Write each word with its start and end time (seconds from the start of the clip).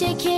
Çiçek 0.00 0.29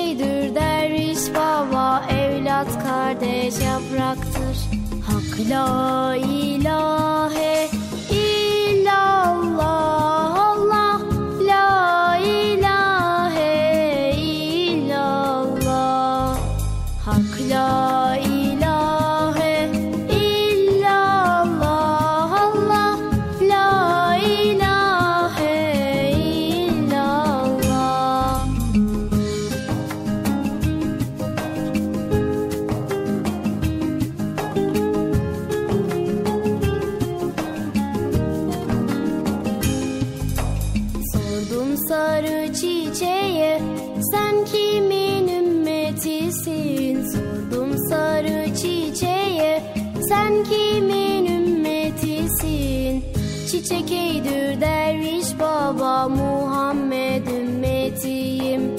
sen 50.62 50.80
kimin 50.80 51.26
ümmetisin? 51.26 53.04
Çiçek 53.50 53.92
eydür 53.92 54.60
derviş 54.60 55.26
baba 55.40 56.08
Muhammed 56.08 57.26
ümmetiyim. 57.26 58.76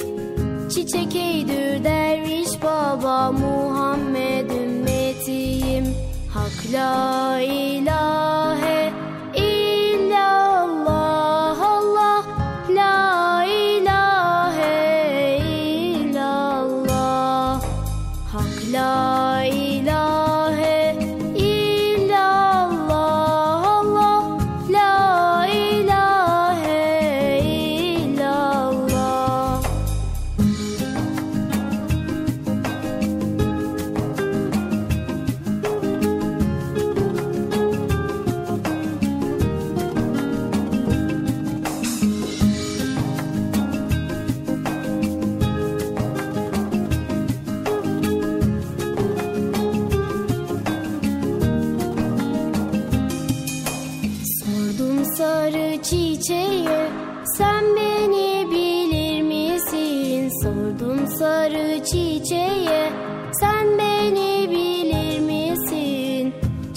Çiçek 0.68 1.16
eydür 1.16 1.84
derviş 1.84 2.62
baba 2.62 3.32
Muhammed 3.32 4.50
ümmetiyim. 4.50 5.84
Hak 6.34 6.72
la 6.72 7.40
ilahe 7.40 8.83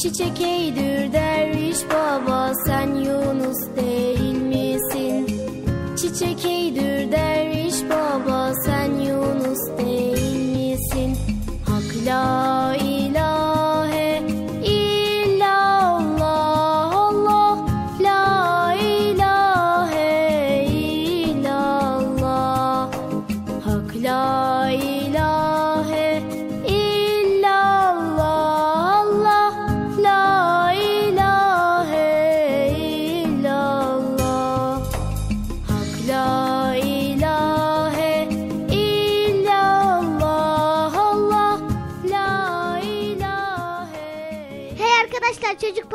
Çiçek 0.07 0.41
eydür 0.41 0.86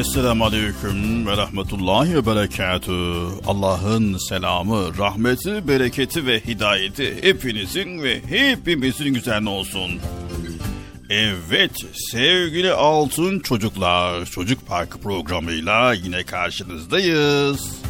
Esselamu 0.00 0.44
Aleyküm 0.44 1.26
ve 1.26 1.36
Rahmetullahi 1.36 2.14
ve 2.14 2.26
Berekatü. 2.26 2.92
Allah'ın 3.46 4.16
selamı, 4.28 4.98
rahmeti, 4.98 5.68
bereketi 5.68 6.26
ve 6.26 6.40
hidayeti 6.40 7.22
hepinizin 7.22 8.02
ve 8.02 8.20
hepimizin 8.28 9.14
üzerine 9.14 9.48
olsun. 9.48 9.90
Evet 11.10 11.70
sevgili 12.10 12.72
altın 12.72 13.40
çocuklar, 13.40 14.26
Çocuk 14.26 14.66
Parkı 14.66 15.00
programıyla 15.00 15.94
yine 15.94 16.22
karşınızdayız. 16.22 17.80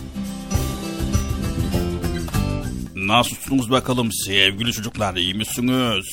Nasılsınız 2.96 3.70
bakalım 3.70 4.12
sevgili 4.12 4.72
çocuklar, 4.72 5.16
iyi 5.16 5.34
misiniz? 5.34 6.04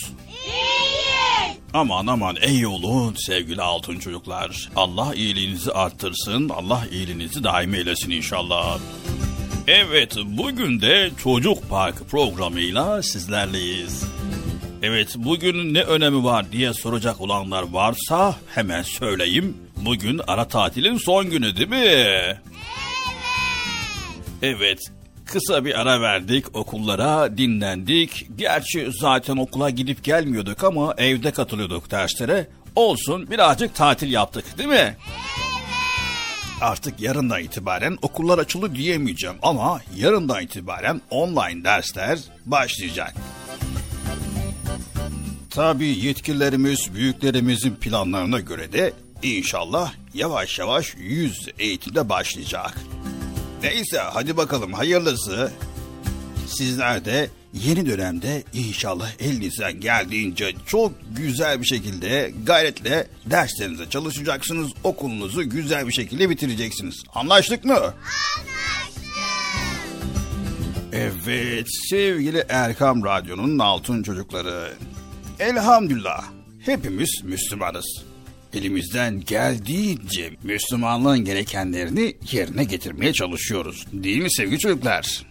Aman 1.74 2.08
aman 2.08 2.36
ey 2.42 2.66
olun 2.66 3.14
sevgili 3.14 3.62
altın 3.62 4.00
çocuklar. 4.00 4.70
Allah 4.76 5.16
iyiliğinizi 5.16 5.72
arttırsın, 5.72 6.50
Allah 6.50 6.84
iyiliğinizi 6.92 7.44
daim 7.44 7.74
eylesin 7.74 8.12
inşallah. 8.12 8.80
Evet, 9.68 10.16
bugün 10.26 10.82
de 10.82 11.12
Çocuk 11.24 11.70
Park 11.70 12.10
programıyla 12.10 13.04
sizlerleyiz. 13.04 14.04
Evet, 14.84 15.16
bugün 15.18 15.74
ne 15.74 15.82
önemi 15.82 16.24
var 16.24 16.52
diye 16.52 16.74
soracak 16.74 17.22
olanlar 17.22 17.64
varsa 17.72 18.36
hemen 18.56 18.82
söyleyeyim. 18.82 19.58
Bugün 19.78 20.22
ara 20.28 20.48
tatilin 20.48 20.98
son 20.98 21.30
günü 21.30 21.56
değil 21.56 21.70
mi? 21.70 21.78
Evet. 21.78 22.38
Evet, 24.42 24.80
kısa 25.28 25.66
bir 25.66 25.80
ara 25.80 26.02
verdik 26.02 26.56
okullara, 26.56 27.38
dinlendik. 27.38 28.28
Gerçi 28.38 28.90
zaten 29.02 29.38
okula 29.38 29.70
gidip 29.70 30.04
gelmiyorduk 30.04 30.64
ama 30.64 30.94
evde 30.98 31.32
katılıyorduk 31.32 31.92
derslere. 31.92 32.48
Olsun 32.76 33.32
birazcık 33.32 33.76
tatil 33.76 34.12
yaptık 34.12 34.58
değil 34.58 34.70
mi? 34.70 34.98
Artık 36.62 37.02
yarından 37.02 37.44
itibaren 37.44 37.98
okullar 38.02 38.38
açılı 38.40 38.76
diyemeyeceğim 38.76 39.36
ama 39.42 39.82
yarından 39.96 40.44
itibaren 40.44 41.02
online 41.10 41.64
dersler 41.64 42.20
başlayacak. 42.46 43.14
Tabii 45.50 46.06
yetkililerimiz, 46.06 46.94
büyüklerimizin 46.94 47.76
planlarına 47.76 48.40
göre 48.40 48.72
de 48.72 48.94
inşallah 49.24 49.94
yavaş 50.14 50.60
yavaş 50.60 50.96
yüz 50.98 51.48
eğitimde 51.60 52.10
başlayacak. 52.10 52.78
Neyse 53.64 53.98
hadi 54.00 54.38
bakalım 54.38 54.74
hayırlısı. 54.74 55.52
Sizler 56.48 57.06
de 57.06 57.30
yeni 57.54 57.86
dönemde 57.86 58.44
inşallah 58.54 59.10
elinizden 59.20 59.80
geldiğince 59.80 60.54
çok 60.66 60.92
güzel 61.18 61.62
bir 61.62 61.66
şekilde 61.66 62.34
gayretle 62.46 63.08
derslerinize 63.26 63.90
çalışacaksınız. 63.90 64.72
Okulunuzu 64.84 65.50
güzel 65.50 65.88
bir 65.88 65.94
şekilde 65.94 66.30
bitireceksiniz. 66.30 67.04
Anlaştık 67.16 67.66
mı? 67.66 67.94
Evet 70.94 71.68
sevgili 71.90 72.46
Erkam 72.50 73.04
Radyo'nun 73.04 73.60
altın 73.60 74.04
çocukları. 74.04 74.74
Elhamdülillah 75.40 76.26
hepimiz 76.60 77.22
Müslümanız. 77.24 78.07
Elimizden 78.58 79.22
geldiğince 79.22 80.32
Müslümanlığın 80.44 81.26
gerekenlerini 81.26 82.16
yerine 82.32 82.64
getirmeye 82.64 83.14
çalışıyoruz. 83.14 83.86
Değil 83.94 84.22
mi 84.22 84.34
sevgili 84.34 84.60
çocuklar? 84.60 85.26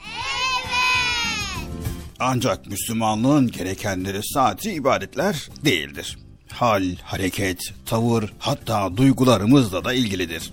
Ancak 2.19 2.67
Müslümanlığın 2.67 3.51
gerekenleri 3.51 4.21
sadece 4.23 4.73
ibadetler 4.75 5.49
değildir. 5.65 6.19
Hal, 6.53 6.85
hareket, 7.03 7.59
tavır 7.87 8.33
hatta 8.39 8.97
duygularımızla 8.97 9.85
da 9.85 9.95
ilgilidir. 9.95 10.53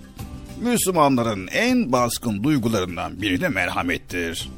Müslümanların 0.60 1.46
en 1.46 1.92
baskın 1.92 2.44
duygularından 2.44 3.22
biri 3.22 3.40
de 3.40 3.48
merhamettir. 3.48 4.48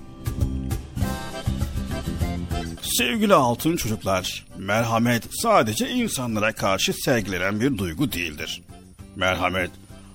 Sevgili 2.98 3.34
altın 3.34 3.76
çocuklar, 3.76 4.46
merhamet 4.58 5.22
sadece 5.30 5.90
insanlara 5.90 6.52
karşı 6.52 6.92
sergilenen 6.92 7.60
bir 7.60 7.78
duygu 7.78 8.12
değildir. 8.12 8.62
Merhamet, 9.16 9.70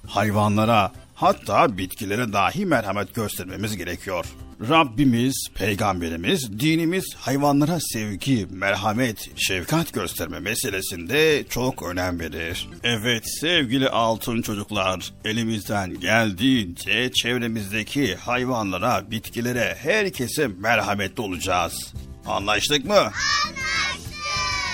hayvanlara 0.08 0.92
hatta 1.16 1.78
bitkilere 1.78 2.34
dahi 2.34 2.66
merhamet 2.66 3.16
göstermemiz 3.16 3.78
gerekiyor. 3.78 4.26
Rabbimiz, 4.70 5.48
peygamberimiz, 5.56 6.60
dinimiz 6.60 7.16
hayvanlara 7.16 7.80
sevgi, 7.80 8.48
merhamet, 8.52 9.30
şefkat 9.36 9.94
gösterme 9.94 10.40
meselesinde 10.40 11.44
çok 11.50 11.84
önem 11.84 12.20
verir. 12.20 12.70
Evet 12.84 13.24
sevgili 13.40 13.90
altın 13.90 14.42
çocuklar, 14.42 15.14
elimizden 15.26 16.00
geldiğince 16.00 17.12
çevremizdeki 17.12 18.16
hayvanlara, 18.16 19.12
bitkilere, 19.12 19.78
herkese 19.82 20.48
merhametli 20.48 21.22
olacağız. 21.22 21.94
Anlaştık 22.28 22.86
mı? 22.86 22.94
Anlaştık. 22.96 23.22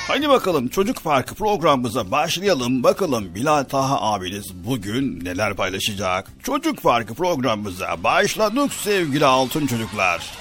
Hadi 0.08 0.30
bakalım 0.30 0.68
çocuk 0.68 1.04
parkı 1.04 1.36
programımıza 1.36 2.12
başlayalım. 2.12 2.84
Bakalım 2.84 3.36
Bilal 3.36 3.64
Taha 3.64 4.02
abiniz 4.02 4.54
bugün 4.66 5.26
neler 5.26 5.54
paylaşacak? 5.56 6.28
Çocuk 6.44 6.84
parkı 6.84 7.14
programımıza 7.14 8.04
başladık 8.04 8.74
sevgili 8.74 9.26
altın 9.26 9.68
çocuklar. 9.68 10.32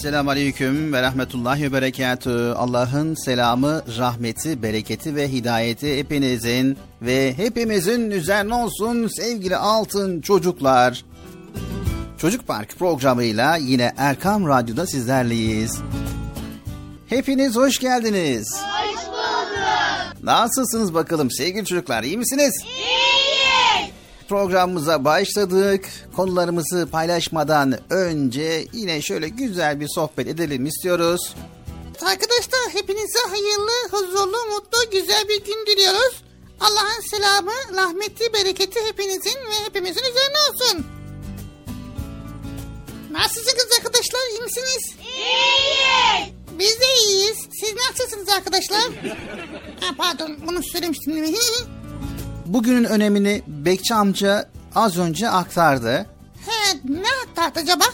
Esselamu 0.00 0.30
Aleyküm 0.30 0.92
ve 0.92 1.02
Rahmetullahi 1.02 1.62
ve 1.62 1.72
Berekatü. 1.72 2.54
Allah'ın 2.56 3.14
selamı, 3.14 3.82
rahmeti, 3.98 4.62
bereketi 4.62 5.16
ve 5.16 5.32
hidayeti 5.32 5.98
hepinizin 5.98 6.78
ve 7.02 7.34
hepimizin 7.36 8.10
üzerine 8.10 8.54
olsun 8.54 9.08
sevgili 9.08 9.56
altın 9.56 10.20
çocuklar. 10.20 11.04
Çocuk 12.18 12.46
Park 12.46 12.78
programıyla 12.78 13.56
yine 13.56 13.92
Erkam 13.96 14.48
Radyo'da 14.48 14.86
sizlerleyiz. 14.86 15.78
Hepiniz 17.06 17.56
hoş 17.56 17.78
geldiniz. 17.78 18.46
Hoş 18.52 19.06
bulduk. 19.06 20.22
Nasılsınız 20.22 20.94
bakalım 20.94 21.30
sevgili 21.30 21.64
çocuklar 21.64 22.02
iyi 22.02 22.18
misiniz? 22.18 22.52
İyiyiz. 22.64 22.99
Programımıza 24.30 25.04
başladık. 25.04 25.84
Konularımızı 26.16 26.88
paylaşmadan 26.92 27.78
önce 27.90 28.66
yine 28.72 29.02
şöyle 29.02 29.28
güzel 29.28 29.80
bir 29.80 29.88
sohbet 29.88 30.26
edelim 30.26 30.66
istiyoruz. 30.66 31.34
Arkadaşlar 32.02 32.60
hepinize 32.72 33.18
hayırlı, 33.30 33.88
huzurlu, 33.90 34.36
mutlu, 34.50 34.90
güzel 34.92 35.28
bir 35.28 35.44
gün 35.44 35.66
diliyoruz. 35.66 36.22
Allah'ın 36.60 37.10
selamı, 37.10 37.52
rahmeti, 37.76 38.32
bereketi 38.32 38.80
hepinizin 38.88 39.36
ve 39.36 39.64
hepimizin 39.64 40.00
üzerine 40.00 40.38
olsun. 40.50 40.86
Nasılsınız 43.10 43.68
arkadaşlar? 43.78 44.20
İyi 44.30 44.40
misiniz? 44.40 44.96
İyiyiz. 45.16 46.34
Biz 46.58 46.80
de 46.80 46.94
iyiyiz. 47.06 47.38
Siz 47.60 47.74
nasılsınız 47.74 48.28
arkadaşlar? 48.28 48.82
ha, 49.80 49.94
pardon 49.98 50.36
bunu 50.46 50.62
söylemiştim 50.62 51.14
değil 51.14 51.28
mi? 51.28 51.38
Bugünün 52.52 52.84
önemini 52.84 53.42
Bekçi 53.46 53.94
amca 53.94 54.48
az 54.74 54.98
önce 54.98 55.28
aktardı. 55.30 56.06
He, 56.46 56.78
ne 56.84 57.08
aktardı 57.26 57.60
acaba? 57.60 57.84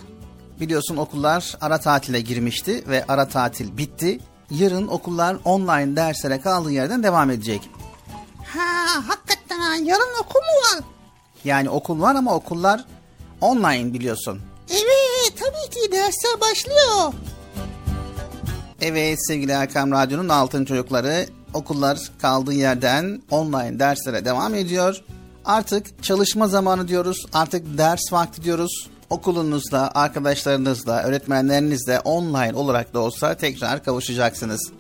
Biliyorsun 0.61 0.97
okullar 0.97 1.57
ara 1.61 1.79
tatile 1.79 2.21
girmişti 2.21 2.85
ve 2.89 3.05
ara 3.09 3.29
tatil 3.29 3.77
bitti. 3.79 4.21
Yarın 4.51 4.87
okullar 4.89 5.37
online 5.45 5.97
derslere 5.97 6.41
kaldığı 6.41 6.71
yerden 6.71 7.03
devam 7.03 7.31
edecek. 7.31 7.71
Ha, 8.45 9.09
hakikaten 9.09 9.59
ha, 9.59 9.75
yarın 9.83 10.15
okul 10.21 10.41
mu 10.41 10.79
var? 10.79 10.85
Yani 11.45 11.71
okul 11.71 12.01
var 12.01 12.15
ama 12.15 12.35
okullar 12.35 12.85
online 13.41 13.95
biliyorsun. 13.95 14.41
Evet, 14.71 15.33
tabii 15.39 15.75
ki 15.75 15.93
dersler 15.93 16.41
başlıyor. 16.41 17.13
Evet 18.81 19.27
sevgili 19.27 19.53
Erkam 19.53 19.93
Radyo'nun 19.93 20.29
altın 20.29 20.65
çocukları 20.65 21.27
okullar 21.55 21.99
kaldığı 22.23 22.53
yerden 22.53 23.23
online 23.31 23.79
derslere 23.79 24.25
devam 24.25 24.55
ediyor. 24.55 25.03
Artık 25.45 26.03
çalışma 26.03 26.49
zamanı 26.49 26.89
diyoruz. 26.89 27.27
Artık 27.33 27.79
ders 27.79 28.13
vakti 28.13 28.43
diyoruz. 28.43 28.89
Okulunuzda, 29.11 29.91
arkadaşlarınızla, 29.95 31.03
öğretmenlerinizle 31.03 32.01
online 32.01 32.55
olarak 32.55 32.95
da 32.95 32.99
olsa 33.01 33.35
tekrar 33.35 33.85
kavuşacaksınız. 33.85 34.73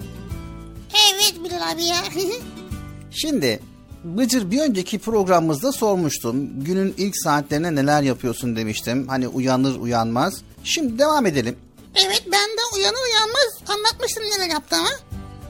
Evet 1.14 1.44
Bilal 1.44 1.72
abi 1.72 1.84
ya. 1.84 1.96
Şimdi 3.10 3.60
Bıcır 4.04 4.50
bir 4.50 4.60
önceki 4.60 4.98
programımızda 4.98 5.72
sormuştum. 5.72 6.64
Günün 6.64 6.94
ilk 6.96 7.14
saatlerine 7.16 7.74
neler 7.74 8.02
yapıyorsun 8.02 8.56
demiştim. 8.56 9.08
Hani 9.08 9.28
uyanır 9.28 9.78
uyanmaz. 9.78 10.42
Şimdi 10.64 10.98
devam 10.98 11.26
edelim. 11.26 11.56
evet 11.94 12.22
ben 12.26 12.48
de 12.48 12.76
uyanır 12.76 13.04
uyanmaz 13.12 13.76
anlatmıştım 13.76 14.22
neler 14.24 14.50
yaptığımı. 14.50 14.88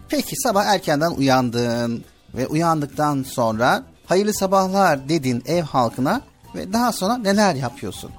Peki 0.08 0.36
sabah 0.36 0.64
erkenden 0.64 1.10
uyandın 1.10 2.04
ve 2.34 2.46
uyandıktan 2.46 3.22
sonra 3.22 3.82
hayırlı 4.06 4.34
sabahlar 4.34 5.08
dedin 5.08 5.42
ev 5.46 5.62
halkına 5.62 6.20
ve 6.54 6.72
daha 6.72 6.92
sonra 6.92 7.16
neler 7.16 7.54
yapıyorsun? 7.54 8.10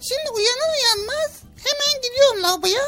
Şimdi 0.00 0.30
uyanır 0.36 0.72
uyanmaz 0.78 1.30
hemen 1.56 2.02
gidiyorum 2.02 2.42
lavaboya. 2.42 2.82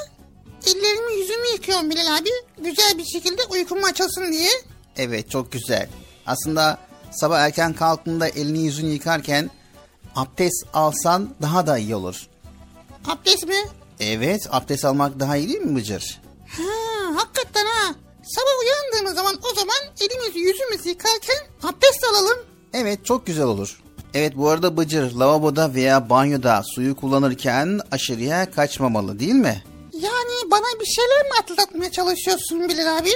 Ellerimi 0.66 1.20
yüzümü 1.20 1.46
yıkıyorum 1.52 1.90
Bilal 1.90 2.16
abi. 2.16 2.28
Güzel 2.58 2.98
bir 2.98 3.04
şekilde 3.04 3.42
uykum 3.50 3.84
açılsın 3.84 4.32
diye. 4.32 4.50
Evet 4.96 5.30
çok 5.30 5.52
güzel. 5.52 5.88
Aslında 6.26 6.78
sabah 7.10 7.40
erken 7.40 7.72
kalktığında 7.72 8.28
elini 8.28 8.58
yüzünü 8.58 8.90
yıkarken 8.90 9.50
abdest 10.16 10.64
alsan 10.72 11.30
daha 11.42 11.66
da 11.66 11.78
iyi 11.78 11.94
olur. 11.94 12.26
Abdest 13.06 13.46
mi? 13.46 13.54
Evet 14.00 14.46
abdest 14.50 14.84
almak 14.84 15.20
daha 15.20 15.36
iyi 15.36 15.48
değil 15.48 15.60
mi 15.60 15.76
Bıcır? 15.76 16.20
Ha, 16.48 16.62
hakikaten 17.16 17.66
ha. 17.66 17.94
Sabah 18.26 18.52
uyandığımız 18.62 19.14
zaman 19.14 19.34
o 19.52 19.54
zaman 19.54 19.76
elimizi 20.00 20.38
yüzümüzü 20.38 20.88
yıkarken 20.88 21.36
abdest 21.62 22.04
alalım. 22.12 22.38
Evet 22.72 23.04
çok 23.04 23.26
güzel 23.26 23.44
olur. 23.44 23.80
Evet 24.14 24.36
bu 24.36 24.48
arada 24.48 24.76
Bıcır 24.76 25.12
lavaboda 25.12 25.74
veya 25.74 26.10
banyoda 26.10 26.62
suyu 26.74 26.96
kullanırken 26.96 27.80
aşırıya 27.90 28.50
kaçmamalı 28.50 29.18
değil 29.18 29.34
mi? 29.34 29.62
Yani 29.92 30.50
bana 30.50 30.80
bir 30.80 30.86
şeyler 30.86 31.22
mi 31.24 31.30
atlatmaya 31.42 31.90
çalışıyorsun 31.90 32.68
Bilal 32.68 32.98
abi? 32.98 33.10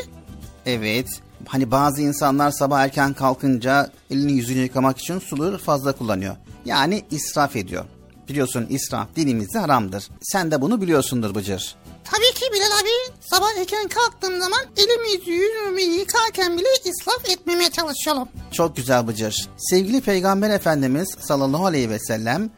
Evet. 0.66 1.08
Hani 1.46 1.70
bazı 1.70 2.02
insanlar 2.02 2.50
sabah 2.50 2.80
erken 2.80 3.14
kalkınca 3.14 3.90
elini 4.10 4.32
yüzünü 4.32 4.58
yıkamak 4.58 4.98
için 4.98 5.18
suları 5.18 5.58
fazla 5.58 5.92
kullanıyor. 5.92 6.36
Yani 6.64 7.04
israf 7.10 7.56
ediyor. 7.56 7.84
Biliyorsun 8.28 8.66
israf 8.70 9.16
dinimizde 9.16 9.58
haramdır. 9.58 10.08
Sen 10.22 10.50
de 10.50 10.60
bunu 10.60 10.80
biliyorsundur 10.80 11.34
Bıcır. 11.34 11.76
Tabii 12.10 12.34
ki 12.34 12.52
Bilal 12.52 12.80
abi. 12.80 13.18
Sabah 13.20 13.58
erken 13.60 13.88
kalktığım 13.88 14.40
zaman 14.40 14.60
elimi 14.76 15.30
yüzümü 15.36 15.80
yıkarken 15.80 16.58
bile 16.58 16.68
israf 16.84 17.28
etmemeye 17.28 17.70
çalışalım. 17.70 18.28
Çok 18.52 18.76
güzel 18.76 19.06
Bıcır. 19.06 19.48
Sevgili 19.56 20.00
Peygamber 20.00 20.50
Efendimiz 20.50 21.08
sallallahu 21.20 21.66
aleyhi 21.66 21.90
ve 21.90 21.98
sellem 21.98 22.50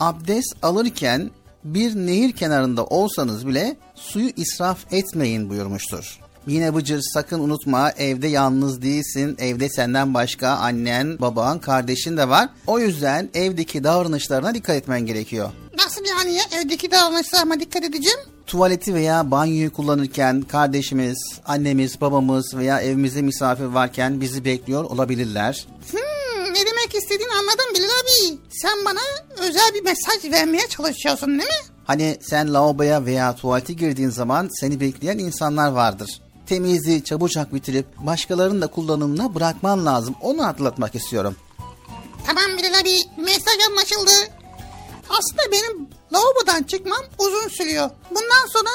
abdest 0.00 0.56
alırken 0.62 1.30
bir 1.64 1.96
nehir 1.96 2.32
kenarında 2.32 2.84
olsanız 2.84 3.46
bile 3.46 3.76
suyu 3.94 4.30
israf 4.36 4.92
etmeyin 4.92 5.50
buyurmuştur. 5.50 6.20
Yine 6.46 6.74
Bıcır 6.74 7.00
sakın 7.14 7.40
unutma 7.40 7.90
evde 7.90 8.26
yalnız 8.28 8.82
değilsin. 8.82 9.36
Evde 9.38 9.68
senden 9.68 10.14
başka 10.14 10.48
annen, 10.48 11.18
baban, 11.18 11.58
kardeşin 11.58 12.16
de 12.16 12.28
var. 12.28 12.48
O 12.66 12.78
yüzden 12.78 13.30
evdeki 13.34 13.84
davranışlarına 13.84 14.54
dikkat 14.54 14.76
etmen 14.76 15.06
gerekiyor. 15.06 15.50
Nasıl 15.76 16.04
yani 16.04 16.34
ya? 16.34 16.42
Evdeki 16.60 16.90
davranışlarıma 16.90 17.60
dikkat 17.60 17.84
edeceğim. 17.84 18.18
Tuvaleti 18.46 18.94
veya 18.94 19.30
banyoyu 19.30 19.72
kullanırken 19.72 20.42
kardeşimiz, 20.42 21.18
annemiz, 21.46 22.00
babamız 22.00 22.54
veya 22.56 22.80
evimizde 22.80 23.22
misafir 23.22 23.64
varken 23.64 24.20
bizi 24.20 24.44
bekliyor 24.44 24.84
olabilirler. 24.84 25.66
Hmm, 25.90 26.54
ne 26.54 26.66
demek 26.66 26.94
istediğini 26.94 27.32
anladım 27.32 27.74
Bilal 27.74 27.84
abi. 27.84 28.38
Sen 28.50 28.84
bana 28.84 29.00
özel 29.38 29.74
bir 29.74 29.82
mesaj 29.84 30.32
vermeye 30.32 30.68
çalışıyorsun 30.68 31.28
değil 31.28 31.48
mi? 31.50 31.66
Hani 31.84 32.18
sen 32.20 32.54
lavaboya 32.54 33.04
veya 33.04 33.36
tuvalete 33.36 33.72
girdiğin 33.72 34.10
zaman 34.10 34.48
seni 34.60 34.80
bekleyen 34.80 35.18
insanlar 35.18 35.68
vardır. 35.72 36.20
Temizliği 36.46 37.04
çabucak 37.04 37.54
bitirip 37.54 37.86
başkalarının 37.98 38.62
da 38.62 38.66
kullanımına 38.66 39.34
bırakman 39.34 39.86
lazım. 39.86 40.14
Onu 40.20 40.44
hatırlatmak 40.46 40.94
istiyorum. 40.94 41.36
Tamam 42.26 42.58
Bilal 42.58 42.80
abi 42.80 42.96
mesaj 43.16 43.54
anlaşıldı. 43.70 44.10
Aslında 45.08 45.52
benim 45.52 45.88
lavabodan 46.12 46.62
çıkmam 46.62 47.00
uzun 47.18 47.48
sürüyor. 47.48 47.90
Bundan 48.10 48.46
sonra 48.52 48.70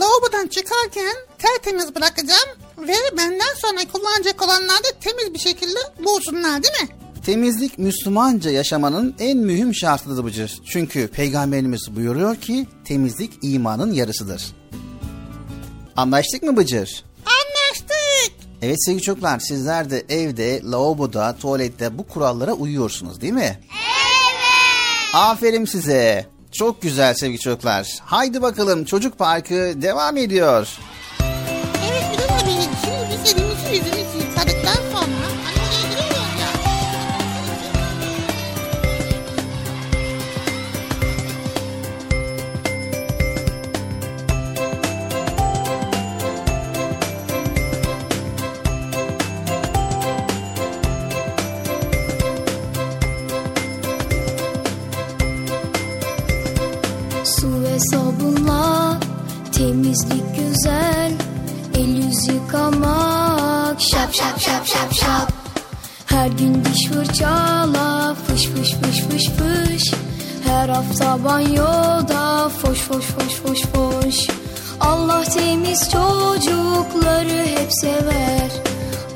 lavabodan 0.00 0.46
çıkarken 0.46 1.16
tertemiz 1.38 1.94
bırakacağım 1.94 2.48
ve 2.78 2.94
benden 3.16 3.54
sonra 3.56 3.80
kullanacak 3.92 4.42
olanlar 4.42 4.78
da 4.78 4.88
temiz 5.00 5.34
bir 5.34 5.38
şekilde 5.38 5.78
bulsunlar 6.04 6.62
değil 6.62 6.82
mi? 6.82 6.88
Temizlik 7.26 7.78
Müslümanca 7.78 8.50
yaşamanın 8.50 9.14
en 9.18 9.38
mühim 9.38 9.74
şartıdır 9.74 10.24
Bıcır. 10.24 10.60
Çünkü 10.70 11.08
Peygamberimiz 11.08 11.96
buyuruyor 11.96 12.36
ki 12.36 12.66
temizlik 12.84 13.32
imanın 13.42 13.92
yarısıdır. 13.92 14.54
Anlaştık 15.96 16.42
mı 16.42 16.56
Bıcır? 16.56 17.04
Anlaştık. 17.26 18.32
Evet 18.62 18.84
sevgili 18.84 19.02
çocuklar 19.02 19.38
sizler 19.38 19.90
de 19.90 20.04
evde, 20.08 20.62
lavaboda, 20.64 21.36
tuvalette 21.36 21.98
bu 21.98 22.08
kurallara 22.08 22.52
uyuyorsunuz 22.52 23.20
değil 23.20 23.32
mi? 23.32 23.60
Evet. 23.64 23.95
Aferin 25.16 25.64
size. 25.64 26.26
Çok 26.52 26.82
güzel 26.82 27.14
sevgili 27.14 27.40
çocuklar. 27.40 27.98
Haydi 28.04 28.42
bakalım 28.42 28.84
çocuk 28.84 29.18
parkı 29.18 29.54
devam 29.82 30.16
ediyor. 30.16 30.68
Temizlik 59.96 60.36
güzel 60.36 61.12
El 61.74 61.88
yüz 61.88 62.28
yıkamak 62.28 63.80
şap 63.80 64.14
şap 64.14 64.40
şap 64.40 64.66
şap 64.66 64.92
şap. 64.94 65.32
Her 66.06 66.26
gün 66.26 66.64
diş 66.64 66.88
fırçala 66.88 68.14
fış 68.14 68.46
fış 68.46 68.72
fış 68.72 69.00
fış 69.00 69.24
fış. 69.30 69.82
Her 70.44 70.68
hafta 70.68 71.24
banyoda 71.24 72.48
foş 72.48 72.78
foş 72.78 73.04
foş 73.04 73.34
foş 73.34 73.60
foş. 73.62 74.26
Allah 74.80 75.24
temiz 75.24 75.80
çocukları 75.80 77.46
hep 77.46 77.72
sever. 77.72 78.50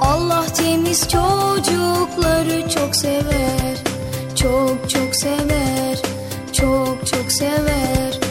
Allah 0.01 0.47
temiz 0.57 1.01
çocukları 1.01 2.69
çok 2.69 2.97
sever. 2.97 3.77
Çok 4.37 4.91
çok 4.91 5.17
sever. 5.17 5.99
Çok 6.53 7.07
çok 7.07 7.33
sever 7.33 8.30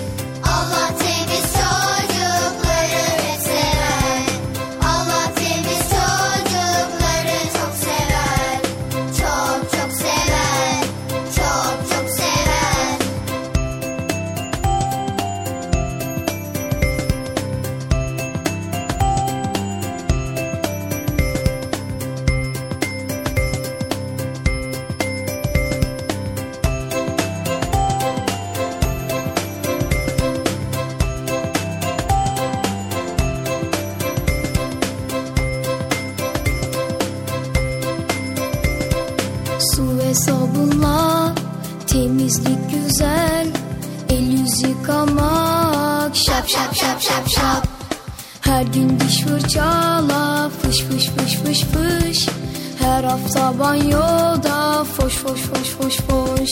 foş 55.00 55.14
foş 55.16 55.42
foş 55.42 55.70
foş 55.70 55.98
foş. 55.98 56.50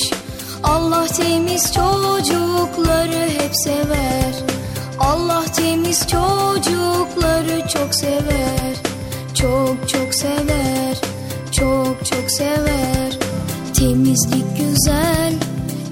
Allah 0.64 1.08
temiz 1.08 1.74
çocukları 1.74 3.30
hep 3.30 3.52
sever. 3.54 4.34
Allah 5.00 5.44
temiz 5.56 6.00
çocukları 6.00 7.68
çok 7.74 7.96
sever. 7.96 8.76
Çok 9.34 9.90
çok 9.90 10.14
sever. 10.14 10.98
Çok 11.52 12.06
çok 12.06 12.32
sever. 12.32 13.18
Temizlik 13.74 14.58
güzel 14.58 15.34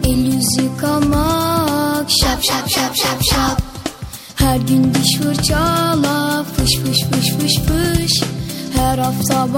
El 0.04 0.34
yüz 0.34 0.58
yıkamak 0.58 2.10
Şap 2.10 2.44
şap 2.44 2.70
şap 2.70 2.96
şap 2.96 3.24
şap. 3.32 3.62
Her 4.36 4.58
gün 4.58 4.94
diş 4.94 5.18
fırçala 5.18 6.44
Fış 6.44 6.76
fış 6.76 6.98
fış 7.12 7.30
fış 7.30 7.56
fış. 7.56 8.12
Her 8.76 8.98
hafta 8.98 9.54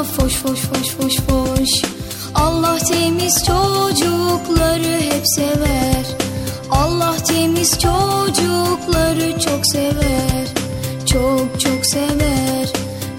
Foş 0.00 0.34
foş 0.34 0.60
foş 0.60 0.94
foş 0.94 1.16
foş. 1.16 1.68
Allah 2.34 2.78
temiz 2.78 3.34
çocukları 3.34 5.00
hep 5.00 5.22
sever. 5.24 6.04
Allah 6.70 7.16
temiz 7.28 7.70
çocukları 7.70 9.40
çok 9.40 9.66
sever. 9.66 10.46
Çok 11.06 11.60
çok 11.60 11.86
sever. 11.86 12.72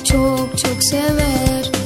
Çok 0.03 0.57
çok 0.57 0.83
sever 0.83 1.80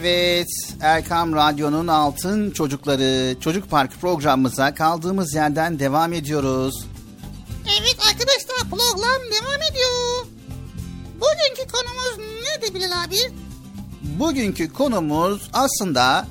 Evet, 0.00 0.48
Erkam 0.80 1.34
Radyo'nun 1.34 1.86
Altın 1.86 2.50
Çocukları 2.50 3.40
Çocuk 3.40 3.70
Park 3.70 4.00
programımıza 4.00 4.74
kaldığımız 4.74 5.34
yerden 5.34 5.78
devam 5.78 6.12
ediyoruz. 6.12 6.84
Evet 7.80 7.96
arkadaşlar 8.08 8.70
program 8.70 9.22
devam 9.32 9.62
ediyor. 9.70 10.26
Bugünkü 11.14 11.72
konumuz 11.72 12.18
nedir 12.42 12.74
Bilal 12.74 13.04
abi? 13.04 13.16
Bugünkü 14.02 14.72
konumuz 14.72 15.50
aslında 15.52 16.26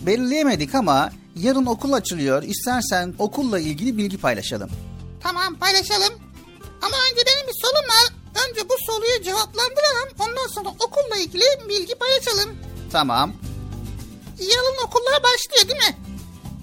belirleyemedik 0.00 0.74
ama 0.74 1.10
yarın 1.36 1.66
okul 1.66 1.92
açılıyor. 1.92 2.42
İstersen 2.42 3.14
okulla 3.18 3.58
ilgili 3.58 3.98
bilgi 3.98 4.18
paylaşalım. 4.18 4.70
Tamam 5.22 5.54
paylaşalım. 5.54 6.14
Ama 6.82 6.96
önce 7.10 7.22
benim 7.26 7.48
bir 7.48 7.60
sorum 7.62 7.88
var. 7.88 8.08
Önce 8.48 8.68
bu 8.68 8.74
soruyu 8.86 9.22
cevaplandıralım. 9.22 10.08
Ondan 10.18 10.46
sonra 10.54 10.68
okulla 10.68 11.16
ilgili 11.16 11.44
bilgi 11.68 11.94
paylaşalım. 11.94 12.56
Tamam. 12.92 13.32
Yarın 14.38 14.86
okullar 14.86 15.22
başlıyor 15.22 15.68
değil 15.68 15.90
mi? 15.90 15.98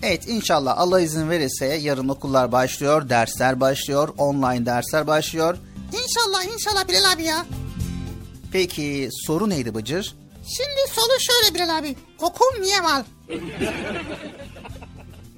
Evet 0.04 0.28
inşallah 0.28 0.78
Allah 0.78 1.02
izin 1.02 1.30
verirse 1.30 1.66
yarın 1.66 2.10
okullar 2.10 2.52
başlıyor, 2.52 3.10
dersler 3.10 3.60
başlıyor, 3.60 4.10
online 4.18 4.66
dersler 4.66 5.08
başlıyor. 5.08 5.58
İnşallah 6.04 6.54
inşallah 6.54 6.88
Bilal 6.88 7.12
abi 7.12 7.24
ya. 7.24 7.46
Peki 8.52 9.10
soru 9.28 9.50
neydi 9.50 9.76
Bıcır? 9.76 10.16
Şimdi 10.58 10.92
soru 10.96 11.20
şöyle 11.20 11.56
Bilal 11.56 11.78
abi. 11.78 11.96
Okul 12.22 12.60
niye 12.60 12.84
var? 12.84 13.06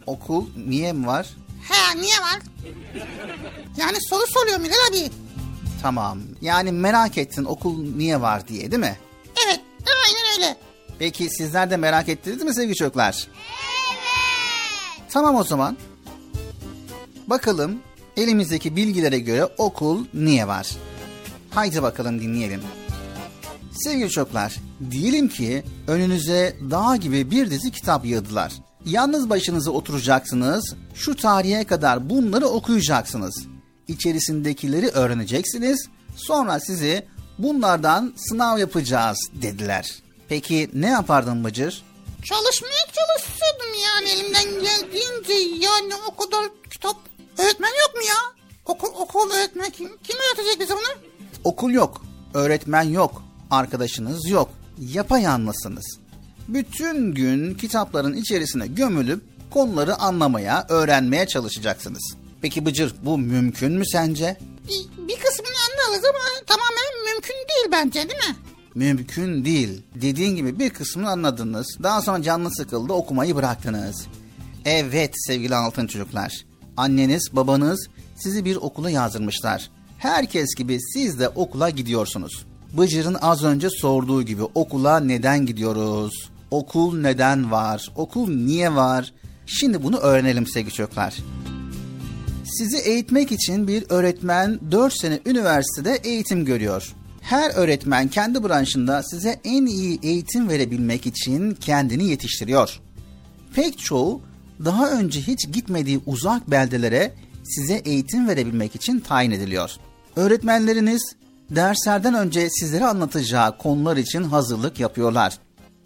Okul 0.06 0.46
niye 0.68 0.94
mi 0.94 1.08
var? 1.08 1.28
He 1.70 2.02
niye 2.02 2.16
var? 2.22 2.40
Yani 3.78 3.98
soru 4.10 4.28
soruyorum 4.28 4.64
Bilal 4.64 4.76
abi. 4.90 5.12
Tamam. 5.82 6.20
Yani 6.42 6.72
merak 6.72 7.18
ettin 7.18 7.46
okul 7.46 7.78
niye 7.96 8.22
var 8.22 8.48
diye 8.48 8.72
değil 8.72 8.80
mi? 8.84 8.98
Evet 9.48 9.60
aynen 10.06 10.34
öyle. 10.38 10.58
Peki 11.00 11.30
sizler 11.30 11.70
de 11.70 11.78
merak 11.78 12.10
ettiniz 12.10 12.44
mi 12.44 12.56
sevgili 12.56 12.76
çocuklar? 12.76 13.28
Evet. 13.92 15.10
Tamam 15.10 15.36
o 15.36 15.44
zaman. 15.44 15.78
Bakalım 17.28 17.80
elimizdeki 18.18 18.76
bilgilere 18.76 19.20
göre 19.20 19.46
okul 19.46 20.06
niye 20.14 20.48
var? 20.48 20.68
Haydi 21.50 21.82
bakalım 21.84 22.22
dinleyelim. 22.22 22.62
Sevgili 23.72 24.10
çocuklar, 24.10 24.56
diyelim 24.92 25.30
ki 25.30 25.64
önünüze 25.88 26.56
dağ 26.72 26.96
gibi 26.96 27.32
bir 27.32 27.52
dizi 27.52 27.72
kitap 27.72 28.06
yığdılar. 28.06 28.54
Yalnız 28.86 29.30
başınıza 29.30 29.72
oturacaksınız, 29.72 30.76
şu 30.96 31.16
tarihe 31.16 31.64
kadar 31.64 32.10
bunları 32.10 32.48
okuyacaksınız. 32.48 33.48
İçerisindekileri 33.88 34.88
öğreneceksiniz, 34.88 35.88
sonra 36.16 36.60
sizi 36.60 37.06
bunlardan 37.38 38.14
sınav 38.16 38.58
yapacağız 38.58 39.18
dediler. 39.42 40.07
Peki 40.30 40.70
ne 40.74 40.88
yapardın 40.88 41.44
Bıcır? 41.44 41.84
Çalışmaya 42.24 42.86
çalışıyordum 42.96 43.82
yani 43.84 44.10
elimden 44.10 44.44
geldiğince 44.64 45.34
yani 45.66 45.94
o 46.12 46.16
kadar 46.16 46.50
kitap 46.72 46.96
öğretmen 47.38 47.70
yok 47.70 47.96
mu 47.96 48.02
ya? 48.02 48.38
Okul, 48.66 48.88
okul 48.96 49.32
öğretmek 49.32 49.74
kim, 49.74 49.98
kim 50.04 50.16
öğretecek 50.18 50.60
bize 50.60 50.74
bunu? 50.74 51.04
Okul 51.44 51.72
yok, 51.72 52.02
öğretmen 52.34 52.84
yok, 52.84 53.24
arkadaşınız 53.52 54.30
yok. 54.30 54.50
Yapayalnızsınız. 54.80 56.00
Bütün 56.48 57.14
gün 57.14 57.54
kitapların 57.56 58.14
içerisine 58.14 58.68
gömülüp 58.68 59.24
konuları 59.52 59.96
anlamaya, 59.96 60.66
öğrenmeye 60.70 61.28
çalışacaksınız. 61.28 62.16
Peki 62.42 62.66
Bıcır 62.66 62.96
bu 63.02 63.18
mümkün 63.18 63.72
mü 63.72 63.86
sence? 63.86 64.38
Bir, 64.68 65.08
bir 65.08 65.20
kısmını 65.20 65.56
anlarız 65.68 66.06
ama 66.06 66.46
tamamen 66.48 67.14
mümkün 67.14 67.34
değil 67.34 67.68
bence 67.72 68.10
değil 68.10 68.30
mi? 68.30 68.36
Mümkün 68.78 69.46
değil. 69.46 69.82
Dediğin 69.96 70.36
gibi 70.36 70.60
bir 70.60 70.70
kısmını 70.70 71.10
anladınız. 71.10 71.78
Daha 71.84 72.02
sonra 72.02 72.24
canlı 72.24 72.50
sıkıldı 72.56 72.94
okumayı 72.94 73.36
bıraktınız. 73.36 74.08
Evet 74.66 75.14
sevgili 75.16 75.56
altın 75.56 75.88
çocuklar. 75.88 76.46
Anneniz, 76.78 77.30
babanız 77.34 77.88
sizi 78.16 78.46
bir 78.46 78.56
okula 78.56 78.90
yazdırmışlar. 78.90 79.70
Herkes 79.98 80.56
gibi 80.56 80.80
siz 80.94 81.20
de 81.20 81.30
okula 81.30 81.70
gidiyorsunuz. 81.70 82.46
Bıcır'ın 82.78 83.18
az 83.22 83.44
önce 83.44 83.70
sorduğu 83.70 84.24
gibi 84.24 84.44
okula 84.44 85.00
neden 85.00 85.46
gidiyoruz? 85.46 86.30
Okul 86.52 86.98
neden 86.98 87.52
var? 87.52 87.92
Okul 87.96 88.30
niye 88.30 88.76
var? 88.76 89.14
Şimdi 89.46 89.84
bunu 89.84 89.98
öğrenelim 89.98 90.48
sevgili 90.48 90.74
çocuklar. 90.74 91.18
Sizi 92.46 92.78
eğitmek 92.78 93.32
için 93.32 93.68
bir 93.68 93.86
öğretmen 93.90 94.60
4 94.72 94.94
sene 95.02 95.20
üniversitede 95.26 96.00
eğitim 96.04 96.46
görüyor. 96.46 96.94
Her 97.28 97.52
öğretmen 97.56 98.08
kendi 98.08 98.44
branşında 98.44 99.04
size 99.04 99.40
en 99.44 99.66
iyi 99.66 100.00
eğitim 100.04 100.50
verebilmek 100.50 101.06
için 101.06 101.54
kendini 101.54 102.08
yetiştiriyor. 102.10 102.80
Pek 103.56 103.80
çoğu 103.80 104.22
daha 104.66 104.92
önce 104.92 105.22
hiç 105.22 105.52
gitmediği 105.52 106.02
uzak 106.06 106.52
beldelere 106.52 107.14
size 107.44 107.74
eğitim 107.74 108.28
verebilmek 108.28 108.76
için 108.76 109.00
tayin 109.00 109.32
ediliyor. 109.32 109.72
Öğretmenleriniz 110.16 111.16
derslerden 111.50 112.14
önce 112.14 112.50
sizlere 112.50 112.86
anlatacağı 112.86 113.58
konular 113.58 113.98
için 113.98 114.24
hazırlık 114.24 114.80
yapıyorlar. 114.80 115.38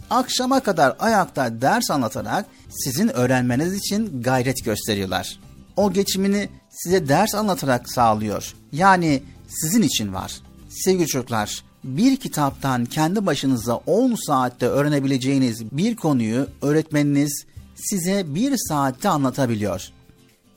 Akşama 0.10 0.60
kadar 0.60 0.96
ayakta 1.00 1.62
ders 1.62 1.92
anlatarak 1.92 2.46
sizin 2.70 3.08
öğrenmeniz 3.08 3.74
için 3.74 4.22
gayret 4.22 4.66
gösteriyorlar. 4.66 5.40
O 5.76 5.94
geçimini 5.94 6.50
size 6.70 7.08
ders 7.08 7.36
anlatarak 7.36 7.92
sağlıyor. 7.92 8.54
Yani 8.72 9.24
sizin 9.48 9.82
için 9.82 10.14
var. 10.14 10.42
Sevgili 10.72 11.08
çocuklar, 11.08 11.64
bir 11.84 12.18
kitaptan 12.18 12.86
kendi 12.86 13.26
başınıza 13.26 13.76
10 13.76 14.16
saatte 14.16 14.66
öğrenebileceğiniz 14.66 15.72
bir 15.72 15.96
konuyu 15.96 16.48
öğretmeniniz 16.62 17.46
size 17.76 18.36
bir 18.36 18.54
saatte 18.58 19.10
anlatabiliyor. 19.10 19.90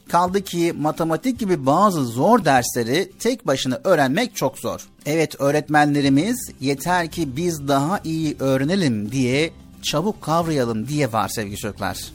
Kaldı 0.08 0.44
ki 0.44 0.74
matematik 0.78 1.38
gibi 1.38 1.66
bazı 1.66 2.04
zor 2.04 2.44
dersleri 2.44 3.12
tek 3.18 3.46
başına 3.46 3.80
öğrenmek 3.84 4.36
çok 4.36 4.58
zor. 4.58 4.88
Evet 5.06 5.40
öğretmenlerimiz 5.40 6.50
yeter 6.60 7.10
ki 7.10 7.36
biz 7.36 7.68
daha 7.68 8.00
iyi 8.04 8.36
öğrenelim 8.38 9.12
diye 9.12 9.52
çabuk 9.82 10.22
kavrayalım 10.22 10.88
diye 10.88 11.12
var 11.12 11.28
sevgili 11.28 11.56
çocuklar. 11.56 12.12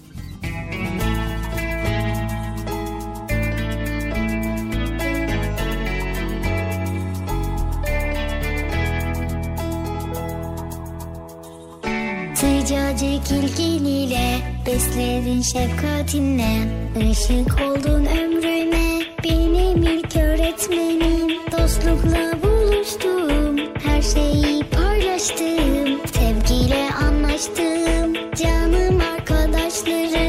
Sıcacık 12.69 13.31
ilgiliyle 13.31 14.39
besledin 14.65 15.41
şefkatinle. 15.41 16.67
Işık 17.11 17.61
oldun 17.61 18.05
ömrüme 18.05 19.01
benim 19.23 19.83
ilk 19.83 20.15
öğretmenim 20.15 21.29
Dostlukla 21.51 22.31
buluştum 22.43 23.57
her 23.85 24.01
şeyi 24.01 24.63
paylaştım. 24.63 25.99
Sevgiyle 26.13 26.89
anlaştım 26.93 28.13
canım 28.35 29.01
arkadaşlarım 29.13 30.28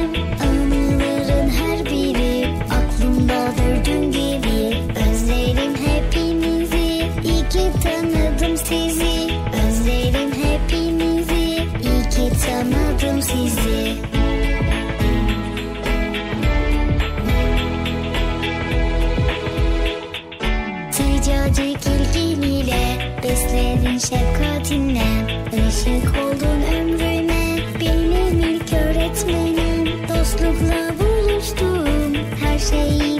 tanıdım 13.20 13.48
sizi. 13.48 14.00
Besledin 23.22 23.98
şefkatinle. 23.98 25.02
Işık 25.68 26.14
oldun 26.16 26.62
ömrüme 26.74 27.56
benim 27.80 28.40
ilk 28.40 28.72
öğretmenim. 28.72 30.08
Dostlukla 30.08 30.94
buluştum 30.98 32.14
her 32.44 32.58
şeyi 32.58 33.19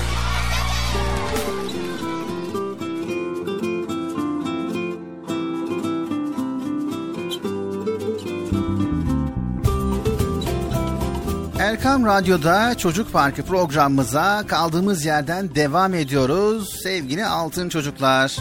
Erkam 11.71 12.05
Radyo'da 12.05 12.77
Çocuk 12.77 13.13
Parkı 13.13 13.43
programımıza 13.43 14.43
kaldığımız 14.47 15.05
yerden 15.05 15.55
devam 15.55 15.93
ediyoruz 15.93 16.79
sevgili 16.83 17.25
altın 17.25 17.69
çocuklar. 17.69 18.37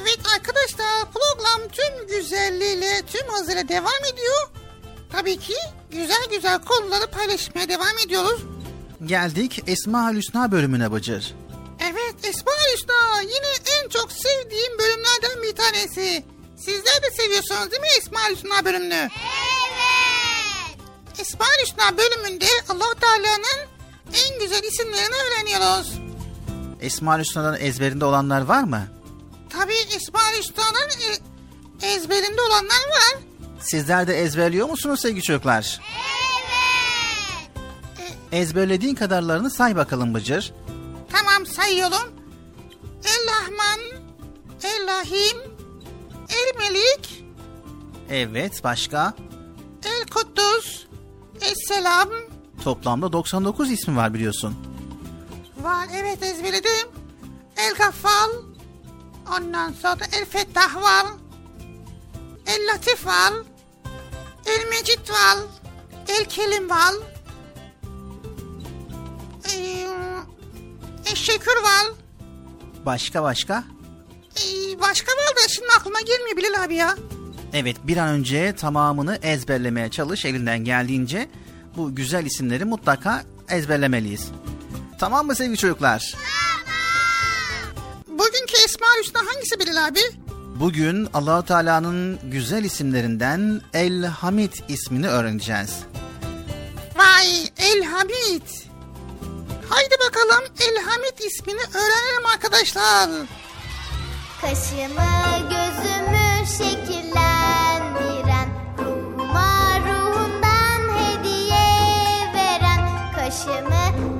Evet 0.00 0.18
arkadaşlar 0.36 1.12
program 1.14 1.68
tüm 1.72 2.06
güzelliğiyle 2.08 3.02
tüm 3.06 3.34
hızıyla 3.34 3.68
devam 3.68 4.04
ediyor. 4.12 4.48
Tabii 5.12 5.36
ki 5.36 5.54
güzel 5.90 6.26
güzel 6.30 6.58
konuları 6.58 7.06
paylaşmaya 7.06 7.68
devam 7.68 7.98
ediyoruz. 8.06 8.42
Geldik 9.04 9.62
Esma 9.66 10.12
Hüsna 10.12 10.52
bölümüne 10.52 10.92
Bıcır. 10.92 11.34
Evet 11.80 12.14
Esma 12.24 12.52
Hüsna 12.74 13.20
yine 13.20 13.80
en 13.82 13.88
çok 13.88 14.12
sevdiğim 14.12 14.78
bölümlerden 14.78 15.42
bir 15.42 15.56
tanesi. 15.56 16.24
Sizler 16.56 17.02
de 17.02 17.10
seviyorsunuz 17.22 17.70
değil 17.70 17.82
mi 17.82 17.88
Esma 17.98 18.20
Hüsna 18.30 18.64
bölümünü? 18.64 18.94
Evet. 18.94 19.43
Esma 21.24 21.44
Hüsna 21.62 21.98
bölümünde 21.98 22.44
allah 22.68 22.94
Teala'nın 23.00 23.68
en 24.14 24.38
güzel 24.40 24.62
isimlerini 24.62 25.14
öğreniyoruz. 25.14 25.92
Esma 26.80 27.18
Hüsna'dan 27.18 27.56
ezberinde 27.60 28.04
olanlar 28.04 28.40
var 28.40 28.62
mı? 28.62 28.86
Tabii 29.50 29.74
Esma 29.96 30.20
Hüsna'nın 30.38 30.90
e- 31.82 31.86
ezberinde 31.86 32.42
olanlar 32.42 32.88
var. 32.90 33.18
Sizler 33.60 34.06
de 34.06 34.20
ezberliyor 34.22 34.68
musunuz 34.68 35.00
sevgili 35.00 35.22
çocuklar? 35.22 35.80
Evet. 38.00 38.12
Ezberlediğin 38.32 38.94
kadarlarını 38.94 39.50
say 39.50 39.76
bakalım 39.76 40.14
Bıcır. 40.14 40.52
Tamam 41.12 41.46
sayıyorum. 41.46 42.12
El 43.04 43.26
Rahman, 43.28 43.80
El 44.62 44.86
Rahim, 44.88 45.38
El 46.28 46.58
Melik, 46.58 47.24
Evet 48.10 48.64
başka? 48.64 49.14
El 49.84 50.06
Kuddus, 51.44 51.50
El 51.50 51.54
Selam. 51.68 52.08
Toplamda 52.64 53.12
99 53.12 53.70
ismi 53.70 53.96
var 53.96 54.14
biliyorsun. 54.14 54.54
Var 55.62 55.88
evet 55.94 56.22
ezberledim. 56.22 56.88
El 57.56 57.74
Gaffal. 57.74 58.30
Ondan 59.38 59.72
sonra 59.82 60.04
El 60.12 60.24
Fettah 60.24 60.82
var. 60.82 61.06
El 62.46 62.66
Latif 62.68 63.06
var. 63.06 63.32
El 64.46 64.68
Mecid 64.70 65.10
var. 65.10 65.38
El 66.08 66.24
Kelim 66.24 66.70
var. 66.70 66.94
Ee, 69.54 69.86
Eşşekür 71.12 71.56
var. 71.62 71.86
Başka 72.86 73.22
başka? 73.22 73.64
Ee, 74.36 74.80
başka 74.80 75.12
var 75.12 75.36
da 75.36 75.48
şimdi 75.48 75.68
aklıma 75.78 76.00
gelmiyor 76.00 76.36
Bilal 76.36 76.64
abi 76.64 76.74
ya. 76.74 76.96
Evet 77.54 77.76
bir 77.84 77.96
an 77.96 78.08
önce 78.08 78.56
tamamını 78.56 79.18
ezberlemeye 79.22 79.90
çalış 79.90 80.24
elinden 80.24 80.58
geldiğince 80.58 81.28
bu 81.76 81.94
güzel 81.94 82.26
isimleri 82.26 82.64
mutlaka 82.64 83.22
ezberlemeliyiz. 83.48 84.28
Tamam 84.98 85.26
mı 85.26 85.34
sevgili 85.34 85.56
çocuklar? 85.56 86.14
Bugünkü 88.08 88.54
Esma 88.64 88.86
Hüsna 89.00 89.20
hangisi 89.20 89.60
Bilal 89.60 89.86
abi? 89.86 90.00
Bugün 90.60 91.08
Allahu 91.14 91.46
Teala'nın 91.46 92.18
güzel 92.30 92.64
isimlerinden 92.64 93.60
El 93.72 94.04
Hamid 94.04 94.52
ismini 94.68 95.08
öğreneceğiz. 95.08 95.78
Vay 96.96 97.28
El 97.58 97.84
Hamid. 97.84 98.42
Haydi 99.68 99.94
bakalım 100.06 100.44
El 100.60 100.82
Hamid 100.84 101.18
ismini 101.18 101.60
öğrenelim 101.60 102.26
arkadaşlar. 102.34 103.10
Kaşımı 104.40 105.48
gözümü 105.50 106.46
şekillendiren 106.58 107.23
veren 113.34 113.64
Kaşımı 113.66 114.13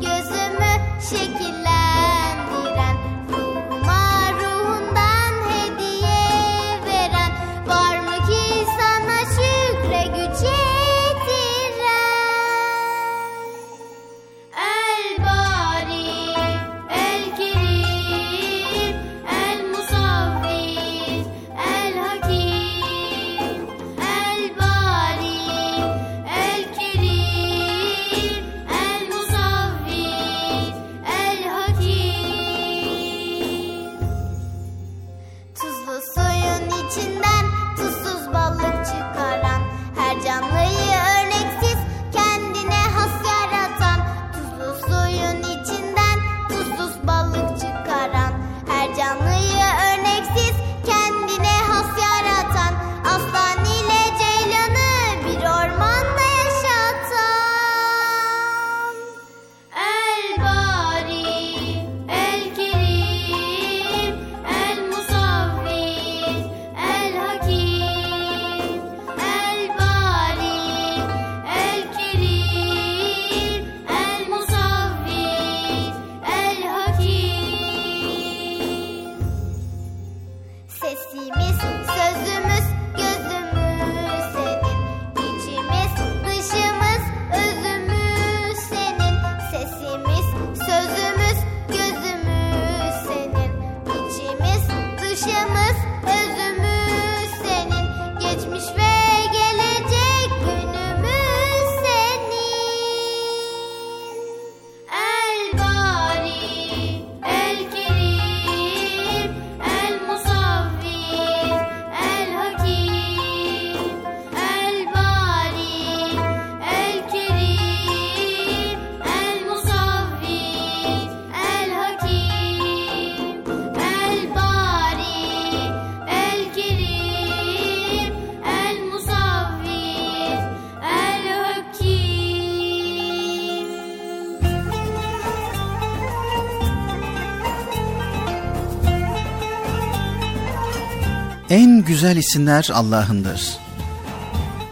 Güzel 141.87 142.17
isimler 142.17 142.71
Allah'ındır. 142.73 143.59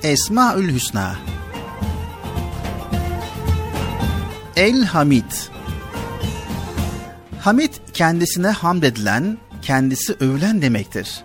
Esmaül 0.03 0.75
Hüsna 0.75 1.17
El 4.57 4.85
Hamid 4.85 5.33
Hamid 7.41 7.73
kendisine 7.95 8.49
hamd 8.49 8.83
edilen, 8.83 9.39
kendisi 9.63 10.13
övülen 10.21 10.63
demektir. 10.63 11.25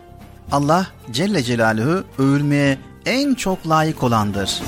Allah 0.51 0.87
Celle 1.11 1.43
Celaluhu 1.43 2.03
övülmeye 2.17 2.77
en 3.05 3.33
çok 3.33 3.69
layık 3.69 4.03
olandır. 4.03 4.61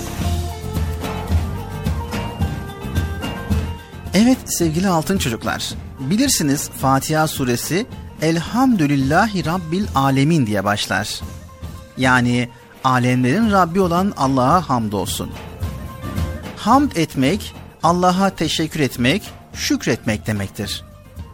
Evet 4.13 4.37
sevgili 4.45 4.87
altın 4.87 5.17
çocuklar, 5.17 5.69
bilirsiniz 5.99 6.69
Fatiha 6.69 7.27
suresi 7.27 7.85
Elhamdülillahi 8.21 9.45
Rabbil 9.45 9.85
Alemin 9.95 10.47
diye 10.47 10.63
başlar. 10.63 11.21
Yani 11.97 12.49
alemlerin 12.83 13.51
Rabbi 13.51 13.81
olan 13.81 14.13
Allah'a 14.17 14.69
hamdolsun. 14.69 15.29
Hamd 16.57 16.91
etmek, 16.95 17.53
Allah'a 17.83 18.29
teşekkür 18.29 18.79
etmek, 18.79 19.23
şükretmek 19.53 20.27
demektir. 20.27 20.83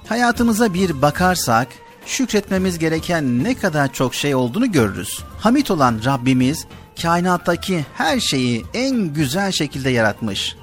Hayatımıza 0.08 0.74
bir 0.74 1.02
bakarsak, 1.02 1.68
şükretmemiz 2.06 2.80
gereken 2.80 3.44
ne 3.44 3.56
kadar 3.56 3.94
çok 3.94 4.16
şey 4.16 4.36
olduğunu 4.36 4.72
görürüz. 4.72 5.24
Hamit 5.40 5.72
olan 5.72 6.02
Rabbimiz, 6.06 6.66
kainattaki 7.02 7.86
her 7.94 8.20
şeyi 8.20 8.66
en 8.74 9.14
güzel 9.14 9.52
şekilde 9.52 9.90
yaratmış 9.90 10.56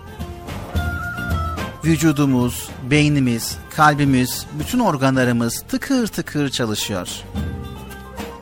vücudumuz, 1.84 2.68
beynimiz, 2.90 3.56
kalbimiz, 3.70 4.46
bütün 4.58 4.78
organlarımız 4.78 5.64
tıkır 5.68 6.06
tıkır 6.06 6.48
çalışıyor. 6.48 7.08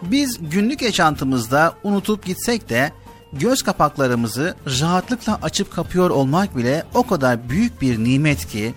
Biz 0.03 0.39
günlük 0.51 0.83
yaşantımızda 0.83 1.75
unutup 1.83 2.25
gitsek 2.25 2.69
de 2.69 2.93
göz 3.33 3.63
kapaklarımızı 3.63 4.55
rahatlıkla 4.81 5.39
açıp 5.43 5.73
kapıyor 5.73 6.11
olmak 6.11 6.57
bile 6.57 6.85
o 6.95 7.07
kadar 7.07 7.49
büyük 7.49 7.83
bir 7.83 7.99
nimet 8.05 8.47
ki 8.47 8.75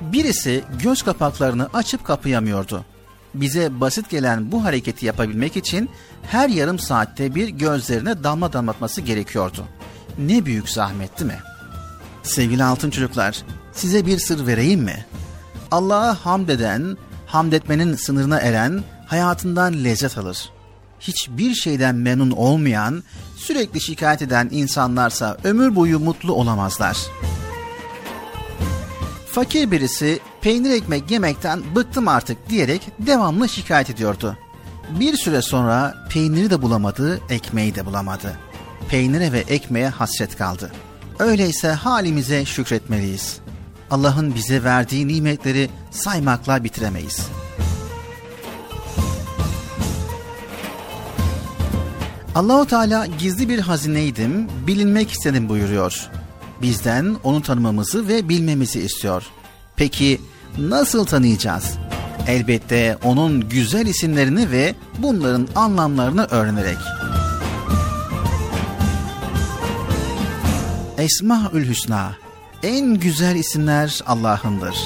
birisi 0.00 0.64
göz 0.82 1.02
kapaklarını 1.02 1.68
açıp 1.74 2.04
kapayamıyordu. 2.04 2.84
Bize 3.34 3.80
basit 3.80 4.10
gelen 4.10 4.52
bu 4.52 4.64
hareketi 4.64 5.06
yapabilmek 5.06 5.56
için 5.56 5.90
her 6.22 6.48
yarım 6.48 6.78
saatte 6.78 7.34
bir 7.34 7.48
gözlerine 7.48 8.24
damla 8.24 8.52
damlatması 8.52 9.00
gerekiyordu. 9.00 9.64
Ne 10.18 10.46
büyük 10.46 10.68
zahmet 10.68 11.20
değil 11.20 11.30
mi? 11.30 11.38
Sevgili 12.22 12.64
altın 12.64 12.90
çocuklar, 12.90 13.42
size 13.72 14.06
bir 14.06 14.18
sır 14.18 14.46
vereyim 14.46 14.80
mi? 14.80 15.06
Allah'a 15.70 16.14
hamd 16.14 16.48
eden, 16.48 16.96
hamd 17.26 17.52
etmenin 17.52 17.94
sınırına 17.94 18.38
eren 18.38 18.84
hayatından 19.06 19.84
lezzet 19.84 20.18
alır. 20.18 20.50
Hiçbir 21.00 21.54
şeyden 21.54 21.94
memnun 21.94 22.30
olmayan, 22.30 23.02
sürekli 23.36 23.80
şikayet 23.80 24.22
eden 24.22 24.48
insanlarsa 24.50 25.36
ömür 25.44 25.76
boyu 25.76 25.98
mutlu 25.98 26.32
olamazlar. 26.32 26.96
Fakir 29.32 29.70
birisi 29.70 30.20
peynir 30.40 30.70
ekmek 30.70 31.10
yemekten 31.10 31.62
bıktım 31.76 32.08
artık 32.08 32.48
diyerek 32.48 32.82
devamlı 32.98 33.48
şikayet 33.48 33.90
ediyordu. 33.90 34.36
Bir 35.00 35.16
süre 35.16 35.42
sonra 35.42 36.06
peyniri 36.10 36.50
de 36.50 36.62
bulamadı, 36.62 37.20
ekmeği 37.28 37.74
de 37.74 37.86
bulamadı. 37.86 38.38
Peynire 38.88 39.32
ve 39.32 39.38
ekmeğe 39.38 39.88
hasret 39.88 40.36
kaldı. 40.36 40.72
Öyleyse 41.20 41.68
halimize 41.68 42.44
şükretmeliyiz. 42.44 43.38
Allah'ın 43.90 44.34
bize 44.34 44.64
verdiği 44.64 45.08
nimetleri 45.08 45.70
saymakla 45.90 46.64
bitiremeyiz. 46.64 47.26
Allahu 52.34 52.66
Teala 52.66 53.06
gizli 53.06 53.48
bir 53.48 53.58
hazineydim, 53.58 54.48
bilinmek 54.66 55.10
istedim 55.10 55.48
buyuruyor. 55.48 56.10
Bizden 56.62 57.16
onu 57.24 57.42
tanımamızı 57.42 58.08
ve 58.08 58.28
bilmemizi 58.28 58.80
istiyor. 58.80 59.22
Peki 59.76 60.20
nasıl 60.58 61.04
tanıyacağız? 61.04 61.78
Elbette 62.26 62.98
onun 63.04 63.48
güzel 63.48 63.86
isimlerini 63.86 64.50
ve 64.50 64.74
bunların 64.98 65.48
anlamlarını 65.54 66.26
öğrenerek. 66.30 66.78
Esmaül 71.00 71.68
Hüsna 71.68 72.16
en 72.62 72.94
güzel 72.94 73.36
isimler 73.36 74.00
Allah'ındır. 74.06 74.76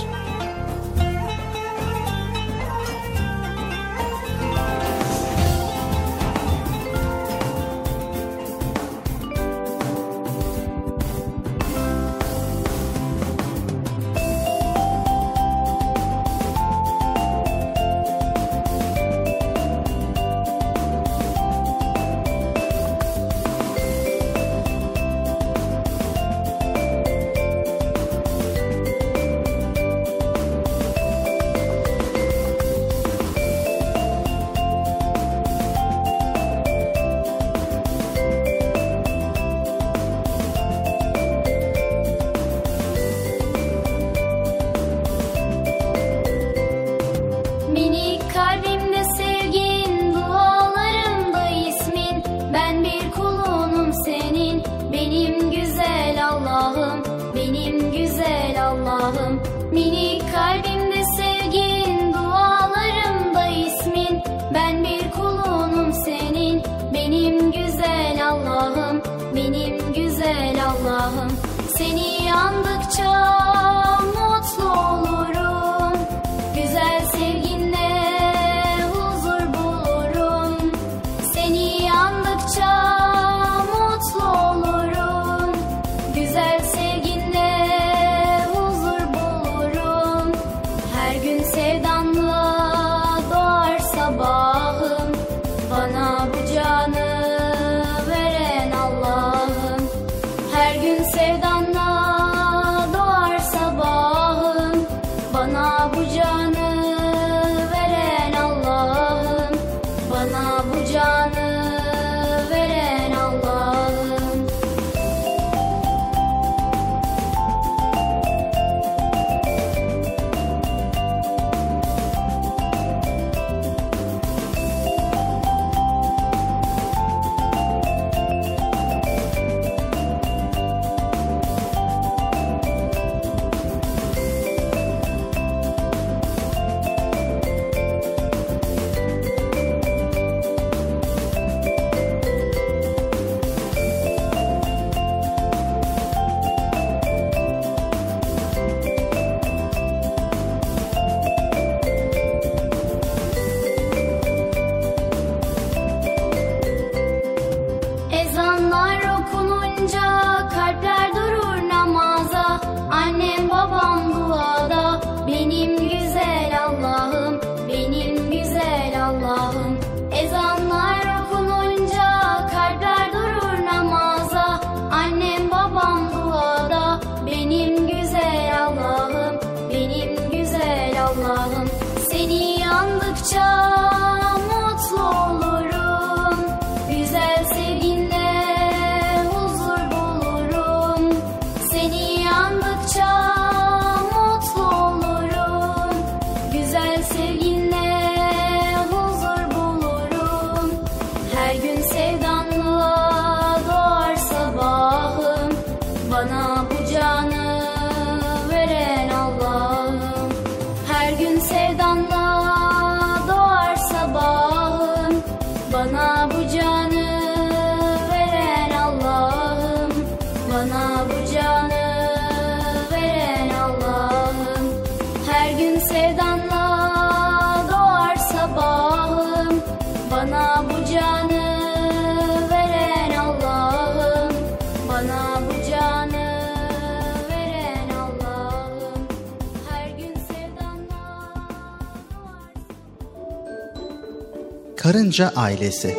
Karınca 245.15 245.41
Ailesi 245.41 245.97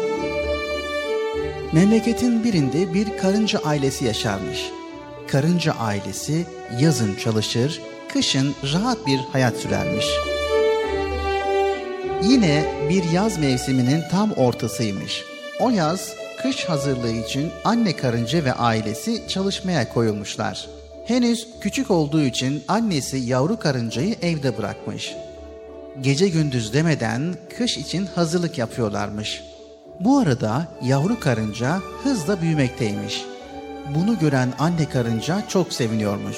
Memleketin 1.73 2.43
birinde 2.43 2.93
bir 2.93 3.17
karınca 3.17 3.59
ailesi 3.59 4.05
yaşarmış. 4.05 4.71
Karınca 5.27 5.73
ailesi 5.73 6.45
yazın 6.79 7.15
çalışır, 7.15 7.81
kışın 8.13 8.55
rahat 8.73 9.07
bir 9.07 9.17
hayat 9.17 9.57
sürermiş. 9.57 10.05
Yine 12.23 12.63
bir 12.89 13.11
yaz 13.11 13.37
mevsiminin 13.37 14.03
tam 14.11 14.31
ortasıymış. 14.31 15.23
O 15.59 15.69
yaz 15.69 16.13
kış 16.41 16.65
hazırlığı 16.65 17.11
için 17.11 17.51
anne 17.63 17.95
karınca 17.95 18.45
ve 18.45 18.53
ailesi 18.53 19.27
çalışmaya 19.27 19.93
koyulmuşlar. 19.93 20.69
Henüz 21.05 21.47
küçük 21.61 21.91
olduğu 21.91 22.21
için 22.21 22.63
annesi 22.67 23.17
yavru 23.17 23.59
karıncayı 23.59 24.15
evde 24.21 24.57
bırakmış. 24.57 25.15
Gece 26.01 26.27
gündüz 26.27 26.73
demeden 26.73 27.35
kış 27.57 27.77
için 27.77 28.07
hazırlık 28.15 28.57
yapıyorlarmış. 28.57 29.43
Bu 29.99 30.17
arada 30.17 30.67
yavru 30.83 31.19
karınca 31.19 31.79
hızla 32.03 32.41
büyümekteymiş. 32.41 33.25
Bunu 33.95 34.19
gören 34.19 34.53
anne 34.59 34.89
karınca 34.89 35.43
çok 35.47 35.73
seviniyormuş. 35.73 36.37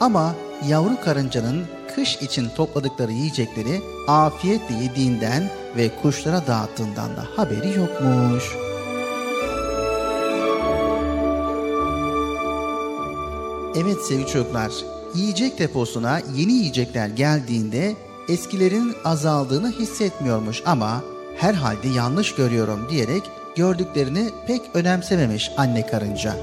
Ama 0.00 0.34
yavru 0.68 1.00
karıncanın 1.00 1.66
kış 1.94 2.16
için 2.16 2.48
topladıkları 2.56 3.12
yiyecekleri 3.12 3.80
afiyetle 4.08 4.74
yediğinden 4.74 5.50
ve 5.76 5.90
kuşlara 6.02 6.46
dağıttığından 6.46 7.16
da 7.16 7.24
haberi 7.36 7.78
yokmuş. 7.78 8.44
Evet 13.76 13.96
sevgili 14.08 14.26
çocuklar, 14.26 14.72
yiyecek 15.14 15.58
deposuna 15.58 16.20
yeni 16.34 16.52
yiyecekler 16.52 17.08
geldiğinde 17.08 17.96
eskilerin 18.28 18.94
azaldığını 19.04 19.70
hissetmiyormuş 19.70 20.62
ama 20.66 21.02
herhalde 21.36 21.88
yanlış 21.88 22.34
görüyorum 22.34 22.88
diyerek 22.90 23.22
gördüklerini 23.56 24.30
pek 24.46 24.62
önemsememiş 24.74 25.50
anne 25.56 25.86
karınca. 25.86 26.36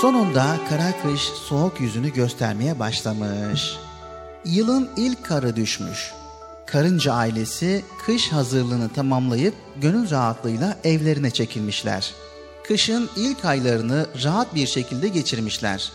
Sonunda 0.00 0.56
kara 0.68 0.92
kış 1.02 1.20
soğuk 1.20 1.80
yüzünü 1.80 2.12
göstermeye 2.12 2.78
başlamış. 2.78 3.76
Yılın 4.44 4.90
ilk 4.96 5.24
karı 5.24 5.56
düşmüş. 5.56 6.12
Karınca 6.66 7.12
ailesi 7.12 7.84
kış 8.06 8.32
hazırlığını 8.32 8.88
tamamlayıp 8.88 9.54
gönül 9.80 10.10
rahatlığıyla 10.10 10.76
evlerine 10.84 11.30
çekilmişler. 11.30 12.14
Kışın 12.68 13.08
ilk 13.16 13.44
aylarını 13.44 14.06
rahat 14.24 14.54
bir 14.54 14.66
şekilde 14.66 15.08
geçirmişler. 15.08 15.92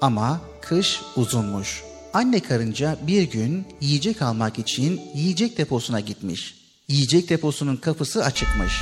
Ama 0.00 0.40
kış 0.60 1.00
uzunmuş. 1.16 1.91
Anne 2.14 2.40
karınca 2.40 2.96
bir 3.06 3.22
gün 3.22 3.66
yiyecek 3.80 4.22
almak 4.22 4.58
için 4.58 5.00
yiyecek 5.14 5.58
deposuna 5.58 6.00
gitmiş. 6.00 6.54
Yiyecek 6.88 7.28
deposunun 7.28 7.76
kapısı 7.76 8.24
açıkmış. 8.24 8.72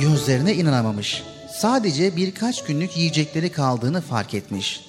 Gözlerine 0.00 0.54
inanamamış. 0.54 1.22
Sadece 1.60 2.16
birkaç 2.16 2.64
günlük 2.64 2.96
yiyecekleri 2.96 3.52
kaldığını 3.52 4.00
fark 4.00 4.34
etmiş. 4.34 4.80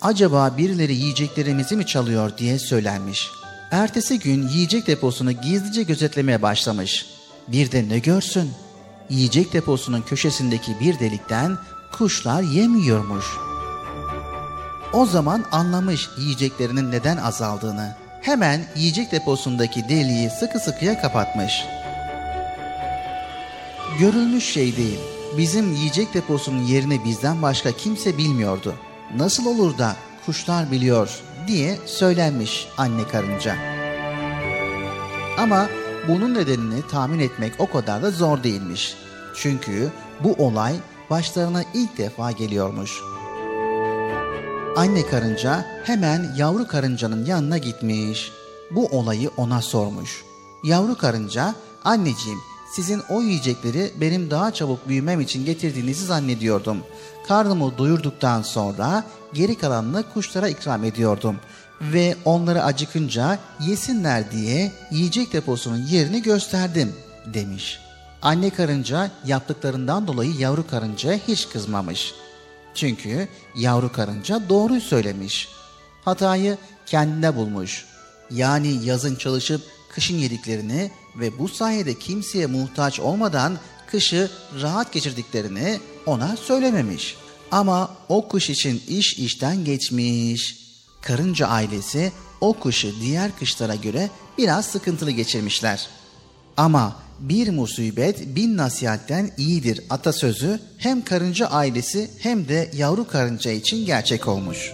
Acaba 0.00 0.54
birileri 0.58 0.94
yiyeceklerimizi 0.94 1.76
mi 1.76 1.86
çalıyor 1.86 2.38
diye 2.38 2.58
söylenmiş. 2.58 3.28
Ertesi 3.70 4.18
gün 4.18 4.48
yiyecek 4.48 4.86
deposunu 4.86 5.32
gizlice 5.32 5.82
gözetlemeye 5.82 6.42
başlamış. 6.42 7.06
Bir 7.48 7.72
de 7.72 7.88
ne 7.88 7.98
görsün? 7.98 8.50
Yiyecek 9.10 9.52
deposunun 9.52 10.02
köşesindeki 10.02 10.80
bir 10.80 10.98
delikten 10.98 11.58
kuşlar 11.92 12.42
yemiyormuş. 12.42 13.45
O 14.92 15.06
zaman 15.06 15.44
anlamış 15.52 16.08
yiyeceklerinin 16.18 16.90
neden 16.90 17.16
azaldığını. 17.16 17.94
Hemen 18.20 18.64
yiyecek 18.76 19.12
deposundaki 19.12 19.88
deliği 19.88 20.30
sıkı 20.30 20.58
sıkıya 20.58 21.00
kapatmış. 21.00 21.64
Görülmüş 23.98 24.44
şey 24.44 24.76
değil. 24.76 24.98
Bizim 25.36 25.72
yiyecek 25.74 26.14
deposunun 26.14 26.62
yerini 26.62 27.04
bizden 27.04 27.42
başka 27.42 27.72
kimse 27.72 28.18
bilmiyordu. 28.18 28.74
Nasıl 29.16 29.46
olur 29.46 29.78
da 29.78 29.96
kuşlar 30.26 30.70
biliyor 30.70 31.20
diye 31.46 31.78
söylenmiş 31.86 32.68
anne 32.78 33.08
karınca. 33.08 33.56
Ama 35.38 35.68
bunun 36.08 36.34
nedenini 36.34 36.86
tahmin 36.88 37.18
etmek 37.18 37.52
o 37.58 37.70
kadar 37.70 38.02
da 38.02 38.10
zor 38.10 38.42
değilmiş. 38.42 38.94
Çünkü 39.36 39.92
bu 40.24 40.32
olay 40.32 40.74
başlarına 41.10 41.62
ilk 41.74 41.98
defa 41.98 42.30
geliyormuş. 42.30 43.15
Anne 44.76 45.06
karınca 45.06 45.64
hemen 45.84 46.34
yavru 46.36 46.66
karıncanın 46.66 47.24
yanına 47.24 47.58
gitmiş. 47.58 48.32
Bu 48.70 48.86
olayı 48.86 49.30
ona 49.36 49.62
sormuş. 49.62 50.24
Yavru 50.64 50.98
karınca, 50.98 51.54
anneciğim 51.84 52.38
sizin 52.74 53.02
o 53.08 53.20
yiyecekleri 53.20 53.92
benim 54.00 54.30
daha 54.30 54.50
çabuk 54.50 54.88
büyümem 54.88 55.20
için 55.20 55.44
getirdiğinizi 55.44 56.06
zannediyordum. 56.06 56.78
Karnımı 57.28 57.78
doyurduktan 57.78 58.42
sonra 58.42 59.04
geri 59.32 59.54
kalanını 59.58 60.04
kuşlara 60.14 60.48
ikram 60.48 60.84
ediyordum. 60.84 61.36
Ve 61.80 62.16
onları 62.24 62.64
acıkınca 62.64 63.38
yesinler 63.60 64.30
diye 64.30 64.72
yiyecek 64.90 65.32
deposunun 65.32 65.86
yerini 65.86 66.22
gösterdim 66.22 66.92
demiş. 67.34 67.78
Anne 68.22 68.50
karınca 68.50 69.10
yaptıklarından 69.26 70.06
dolayı 70.06 70.32
yavru 70.38 70.66
karıncaya 70.66 71.18
hiç 71.28 71.48
kızmamış. 71.48 72.14
Çünkü 72.76 73.28
yavru 73.56 73.92
karınca 73.92 74.48
doğruyu 74.48 74.80
söylemiş. 74.80 75.48
Hatayı 76.04 76.58
kendine 76.86 77.36
bulmuş. 77.36 77.84
Yani 78.30 78.84
yazın 78.84 79.16
çalışıp 79.16 79.62
kışın 79.88 80.18
yediklerini 80.18 80.90
ve 81.16 81.38
bu 81.38 81.48
sayede 81.48 81.98
kimseye 81.98 82.46
muhtaç 82.46 83.00
olmadan 83.00 83.58
kışı 83.90 84.30
rahat 84.62 84.92
geçirdiklerini 84.92 85.80
ona 86.06 86.36
söylememiş. 86.36 87.16
Ama 87.50 87.96
o 88.08 88.28
kuş 88.28 88.50
için 88.50 88.82
iş 88.88 89.18
işten 89.18 89.64
geçmiş. 89.64 90.66
Karınca 91.02 91.46
ailesi 91.46 92.12
o 92.40 92.60
kışı 92.60 93.00
diğer 93.00 93.38
kışlara 93.38 93.74
göre 93.74 94.10
biraz 94.38 94.66
sıkıntılı 94.66 95.10
geçirmişler. 95.10 95.88
Ama 96.56 96.96
bir 97.20 97.48
musibet 97.48 98.36
bin 98.36 98.56
nasihatten 98.56 99.30
iyidir 99.36 99.80
atasözü 99.90 100.60
hem 100.78 101.04
karınca 101.04 101.46
ailesi 101.46 102.10
hem 102.18 102.48
de 102.48 102.70
yavru 102.74 103.06
karınca 103.06 103.50
için 103.50 103.86
gerçek 103.86 104.28
olmuş. 104.28 104.72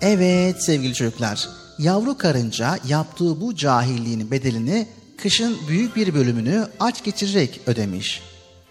Evet 0.00 0.62
sevgili 0.62 0.94
çocuklar, 0.94 1.48
yavru 1.78 2.18
karınca 2.18 2.78
yaptığı 2.88 3.40
bu 3.40 3.54
cahilliğin 3.54 4.30
bedelini 4.30 4.86
kışın 5.16 5.58
büyük 5.68 5.96
bir 5.96 6.14
bölümünü 6.14 6.68
aç 6.80 7.04
geçirerek 7.04 7.60
ödemiş. 7.66 8.22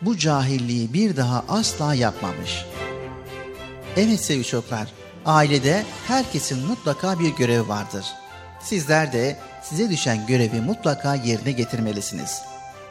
Bu 0.02 0.18
cahilliği 0.18 0.94
bir 0.94 1.18
daha 1.18 1.46
asla 1.50 1.94
yapmamış. 1.94 2.66
Evet 3.98 4.20
sevgili 4.20 4.46
çocuklar, 4.46 4.94
ailede 5.26 5.84
herkesin 6.08 6.60
mutlaka 6.68 7.20
bir 7.20 7.30
görevi 7.30 7.68
vardır. 7.68 8.06
Sizler 8.62 9.14
de 9.14 9.38
size 9.64 9.90
düşen 9.90 10.28
görevi 10.28 10.62
mutlaka 10.62 11.16
yerine 11.16 11.52
getirmelisiniz. 11.52 12.42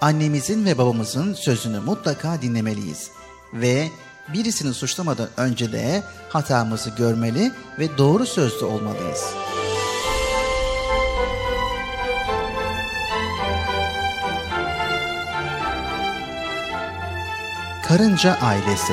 Annemizin 0.01 0.65
ve 0.65 0.79
babamızın 0.79 1.35
sözünü 1.35 1.81
mutlaka 1.81 2.43
dinlemeliyiz. 2.43 3.11
Ve 3.53 3.89
birisini 4.29 4.75
suçlamadan 4.75 5.29
önce 5.37 5.73
de 5.73 6.03
hatamızı 6.29 6.91
görmeli 6.91 7.53
ve 7.79 7.99
doğru 7.99 8.27
sözlü 8.27 8.65
olmalıyız. 8.67 9.25
Karınca 17.89 18.39
Ailesi 18.43 18.93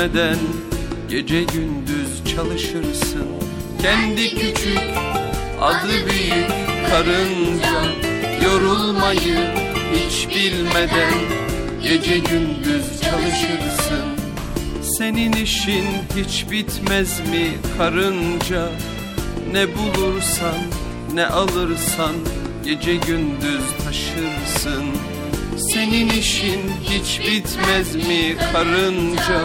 bilmeden 0.00 0.38
Gece 1.08 1.42
gündüz 1.42 2.34
çalışırsın. 2.36 3.26
Kendi 3.82 4.30
küçük 4.30 4.80
adı 5.60 5.92
büyük 6.06 6.50
karınca 6.90 7.84
Yorulmayı 8.44 9.54
hiç 9.94 10.28
bilmeden 10.28 11.14
Gece 11.82 12.18
gündüz 12.18 13.00
çalışırsın. 13.02 14.04
Senin 14.98 15.32
işin 15.32 15.84
hiç 16.16 16.50
bitmez 16.50 17.20
mi 17.20 17.48
karınca? 17.78 18.68
Ne 19.52 19.66
bulursan 19.76 20.58
ne 21.14 21.26
alırsan 21.26 22.12
Gece 22.64 22.94
gündüz 22.96 23.64
taşırsın. 23.84 24.84
Senin 25.74 26.08
işin 26.08 26.60
hiç 26.84 27.20
bitmez 27.20 27.94
mi 27.94 28.36
karınca 28.52 29.40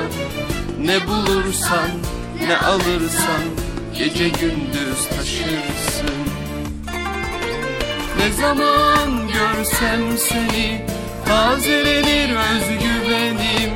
Ne 0.86 1.08
bulursan 1.08 1.90
ne 2.48 2.58
alırsan 2.58 3.44
Gece 3.98 4.30
gündüz 4.30 5.08
taşırsın. 5.18 6.16
Ne 8.20 8.32
zaman 8.42 9.28
görsem 9.28 10.18
seni 10.18 10.86
Tazelenir 11.26 12.30
özgüvenim. 12.30 13.72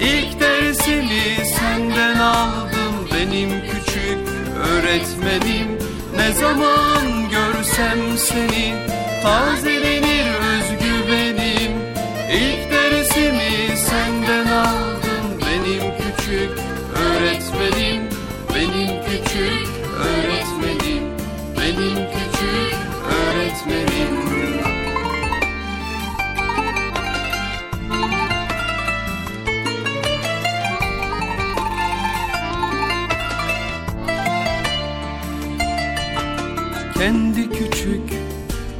İlk 0.00 0.40
dersimi 0.40 1.46
senden 1.58 2.18
aldım 2.18 3.08
benim 3.14 3.50
küçük 3.50 4.18
öğretmenim. 4.68 5.78
Ne 6.16 6.32
zaman 6.32 7.30
görsem 7.30 8.18
seni 8.18 8.74
tazelenir 9.22 10.13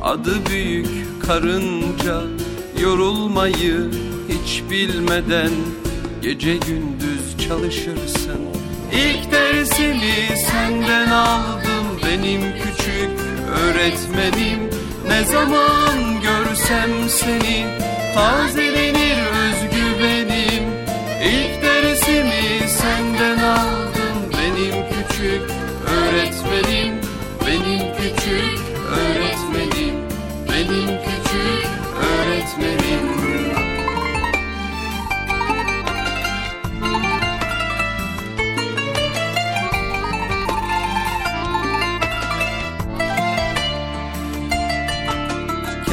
adı 0.04 0.46
büyük 0.46 0.86
karınca 1.26 2.22
Yorulmayı 2.80 3.90
hiç 4.28 4.62
bilmeden 4.70 5.50
Gece 6.22 6.56
gündüz 6.56 7.48
çalışırsın. 7.48 8.40
İlk 8.92 9.32
dersimi 9.32 10.38
senden 10.50 11.10
aldım 11.10 11.86
benim 12.06 12.40
küçük 12.40 13.10
öğretmenim. 13.48 14.70
Ne 15.08 15.24
zaman 15.24 15.98
görsem 16.22 17.08
seni 17.08 17.66
tazelenir 18.14 19.18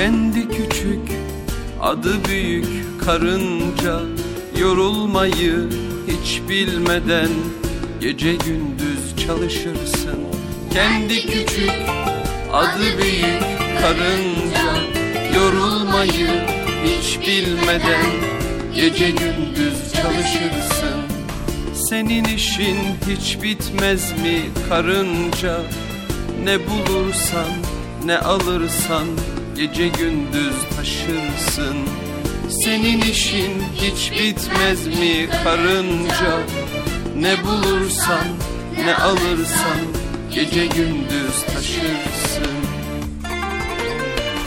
Kendi 0.02 0.48
küçük 0.48 1.12
adı 1.82 2.26
büyük 2.26 2.68
karınca. 3.06 4.00
Yorulmayı 4.60 5.70
hiç 6.08 6.42
bilmeden 6.50 7.30
Gece 8.00 8.34
gündüz 8.34 9.26
çalışırsın. 9.26 10.20
Kendi 10.74 11.22
küçük 11.22 11.72
adı 12.54 12.98
büyük 12.98 13.44
karınca. 13.82 14.74
Yorulmayı 15.36 16.30
hiç 16.86 17.20
bilmeden 17.28 18.06
Gece 18.76 19.10
gündüz 19.10 19.94
çalışırsın. 19.94 21.02
Senin 21.74 22.24
işin 22.24 22.78
hiç 23.10 23.44
bitmez 23.44 24.12
mi 24.12 24.42
karınca? 24.70 25.62
Ne 26.44 26.58
bulursan 26.60 27.48
ne 28.06 28.18
alırsan 28.18 29.08
Gece 29.62 29.88
gündüz 29.88 30.56
taşırsın. 30.76 31.78
Senin 32.64 33.02
işin 33.02 33.64
hiç 33.76 34.12
bitmez 34.12 34.88
mi 34.88 35.30
karınca? 35.44 36.40
Ne 37.18 37.44
bulursan 37.44 38.26
ne 38.86 38.96
alırsan 38.96 39.80
Gece 40.34 40.66
gündüz 40.66 41.44
taşırsın. 41.54 42.58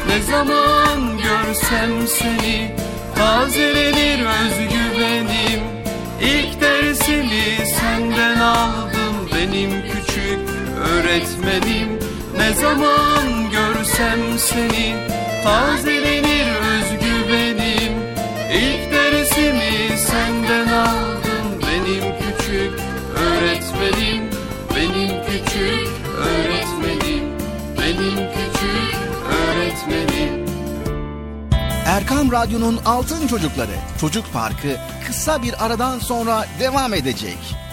Ne 0.08 0.22
zaman 0.22 1.18
görsem 1.18 2.06
seni 2.08 2.76
Tazelenir 3.14 4.26
özgüvenim. 4.26 5.60
İlk 6.22 6.60
dersimi 6.60 7.66
senden 7.80 8.40
aldım 8.40 9.28
benim 9.34 9.70
küçük 9.70 10.38
öğretmenim. 10.76 11.98
Ne 12.38 12.52
zaman 12.52 13.50
görsem 13.50 13.73
seni 13.84 14.96
Tazelenir 15.44 16.46
özgüvenim. 16.54 17.92
İlk 18.54 18.92
dersimi 18.92 19.98
senden 19.98 20.68
aldım 20.68 21.62
benim 21.62 22.04
küçük 22.18 22.80
öğretmenim. 23.16 24.30
Benim 24.76 25.24
küçük 25.26 25.88
öğretmenim 26.18 27.24
Benim 27.78 28.16
küçük 28.16 28.96
öğretmenim. 29.30 30.44
Erkam 31.86 32.32
Radyo'nun 32.32 32.80
Altın 32.84 33.26
Çocukları 33.26 33.76
Çocuk 34.00 34.32
Parkı 34.32 34.76
kısa 35.06 35.42
bir 35.42 35.66
aradan 35.66 35.98
sonra 35.98 36.46
devam 36.60 36.94
edecek. 36.94 37.63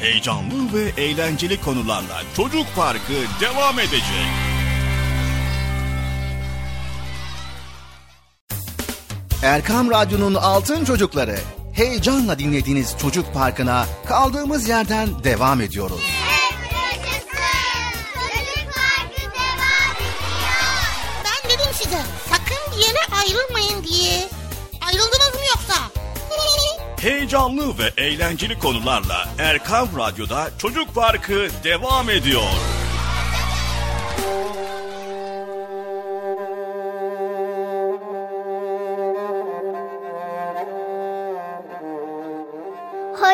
Heyecanlı 0.00 0.74
ve 0.74 1.02
eğlenceli 1.02 1.60
konularla 1.60 2.22
Çocuk 2.36 2.66
Parkı 2.76 3.12
devam 3.40 3.78
edecek. 3.78 4.26
Erkam 9.42 9.90
Radyo'nun 9.90 10.34
Altın 10.34 10.84
Çocukları 10.84 11.36
heyecanla 11.72 12.38
dinlediğiniz 12.38 12.94
Çocuk 13.02 13.34
Parkı'na 13.34 13.86
kaldığımız 14.06 14.68
yerden 14.68 15.08
devam 15.24 15.60
ediyoruz. 15.60 16.19
Heyecanlı 27.02 27.78
ve 27.78 28.02
eğlenceli 28.02 28.58
konularla 28.58 29.28
Erkam 29.38 29.88
Radyo'da 29.98 30.50
Çocuk 30.58 30.94
Parkı 30.94 31.48
devam 31.64 32.10
ediyor. 32.10 32.42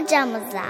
hocamıza. 0.06 0.64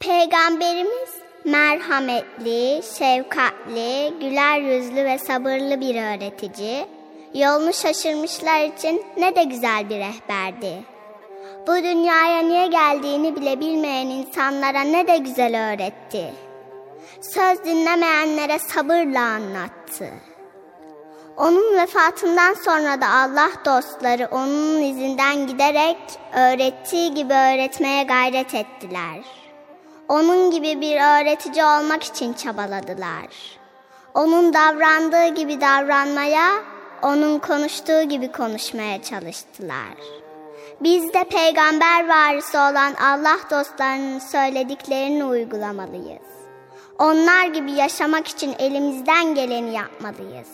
Peygamberimiz 0.00 1.10
merhametli, 1.44 2.82
şefkatli, 2.98 4.12
güler 4.20 4.60
yüzlü 4.60 5.04
ve 5.04 5.18
sabırlı 5.18 5.80
bir 5.80 5.94
öğretici, 5.94 6.86
yolunu 7.34 7.72
şaşırmışlar 7.72 8.64
için 8.64 9.02
ne 9.16 9.36
de 9.36 9.44
güzel 9.44 9.90
bir 9.90 9.98
rehberdi. 9.98 10.84
Bu 11.66 11.74
dünyaya 11.76 12.42
niye 12.42 12.66
geldiğini 12.66 13.36
bile 13.36 13.60
bilmeyen 13.60 14.06
insanlara 14.06 14.80
ne 14.80 15.06
de 15.06 15.16
güzel 15.16 15.72
öğretti. 15.72 16.34
Söz 17.20 17.64
dinlemeyenlere 17.64 18.58
sabırla 18.58 19.20
anlattı. 19.20 20.10
Onun 21.36 21.76
vefatından 21.78 22.54
sonra 22.54 23.00
da 23.00 23.08
Allah 23.08 23.50
dostları 23.64 24.28
onun 24.30 24.82
izinden 24.82 25.46
giderek 25.46 25.96
öğrettiği 26.34 27.14
gibi 27.14 27.32
öğretmeye 27.32 28.02
gayret 28.02 28.54
ettiler. 28.54 29.20
Onun 30.08 30.50
gibi 30.50 30.80
bir 30.80 30.96
öğretici 30.96 31.64
olmak 31.64 32.02
için 32.02 32.32
çabaladılar. 32.32 33.58
Onun 34.14 34.54
davrandığı 34.54 35.34
gibi 35.34 35.60
davranmaya, 35.60 36.48
onun 37.02 37.38
konuştuğu 37.38 38.02
gibi 38.02 38.32
konuşmaya 38.32 39.02
çalıştılar. 39.02 39.94
Biz 40.80 41.14
de 41.14 41.24
peygamber 41.24 42.08
varisi 42.08 42.58
olan 42.58 42.94
Allah 42.94 43.38
dostlarının 43.50 44.18
söylediklerini 44.18 45.24
uygulamalıyız. 45.24 46.28
Onlar 46.98 47.46
gibi 47.46 47.72
yaşamak 47.72 48.28
için 48.28 48.54
elimizden 48.58 49.34
geleni 49.34 49.74
yapmalıyız. 49.74 50.48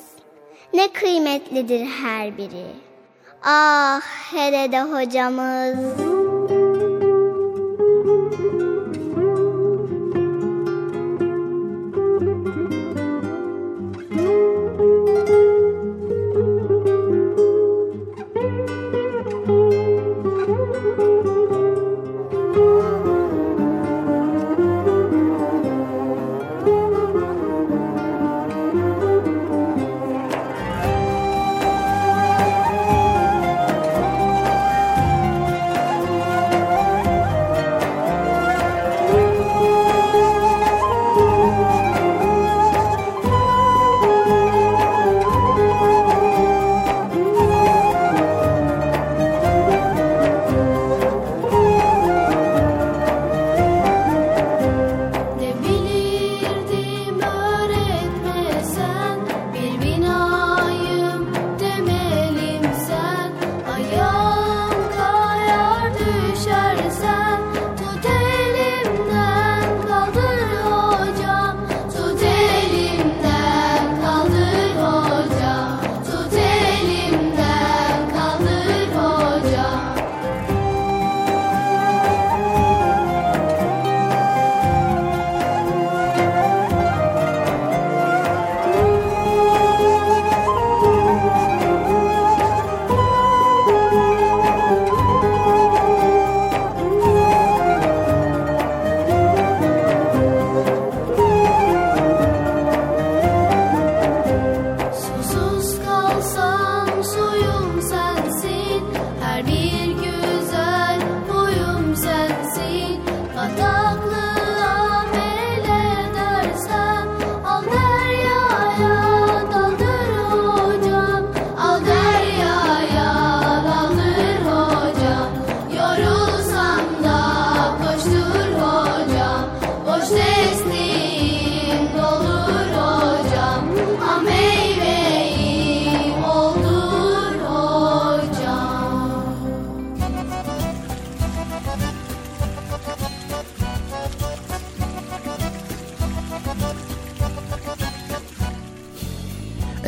Ne 0.75 0.93
kıymetlidir 0.93 1.87
her 1.87 2.39
biri. 2.39 2.67
Ah 3.45 4.01
hele 4.33 4.73
de 4.73 4.83
hocamız. 4.83 6.54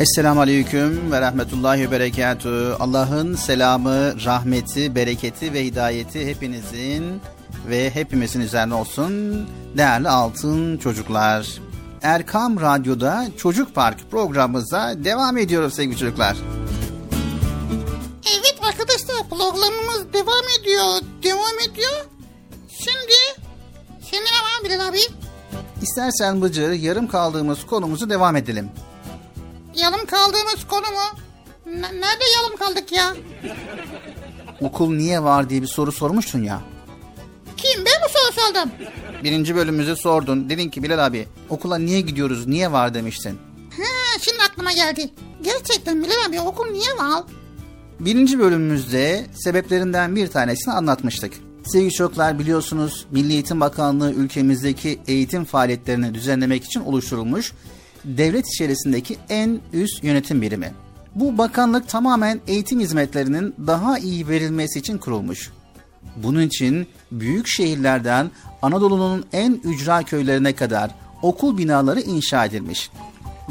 Esselamu 0.07 0.41
Aleyküm 0.41 1.11
ve 1.11 1.21
Rahmetullahi 1.21 1.81
ve 1.81 1.91
Berekatü. 1.91 2.75
Allah'ın 2.79 3.35
selamı, 3.35 4.25
rahmeti, 4.25 4.95
bereketi 4.95 5.53
ve 5.53 5.65
hidayeti 5.65 6.27
hepinizin 6.27 7.21
ve 7.69 7.89
hepimizin 7.89 8.41
üzerine 8.41 8.73
olsun. 8.73 9.45
Değerli 9.77 10.09
altın 10.09 10.77
çocuklar. 10.77 11.47
Erkam 12.01 12.61
Radyo'da 12.61 13.27
Çocuk 13.37 13.75
Park 13.75 14.11
programımıza 14.11 14.93
devam 14.97 15.37
ediyoruz 15.37 15.73
sevgili 15.73 15.97
çocuklar. 15.97 16.37
Evet 18.33 18.55
arkadaşlar 18.63 19.29
programımız 19.29 20.13
devam 20.13 20.45
ediyor. 20.61 21.01
Devam 21.23 21.71
ediyor. 21.71 22.05
Şimdi 22.69 23.43
seni 24.11 24.25
ama 24.39 24.69
Bilal 24.69 24.87
abi. 24.87 24.99
İstersen 25.81 26.41
Bıcır 26.41 26.71
yarım 26.71 27.07
kaldığımız 27.07 27.65
konumuzu 27.65 28.09
devam 28.09 28.35
edelim. 28.35 28.69
Yalım 29.77 30.05
kaldığımız 30.05 30.67
konu 30.69 30.81
mu? 30.81 31.19
N- 31.65 31.81
nerede 32.01 32.23
yalım 32.35 32.57
kaldık 32.59 32.91
ya? 32.91 33.15
Okul 34.61 34.93
niye 34.95 35.23
var 35.23 35.49
diye 35.49 35.61
bir 35.61 35.67
soru 35.67 35.91
sormuştun 35.91 36.43
ya. 36.43 36.61
Kim 37.57 37.85
ben 37.85 38.01
mi 38.01 38.07
soru 38.09 38.33
sordum? 38.41 38.71
Birinci 39.23 39.55
bölümümüzü 39.55 39.95
sordun. 39.95 40.49
Dedin 40.49 40.69
ki 40.69 40.83
Bilal 40.83 41.05
abi 41.05 41.27
okula 41.49 41.77
niye 41.77 42.01
gidiyoruz, 42.01 42.47
niye 42.47 42.71
var 42.71 42.93
demiştin. 42.93 43.39
Ha 43.77 44.19
şimdi 44.21 44.37
aklıma 44.51 44.71
geldi. 44.73 45.09
Gerçekten 45.41 46.03
Bilal 46.03 46.25
abi 46.29 46.39
okul 46.41 46.65
niye 46.71 46.97
var? 46.97 47.23
Birinci 47.99 48.39
bölümümüzde 48.39 49.25
sebeplerinden 49.35 50.15
bir 50.15 50.27
tanesini 50.27 50.73
anlatmıştık. 50.73 51.33
Sevgili 51.65 51.91
çocuklar 51.93 52.39
biliyorsunuz 52.39 53.05
Milli 53.11 53.33
Eğitim 53.33 53.59
Bakanlığı 53.59 54.11
ülkemizdeki 54.13 54.99
eğitim 55.07 55.45
faaliyetlerini 55.45 56.13
düzenlemek 56.13 56.63
için 56.65 56.79
oluşturulmuş 56.81 57.53
devlet 58.07 58.47
içerisindeki 58.47 59.17
en 59.29 59.59
üst 59.73 60.03
yönetim 60.03 60.41
birimi. 60.41 60.73
Bu 61.15 61.37
bakanlık 61.37 61.89
tamamen 61.89 62.39
eğitim 62.47 62.79
hizmetlerinin 62.79 63.55
daha 63.67 63.99
iyi 63.99 64.27
verilmesi 64.27 64.79
için 64.79 64.97
kurulmuş. 64.97 65.51
Bunun 66.23 66.41
için 66.41 66.87
büyük 67.11 67.47
şehirlerden 67.47 68.31
Anadolu'nun 68.61 69.25
en 69.33 69.61
ücra 69.63 70.03
köylerine 70.03 70.55
kadar 70.55 70.91
okul 71.21 71.57
binaları 71.57 72.01
inşa 72.01 72.45
edilmiş. 72.45 72.89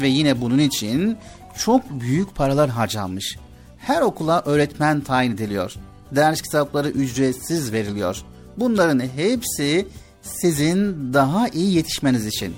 Ve 0.01 0.07
yine 0.07 0.41
bunun 0.41 0.59
için 0.59 1.17
çok 1.57 1.89
büyük 1.89 2.35
paralar 2.35 2.69
harcanmış. 2.69 3.37
Her 3.77 4.01
okula 4.01 4.41
öğretmen 4.45 5.01
tayin 5.01 5.31
ediliyor. 5.31 5.75
Ders 6.11 6.41
kitapları 6.41 6.89
ücretsiz 6.89 7.73
veriliyor. 7.73 8.23
Bunların 8.57 8.99
hepsi 8.99 9.87
sizin 10.21 11.13
daha 11.13 11.47
iyi 11.47 11.73
yetişmeniz 11.73 12.25
için. 12.25 12.53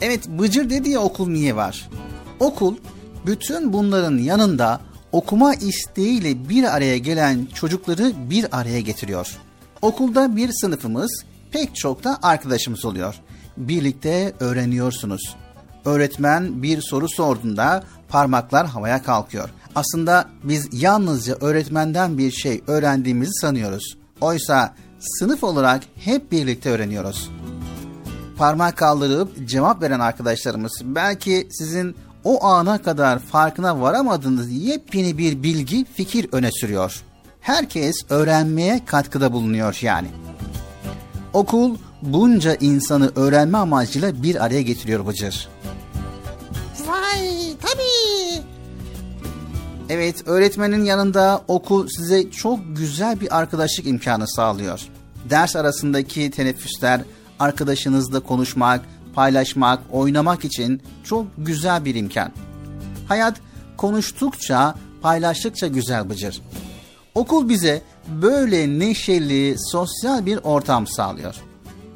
Evet 0.00 0.28
Bıcır 0.28 0.70
dedi 0.70 0.90
ya 0.90 1.00
okul 1.00 1.28
niye 1.28 1.56
var? 1.56 1.88
Okul 2.40 2.76
bütün 3.26 3.72
bunların 3.72 4.18
yanında 4.18 4.80
okuma 5.12 5.54
isteğiyle 5.54 6.48
bir 6.48 6.76
araya 6.76 6.98
gelen 6.98 7.46
çocukları 7.54 8.12
bir 8.30 8.58
araya 8.60 8.80
getiriyor. 8.80 9.36
Okulda 9.82 10.36
bir 10.36 10.50
sınıfımız 10.52 11.24
pek 11.50 11.76
çok 11.76 12.04
da 12.04 12.18
arkadaşımız 12.22 12.84
oluyor. 12.84 13.14
Birlikte 13.56 14.32
öğreniyorsunuz. 14.40 15.36
Öğretmen 15.84 16.62
bir 16.62 16.80
soru 16.80 17.08
sorduğunda 17.08 17.84
parmaklar 18.08 18.66
havaya 18.66 19.02
kalkıyor. 19.02 19.50
Aslında 19.74 20.28
biz 20.44 20.68
yalnızca 20.72 21.36
öğretmenden 21.40 22.18
bir 22.18 22.30
şey 22.30 22.62
öğrendiğimizi 22.66 23.32
sanıyoruz. 23.32 23.96
Oysa 24.20 24.74
sınıf 24.98 25.44
olarak 25.44 25.82
hep 25.94 26.32
birlikte 26.32 26.70
öğreniyoruz 26.70 27.30
parmak 28.36 28.76
kaldırıp 28.76 29.48
cevap 29.48 29.82
veren 29.82 30.00
arkadaşlarımız 30.00 30.82
belki 30.84 31.48
sizin 31.50 31.96
o 32.24 32.44
ana 32.44 32.82
kadar 32.82 33.18
farkına 33.18 33.80
varamadığınız 33.80 34.50
yepyeni 34.50 35.18
bir 35.18 35.42
bilgi, 35.42 35.84
fikir 35.84 36.28
öne 36.32 36.52
sürüyor. 36.52 37.02
Herkes 37.40 37.96
öğrenmeye 38.10 38.84
katkıda 38.86 39.32
bulunuyor 39.32 39.78
yani. 39.82 40.08
Okul 41.32 41.76
bunca 42.02 42.54
insanı 42.54 43.12
öğrenme 43.16 43.58
amacıyla 43.58 44.22
bir 44.22 44.44
araya 44.44 44.62
getiriyor 44.62 45.06
Bıcır. 45.06 45.48
Vay 46.86 47.56
tabii. 47.62 48.42
Evet, 49.88 50.28
öğretmenin 50.28 50.84
yanında 50.84 51.42
okul 51.48 51.88
size 51.88 52.30
çok 52.30 52.58
güzel 52.76 53.20
bir 53.20 53.38
arkadaşlık 53.38 53.86
imkanı 53.86 54.28
sağlıyor. 54.28 54.80
Ders 55.30 55.56
arasındaki 55.56 56.30
teneffüsler, 56.30 57.00
arkadaşınızla 57.40 58.20
konuşmak, 58.20 58.84
paylaşmak, 59.14 59.80
oynamak 59.92 60.44
için 60.44 60.82
çok 61.04 61.26
güzel 61.38 61.84
bir 61.84 61.94
imkan. 61.94 62.32
Hayat 63.08 63.36
konuştukça, 63.76 64.74
paylaştıkça 65.02 65.66
güzel 65.66 66.10
bıcır. 66.10 66.42
Okul 67.14 67.48
bize 67.48 67.82
böyle 68.08 68.78
neşeli, 68.78 69.56
sosyal 69.58 70.26
bir 70.26 70.38
ortam 70.42 70.86
sağlıyor. 70.86 71.34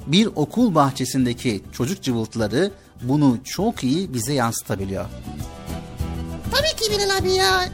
Bir 0.07 0.27
okul 0.27 0.75
bahçesindeki 0.75 1.63
çocuk 1.73 2.03
cıvıltıları 2.03 2.73
bunu 3.03 3.39
çok 3.45 3.85
iyi 3.85 4.15
bize 4.15 4.33
yansıtabiliyor. 4.33 5.05
Tabii 6.51 6.83
ki 6.83 6.93
Bilal 6.93 7.19
abi 7.19 7.33
ya. 7.33 7.69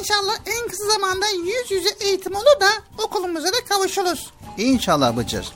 İnşallah 0.00 0.36
en 0.46 0.68
kısa 0.68 0.84
zamanda 0.92 1.26
yüz 1.28 1.70
yüze 1.70 1.88
eğitim 2.00 2.34
olur 2.34 2.60
da 2.60 2.68
okulumuza 3.04 3.48
da 3.48 3.64
kavuşuruz. 3.68 4.30
İnşallah 4.58 5.16
Bıcır. 5.16 5.52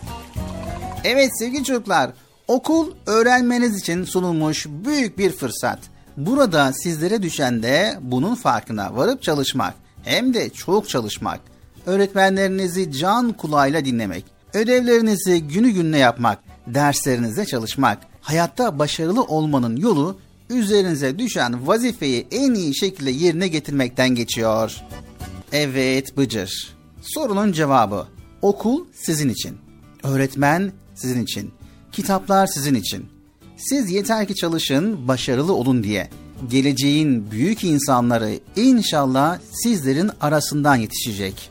Evet 1.04 1.30
sevgili 1.38 1.64
çocuklar, 1.64 2.10
okul 2.48 2.92
öğrenmeniz 3.06 3.76
için 3.76 4.04
sunulmuş 4.04 4.66
büyük 4.68 5.18
bir 5.18 5.30
fırsat. 5.32 5.78
Burada 6.16 6.72
sizlere 6.72 7.22
düşen 7.22 7.62
de 7.62 7.98
bunun 8.00 8.34
farkına 8.34 8.96
varıp 8.96 9.22
çalışmak. 9.22 9.74
Hem 10.02 10.34
de 10.34 10.50
çok 10.50 10.88
çalışmak. 10.88 11.40
Öğretmenlerinizi 11.86 12.92
can 12.92 13.32
kulağıyla 13.32 13.84
dinlemek. 13.84 14.24
Ödevlerinizi 14.54 15.42
günü 15.42 15.70
gününe 15.70 15.98
yapmak. 15.98 16.38
Derslerinizde 16.66 17.46
çalışmak. 17.46 17.98
Hayatta 18.20 18.78
başarılı 18.78 19.22
olmanın 19.22 19.76
yolu 19.76 20.18
üzerinize 20.50 21.18
düşen 21.18 21.66
vazifeyi 21.66 22.26
en 22.30 22.54
iyi 22.54 22.76
şekilde 22.76 23.10
yerine 23.10 23.48
getirmekten 23.48 24.08
geçiyor. 24.08 24.76
Evet 25.52 26.16
Bıcır. 26.16 26.76
Sorunun 27.02 27.52
cevabı. 27.52 28.06
Okul 28.42 28.84
sizin 28.92 29.28
için. 29.28 29.58
Öğretmen 30.02 30.72
sizin 30.98 31.22
için. 31.22 31.52
Kitaplar 31.92 32.46
sizin 32.46 32.74
için. 32.74 33.08
Siz 33.56 33.90
yeter 33.90 34.28
ki 34.28 34.34
çalışın, 34.34 35.08
başarılı 35.08 35.52
olun 35.52 35.82
diye. 35.82 36.10
Geleceğin 36.50 37.30
büyük 37.30 37.64
insanları 37.64 38.40
inşallah 38.56 39.38
sizlerin 39.52 40.10
arasından 40.20 40.76
yetişecek. 40.76 41.50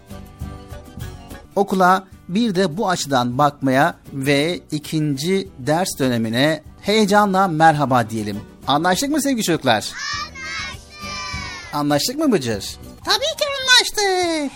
Okula 1.55 2.07
bir 2.27 2.55
de 2.55 2.77
bu 2.77 2.89
açıdan 2.89 3.37
bakmaya 3.37 3.95
ve 4.13 4.59
ikinci 4.71 5.49
ders 5.59 5.99
dönemine 5.99 6.63
heyecanla 6.81 7.47
merhaba 7.47 8.09
diyelim. 8.09 8.39
Anlaştık 8.67 9.09
mı 9.09 9.21
sevgili 9.21 9.43
çocuklar? 9.43 9.91
Anlaştık. 9.93 11.73
Anlaştık 11.73 12.17
mı 12.17 12.31
Bıcır? 12.31 12.77
Tabii 13.05 13.37
ki 13.37 13.45
anlaştık. 13.61 14.51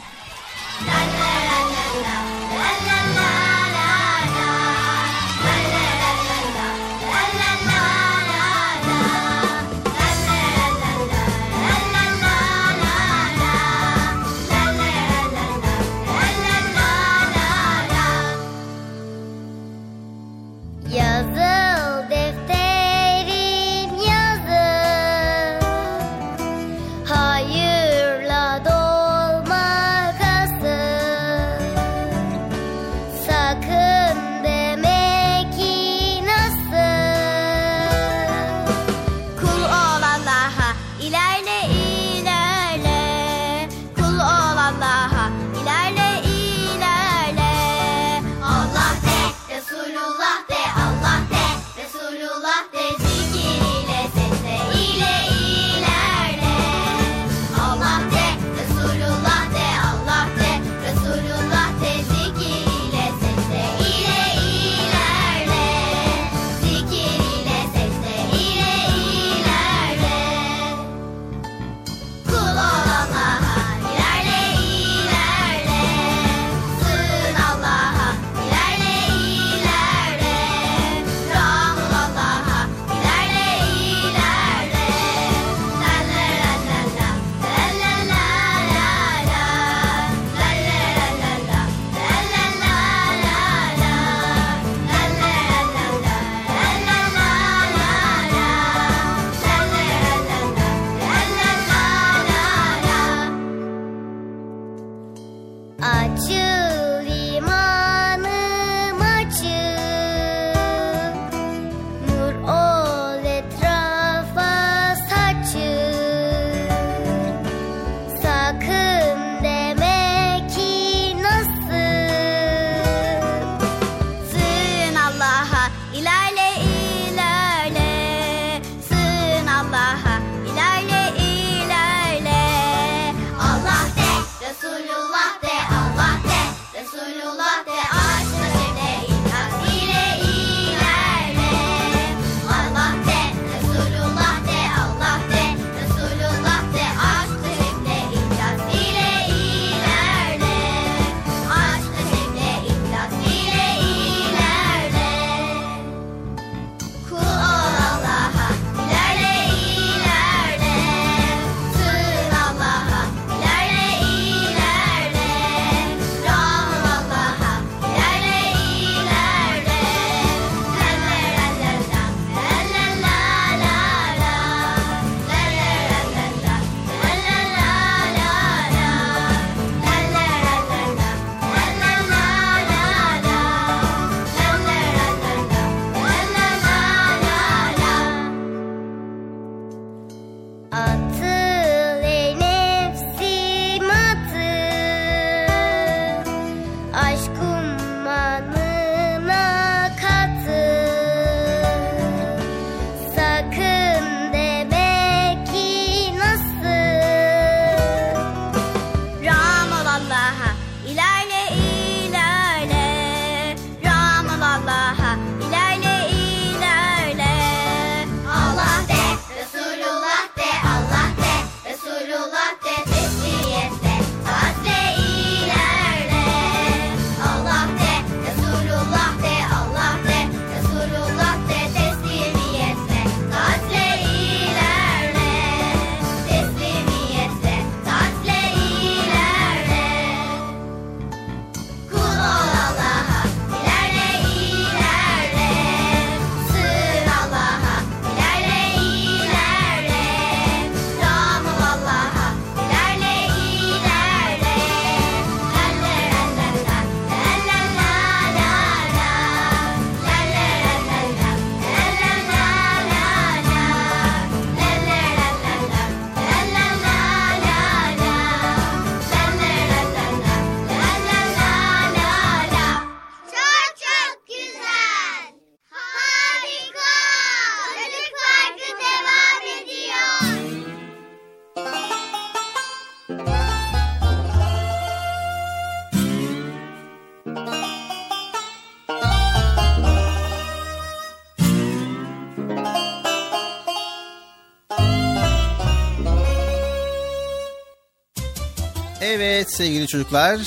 Sevgili 299.61 299.87
çocuklar, 299.87 300.39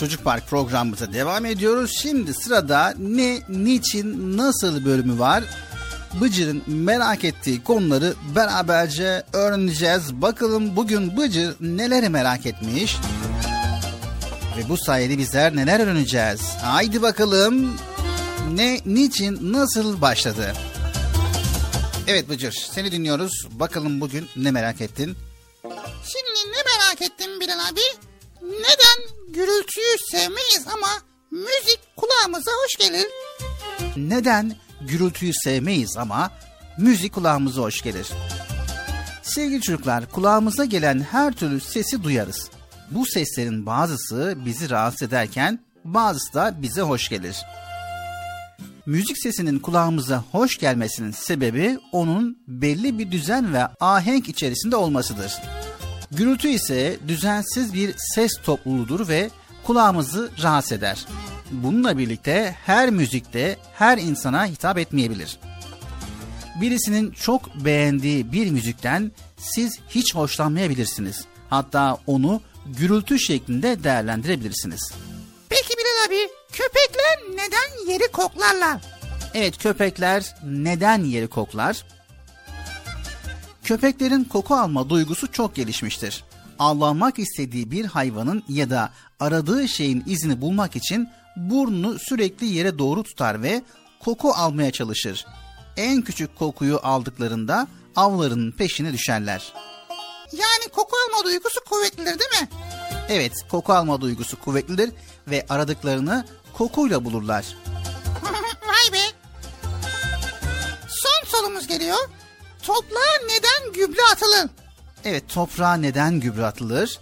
Çocuk 0.00 0.24
Park 0.24 0.48
programımıza 0.48 1.12
devam 1.12 1.46
ediyoruz. 1.46 1.90
Şimdi 2.02 2.34
sırada 2.34 2.94
ne, 2.98 3.38
niçin, 3.48 4.36
nasıl 4.36 4.84
bölümü 4.84 5.18
var. 5.18 5.44
Bıcır'ın 6.20 6.62
merak 6.66 7.24
ettiği 7.24 7.64
konuları 7.64 8.14
beraberce 8.34 9.22
öğreneceğiz. 9.32 10.22
Bakalım 10.22 10.76
bugün 10.76 11.16
Bıcır 11.16 11.56
neleri 11.60 12.08
merak 12.08 12.46
etmiş? 12.46 12.96
Ve 14.56 14.68
bu 14.68 14.76
sayede 14.76 15.18
bizler 15.18 15.56
neler 15.56 15.80
öğreneceğiz? 15.80 16.40
Haydi 16.62 17.02
bakalım. 17.02 17.76
Ne, 18.52 18.80
niçin, 18.86 19.52
nasıl 19.52 20.00
başladı? 20.00 20.52
Evet 22.06 22.28
Bıcır, 22.28 22.52
seni 22.52 22.92
dinliyoruz. 22.92 23.32
Bakalım 23.50 24.00
bugün 24.00 24.28
ne 24.36 24.50
merak 24.50 24.80
ettin? 24.80 25.16
Şimdi 26.04 26.56
ne 26.56 26.62
merak 26.62 27.02
ettim 27.02 27.40
Bilal 27.40 27.68
abi? 27.68 28.15
Neden 28.66 29.16
gürültüyü 29.34 29.96
sevmeyiz 30.10 30.66
ama 30.74 30.88
müzik 31.30 31.80
kulağımıza 31.96 32.50
hoş 32.64 32.76
gelir? 32.76 33.06
Neden 33.96 34.56
gürültüyü 34.80 35.32
sevmeyiz 35.34 35.96
ama 35.96 36.30
müzik 36.78 37.14
kulağımıza 37.14 37.62
hoş 37.62 37.82
gelir? 37.82 38.08
Sevgili 39.22 39.60
çocuklar, 39.60 40.10
kulağımıza 40.10 40.64
gelen 40.64 41.00
her 41.00 41.32
türlü 41.32 41.60
sesi 41.60 42.02
duyarız. 42.02 42.50
Bu 42.90 43.06
seslerin 43.06 43.66
bazısı 43.66 44.34
bizi 44.44 44.70
rahatsız 44.70 45.08
ederken 45.08 45.60
bazısı 45.84 46.34
da 46.34 46.62
bize 46.62 46.80
hoş 46.80 47.08
gelir. 47.08 47.36
Müzik 48.86 49.18
sesinin 49.18 49.58
kulağımıza 49.58 50.24
hoş 50.32 50.58
gelmesinin 50.58 51.10
sebebi 51.10 51.78
onun 51.92 52.38
belli 52.48 52.98
bir 52.98 53.12
düzen 53.12 53.54
ve 53.54 53.66
ahenk 53.80 54.28
içerisinde 54.28 54.76
olmasıdır. 54.76 55.32
Gürültü 56.12 56.48
ise 56.48 56.96
düzensiz 57.08 57.74
bir 57.74 57.94
ses 58.14 58.32
topluluğudur 58.44 59.08
ve 59.08 59.30
kulağımızı 59.64 60.30
rahatsız 60.42 60.72
eder. 60.72 61.06
Bununla 61.50 61.98
birlikte 61.98 62.56
her 62.66 62.90
müzikte 62.90 63.56
her 63.74 63.98
insana 63.98 64.46
hitap 64.46 64.78
etmeyebilir. 64.78 65.38
Birisinin 66.60 67.10
çok 67.10 67.54
beğendiği 67.64 68.32
bir 68.32 68.50
müzikten 68.50 69.12
siz 69.38 69.78
hiç 69.88 70.14
hoşlanmayabilirsiniz. 70.14 71.24
Hatta 71.50 71.98
onu 72.06 72.40
gürültü 72.66 73.18
şeklinde 73.18 73.84
değerlendirebilirsiniz. 73.84 74.92
Peki 75.48 75.68
Bilal 75.68 76.06
abi 76.08 76.28
köpekler 76.52 77.18
neden 77.34 77.92
yeri 77.92 78.12
koklarlar? 78.12 78.80
Evet 79.34 79.58
köpekler 79.58 80.34
neden 80.44 81.04
yeri 81.04 81.26
koklar? 81.28 81.84
Köpeklerin 83.66 84.24
koku 84.24 84.54
alma 84.54 84.90
duygusu 84.90 85.32
çok 85.32 85.54
gelişmiştir. 85.54 86.24
Avlanmak 86.58 87.18
istediği 87.18 87.70
bir 87.70 87.84
hayvanın 87.84 88.42
ya 88.48 88.70
da 88.70 88.90
aradığı 89.20 89.68
şeyin 89.68 90.04
izini 90.06 90.40
bulmak 90.40 90.76
için 90.76 91.08
burnunu 91.36 91.98
sürekli 91.98 92.46
yere 92.46 92.78
doğru 92.78 93.02
tutar 93.02 93.42
ve 93.42 93.62
koku 94.00 94.32
almaya 94.32 94.70
çalışır. 94.72 95.26
En 95.76 96.02
küçük 96.02 96.36
kokuyu 96.36 96.80
aldıklarında 96.82 97.68
avlarının 97.96 98.52
peşine 98.52 98.92
düşerler. 98.92 99.52
Yani 100.32 100.72
koku 100.72 100.96
alma 101.08 101.24
duygusu 101.24 101.64
kuvvetlidir 101.64 102.18
değil 102.18 102.42
mi? 102.42 102.48
Evet, 103.08 103.32
koku 103.50 103.72
alma 103.72 104.00
duygusu 104.00 104.40
kuvvetlidir 104.40 104.90
ve 105.26 105.46
aradıklarını 105.48 106.24
kokuyla 106.52 107.04
bulurlar. 107.04 107.44
Vay 108.66 108.92
be. 108.92 109.02
Son 110.88 111.38
sorumuz 111.38 111.66
geliyor. 111.66 111.98
Toprağa 112.66 113.26
neden 113.26 113.72
gübre 113.72 114.02
atılır? 114.12 114.50
Evet, 115.04 115.24
toprağa 115.28 115.74
neden 115.74 116.20
gübre 116.20 116.46
atılır? 116.46 116.98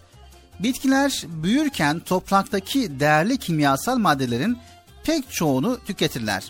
Bitkiler 0.60 1.22
büyürken 1.26 2.00
topraktaki 2.00 3.00
değerli 3.00 3.38
kimyasal 3.38 3.96
maddelerin 3.96 4.58
pek 5.04 5.32
çoğunu 5.32 5.84
tüketirler. 5.84 6.44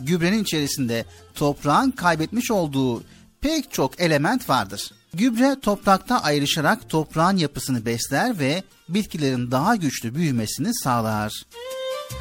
Gübrenin 0.00 0.42
içerisinde 0.42 1.04
toprağın 1.34 1.90
kaybetmiş 1.90 2.50
olduğu 2.50 3.02
pek 3.40 3.72
çok 3.72 4.00
element 4.00 4.48
vardır. 4.48 4.90
Gübre 5.14 5.56
toprakta 5.62 6.22
ayrışarak 6.22 6.88
toprağın 6.88 7.36
yapısını 7.36 7.86
besler 7.86 8.38
ve 8.38 8.62
bitkilerin 8.88 9.50
daha 9.50 9.76
güçlü 9.76 10.14
büyümesini 10.14 10.74
sağlar. 10.74 11.32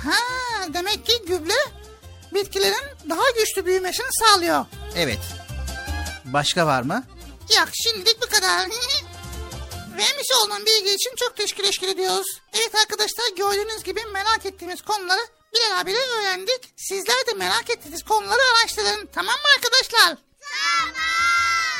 Ha, 0.03 0.13
demek 0.73 1.05
ki 1.05 1.13
gübre 1.27 1.59
bitkilerin 2.33 3.09
daha 3.09 3.31
güçlü 3.39 3.65
büyümesini 3.65 4.07
sağlıyor. 4.11 4.65
Evet. 4.95 5.46
Başka 6.33 6.67
var 6.67 6.81
mı? 6.81 7.03
Yok 7.57 7.69
şimdilik 7.73 8.21
bu 8.21 8.29
kadar. 8.29 8.59
Vermiş 9.97 10.27
olduğun 10.43 10.65
bilgi 10.65 10.93
için 10.93 11.15
çok 11.15 11.37
teşekkür 11.37 11.87
ediyoruz. 11.87 12.27
Evet 12.53 12.75
arkadaşlar 12.75 13.35
gördüğünüz 13.37 13.83
gibi 13.83 13.99
merak 14.13 14.45
ettiğimiz 14.45 14.81
konuları 14.81 15.21
Bilal 15.53 15.79
abiyle 15.79 15.99
öğrendik. 15.99 16.73
Sizler 16.75 17.27
de 17.27 17.33
merak 17.33 17.69
ettiğiniz 17.69 18.03
konuları 18.03 18.41
araştırın. 18.51 19.09
Tamam 19.13 19.35
mı 19.35 19.47
arkadaşlar? 19.55 20.17
Tamam. 20.41 20.95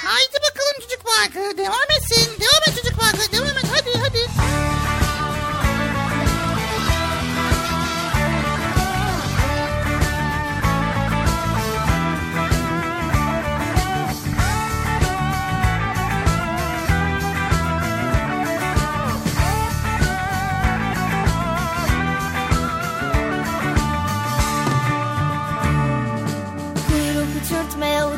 Haydi 0.06 0.34
bakalım 0.34 0.82
çocuk 0.82 1.06
parkı. 1.06 1.58
Devam 1.58 1.92
etsin. 1.98 2.32
Devam 2.40 2.64
et 2.68 2.84
çocuk 2.84 3.00
parkı. 3.00 3.32
Devam 3.32 3.47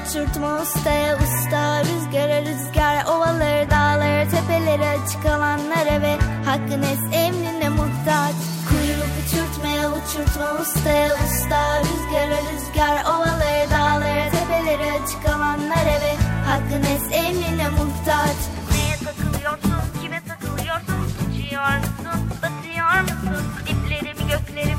uçurtma 0.10 0.62
ustaya 0.62 1.18
usta 1.18 1.84
Rüzgara 1.84 2.42
rüzgar 2.42 3.06
ovaları 3.06 3.70
dağları 3.70 4.30
tepeleri 4.30 4.86
açık 4.86 5.26
alanlara 5.26 6.02
ve 6.02 6.18
hakkın 6.46 6.82
es 6.82 7.00
emrine 7.14 7.70
muhtaç 7.70 8.36
Kuyruk 8.70 9.12
uçurtmaya 9.20 9.90
uçurtma 9.90 10.62
ustaya 10.62 11.14
usta 11.14 11.80
Rüzgara 11.80 12.40
rüzgar 12.50 13.04
ovaları 13.06 13.70
dağları 13.72 14.32
tepeleri 14.32 14.92
açık 14.92 15.26
alanlara 15.26 15.96
ve 16.04 16.14
hakkın 16.46 16.84
es 16.84 17.04
emrine 17.12 17.70
muhtaç 17.70 18.38
Neye 18.72 18.96
takılıyorsun, 19.06 20.02
kime 20.02 20.22
takılıyorsun? 20.28 21.00
Uçuyor 21.30 21.78
musun, 21.78 22.30
batıyor 22.42 23.02
musun? 23.02 23.44
Diplerimi 23.68 24.32
göklerim 24.32 24.79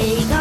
ipine, 0.00 0.20
peygamberimizin 0.20 0.39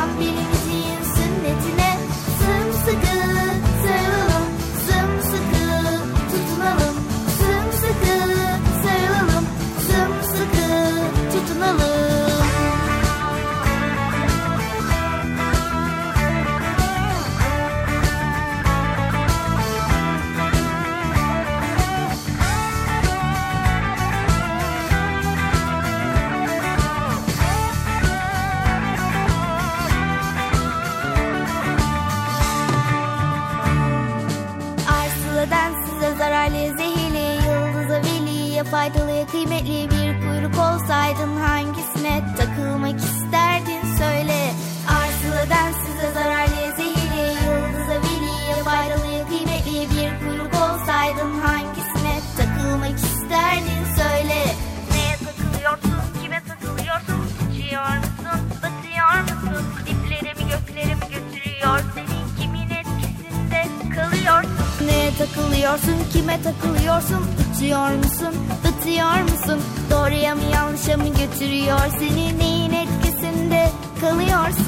faydalı 38.71 39.27
kıymetli 39.31 39.89
bir 39.91 40.21
kuyruk 40.21 40.57
olsaydın 40.59 41.35
hangisine 41.35 42.21
takılmak 42.37 42.99
isterdin 42.99 43.81
söyle 43.97 44.51
Arsıladan 44.87 45.71
size 45.85 46.11
zararlı 46.13 46.75
zehirli 46.77 47.25
yıldıza 47.45 47.95
veliye 48.03 48.55
faydalı 48.65 49.27
kıymetli 49.29 49.79
bir 49.95 50.19
kuyruk 50.19 50.53
olsaydın 50.53 51.39
hangisine 51.39 52.19
takılmak 52.37 52.97
isterdin 52.99 53.83
söyle 53.97 54.39
Neye 54.91 55.15
takılıyorsun, 55.25 56.21
kime 56.23 56.41
takılıyorsun? 56.47 57.19
Uçuyor 57.51 57.97
musun, 57.97 58.41
batıyor 58.63 59.21
musun? 59.21 59.65
Dipleri 59.85 60.33
mi 60.35 60.51
gökleri 60.51 60.95
mi 60.95 61.05
götürüyor 61.13 61.79
seni? 61.95 62.41
Kimin 62.41 62.69
etkisinde 62.69 63.67
kalıyorsun? 63.95 64.51
Neye 64.87 65.11
takılıyorsun, 65.17 65.97
kime 66.13 66.41
takılıyorsun? 66.43 67.48
Uçuyor 67.59 67.89
musun, 67.89 68.35
batıyor 68.63 69.21
musun? 69.21 69.59
Doğruya 69.91 70.35
mı 70.35 70.41
yanlışa 70.53 70.97
mı 70.97 71.07
götürüyor 71.07 71.79
seni? 71.99 72.39
Neyin 72.39 72.71
etkisinde 72.73 73.69
kalıyorsun? 74.01 74.65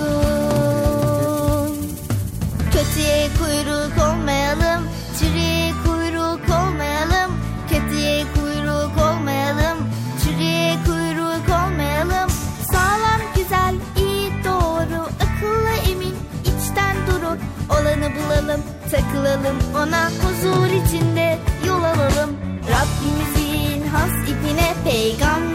Kötüye 2.73 3.29
kuyruk 3.39 4.07
olmayalım, 4.07 4.87
çürüye 5.19 5.71
kuyruk 5.85 6.41
olmayalım. 6.49 7.31
Kötüye 7.69 8.25
kuyruk 8.35 8.97
olmayalım, 8.97 9.77
çürüye 10.23 10.77
kuyruk 10.85 11.49
olmayalım. 11.49 12.29
Sağlam, 12.71 13.21
güzel, 13.35 13.75
iyi, 13.97 14.31
doğru, 14.45 15.01
akıllı, 15.01 15.73
emin, 15.91 16.15
içten 16.41 16.95
duru. 17.07 17.37
Olanı 17.69 18.09
bulalım, 18.15 18.61
takılalım 18.91 19.57
ona 19.75 20.09
huzur 20.09 20.67
içinde. 20.85 21.39
Rabbimizin 22.81 23.83
has 23.93 24.29
ipine, 24.29 24.69
peygamberimizin 24.83 25.50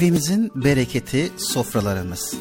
Evimizin 0.00 0.50
bereketi 0.54 1.32
sofralarımız. 1.36 2.34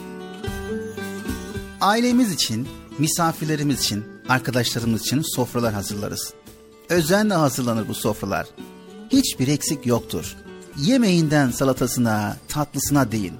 Ailemiz 1.81 2.33
için, 2.33 2.67
misafirlerimiz 2.99 3.79
için, 3.79 4.05
arkadaşlarımız 4.29 5.01
için 5.01 5.21
sofralar 5.35 5.73
hazırlarız. 5.73 6.33
Özenle 6.89 7.33
hazırlanır 7.33 7.87
bu 7.87 7.93
sofralar. 7.93 8.47
Hiçbir 9.11 9.47
eksik 9.47 9.85
yoktur. 9.85 10.35
Yemeğinden 10.77 11.51
salatasına, 11.51 12.37
tatlısına 12.47 13.11
değin. 13.11 13.33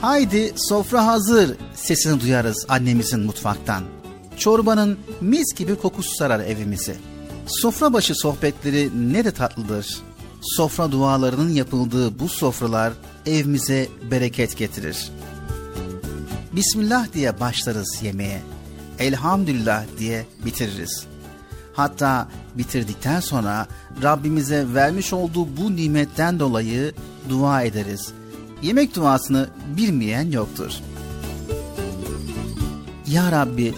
Haydi 0.00 0.52
sofra 0.56 1.06
hazır 1.06 1.56
sesini 1.74 2.20
duyarız 2.20 2.66
annemizin 2.68 3.20
mutfaktan. 3.20 3.84
Çorbanın 4.38 4.98
mis 5.20 5.54
gibi 5.54 5.76
kokusu 5.76 6.14
sarar 6.16 6.40
evimizi. 6.40 6.96
Sofra 7.46 7.92
başı 7.92 8.14
sohbetleri 8.14 8.90
ne 9.12 9.24
de 9.24 9.30
tatlıdır. 9.30 10.02
Sofra 10.42 10.92
dualarının 10.92 11.50
yapıldığı 11.50 12.18
bu 12.18 12.28
sofralar 12.28 12.92
evimize 13.26 13.88
bereket 14.10 14.56
getirir. 14.56 15.10
Bismillah 16.52 17.12
diye 17.12 17.40
başlarız 17.40 17.98
yemeğe. 18.02 18.42
Elhamdülillah 18.98 19.84
diye 19.98 20.26
bitiririz. 20.44 21.06
Hatta 21.74 22.28
bitirdikten 22.54 23.20
sonra 23.20 23.66
Rabbimize 24.02 24.74
vermiş 24.74 25.12
olduğu 25.12 25.56
bu 25.56 25.76
nimetten 25.76 26.40
dolayı 26.40 26.92
dua 27.28 27.62
ederiz. 27.62 28.12
Yemek 28.62 28.96
duasını 28.96 29.48
bilmeyen 29.76 30.30
yoktur. 30.30 30.72
Ya 33.06 33.32
Rabbi, 33.32 33.74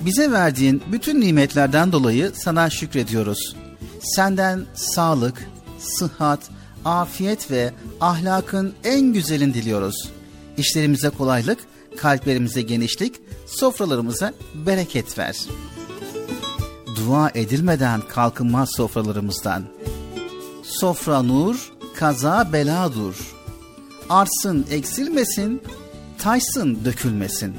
bize 0.00 0.32
verdiğin 0.32 0.82
bütün 0.92 1.20
nimetlerden 1.20 1.92
dolayı 1.92 2.32
sana 2.34 2.70
şükrediyoruz. 2.70 3.56
Senden 4.00 4.66
sağlık, 4.74 5.48
sıhhat, 5.78 6.40
afiyet 6.84 7.50
ve 7.50 7.72
ahlakın 8.00 8.74
en 8.84 9.12
güzelini 9.12 9.54
diliyoruz. 9.54 10.08
İşlerimize 10.56 11.10
kolaylık, 11.10 11.58
kalplerimize 11.96 12.62
genişlik, 12.62 13.14
sofralarımıza 13.46 14.32
bereket 14.66 15.18
ver. 15.18 15.36
Dua 16.96 17.30
edilmeden 17.34 18.00
kalkınmaz 18.08 18.68
sofralarımızdan. 18.76 19.64
Sofra 20.62 21.22
nur, 21.22 21.72
kaza 21.94 22.52
bela 22.52 22.94
dur. 22.94 23.34
Arsın 24.08 24.66
eksilmesin, 24.70 25.62
taşsın 26.18 26.78
dökülmesin. 26.84 27.54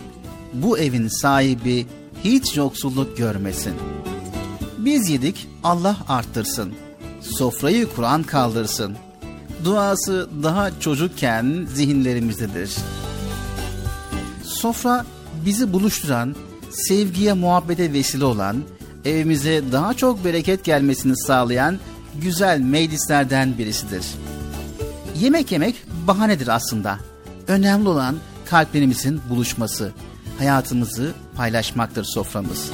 Bu 0.53 0.78
evin 0.80 1.07
sahibi 1.22 1.88
hiç 2.24 2.57
yoksulluk 2.57 3.17
görmesin. 3.17 3.74
Biz 4.78 5.09
yedik, 5.09 5.47
Allah 5.63 5.97
arttırsın. 6.07 6.74
Sofrayı 7.22 7.88
Kur'an 7.95 8.24
kaldırsın. 8.24 8.95
Duası 9.65 10.30
daha 10.43 10.80
çocukken 10.80 11.67
zihinlerimizdedir. 11.74 12.76
Sofra 14.43 15.05
bizi 15.45 15.74
buluşturan, 15.74 16.36
sevgiye 16.70 17.34
muhabbete 17.34 17.93
vesile 17.93 18.26
olan, 18.26 18.63
evimize 19.05 19.63
daha 19.72 19.93
çok 19.93 20.26
bereket 20.26 20.63
gelmesini 20.63 21.17
sağlayan 21.17 21.80
güzel 22.22 22.59
meclislerden 22.59 23.57
birisidir. 23.57 24.05
Yemek 25.20 25.51
yemek 25.51 25.76
bahanedir 26.07 26.47
aslında. 26.47 26.99
Önemli 27.47 27.89
olan 27.89 28.15
kalplerimizin 28.45 29.22
buluşması, 29.30 29.91
hayatımızı 30.38 31.13
paylaşmaktır 31.36 32.03
soframız. 32.03 32.72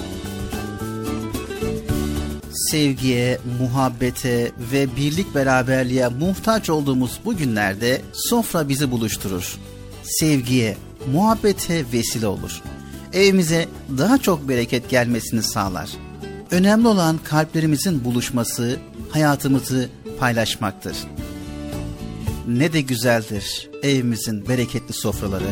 Sevgiye, 2.55 3.39
muhabbete 3.59 4.51
ve 4.71 4.95
birlik 4.95 5.35
beraberliğe 5.35 6.07
muhtaç 6.07 6.69
olduğumuz 6.69 7.19
bu 7.25 7.37
günlerde 7.37 8.01
sofra 8.13 8.69
bizi 8.69 8.91
buluşturur. 8.91 9.57
Sevgiye, 10.03 10.77
muhabbete 11.11 11.85
vesile 11.93 12.27
olur. 12.27 12.61
Evimize 13.13 13.67
daha 13.97 14.17
çok 14.17 14.49
bereket 14.49 14.89
gelmesini 14.89 15.43
sağlar. 15.43 15.89
Önemli 16.51 16.87
olan 16.87 17.17
kalplerimizin 17.23 18.03
buluşması, 18.03 18.79
hayatımızı 19.09 19.89
paylaşmaktır. 20.19 20.97
Ne 22.47 22.73
de 22.73 22.81
güzeldir 22.81 23.69
evimizin 23.83 24.47
bereketli 24.47 24.93
sofraları. 24.93 25.49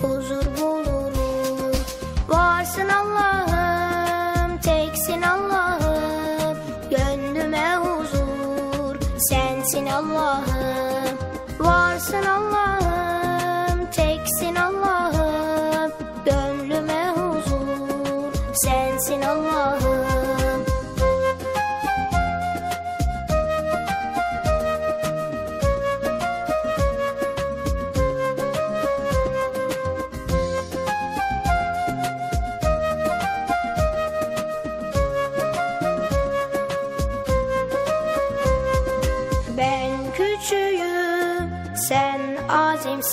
Sevginle 0.00 0.16
huzur 0.16 0.43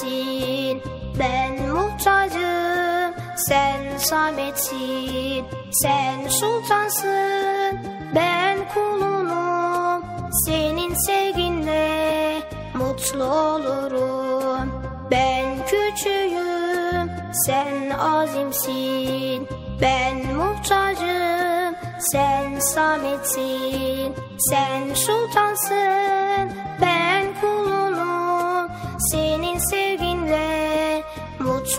azimsin. 0.02 0.82
Ben 1.20 1.70
muhtacım, 1.70 3.14
sen 3.36 3.98
sametsin. 3.98 5.46
Sen 5.72 6.28
sultansın, 6.30 7.80
ben 8.16 8.58
kulunum. 8.74 10.04
Senin 10.46 10.94
sevginle 10.94 12.42
mutlu 12.74 13.24
olurum. 13.24 14.72
Ben 15.12 15.66
küçüğüm, 15.66 17.12
sen 17.46 17.90
azimsin. 17.90 19.48
Ben 19.82 20.36
muhtacım, 20.36 21.76
sen 22.00 22.60
sametsin. 22.60 24.16
Sen 24.50 24.94
sultansın, 24.94 26.11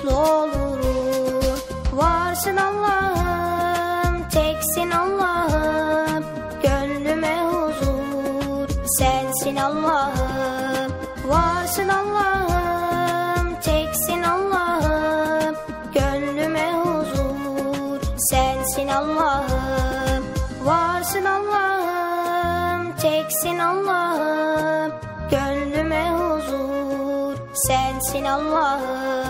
mutlu 0.02 0.16
olurum. 0.16 1.58
Varsın 1.92 2.56
Allah'ım, 2.56 4.28
teksin 4.28 4.90
Allah'ım. 4.90 6.24
Gönlüme 6.62 7.42
huzur, 7.42 8.68
sensin 8.98 9.56
Allah'ım. 9.56 10.92
Varsın 11.24 11.88
Allah'ım, 11.88 13.60
teksin 13.60 14.22
Allah'ım. 14.22 15.56
Gönlüme 15.94 16.72
huzur, 16.72 18.00
sensin 18.30 18.88
Allah'ım. 18.88 20.24
Varsın 20.64 21.24
Allah'ım, 21.24 22.96
teksin 22.96 23.58
Allah'ım. 23.58 24.92
Gönlüme 25.30 26.10
huzur, 26.10 27.36
sensin 27.54 28.24
Allah'ım. 28.24 29.21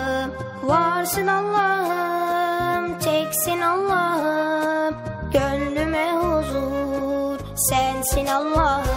Varsın 1.03 1.27
Allah'ım, 1.27 2.99
teksin 2.99 3.61
Allah'ım. 3.61 4.95
Gönlüme 5.33 6.11
huzur, 6.11 7.39
sensin 7.55 8.25
Allah'ım. 8.25 8.92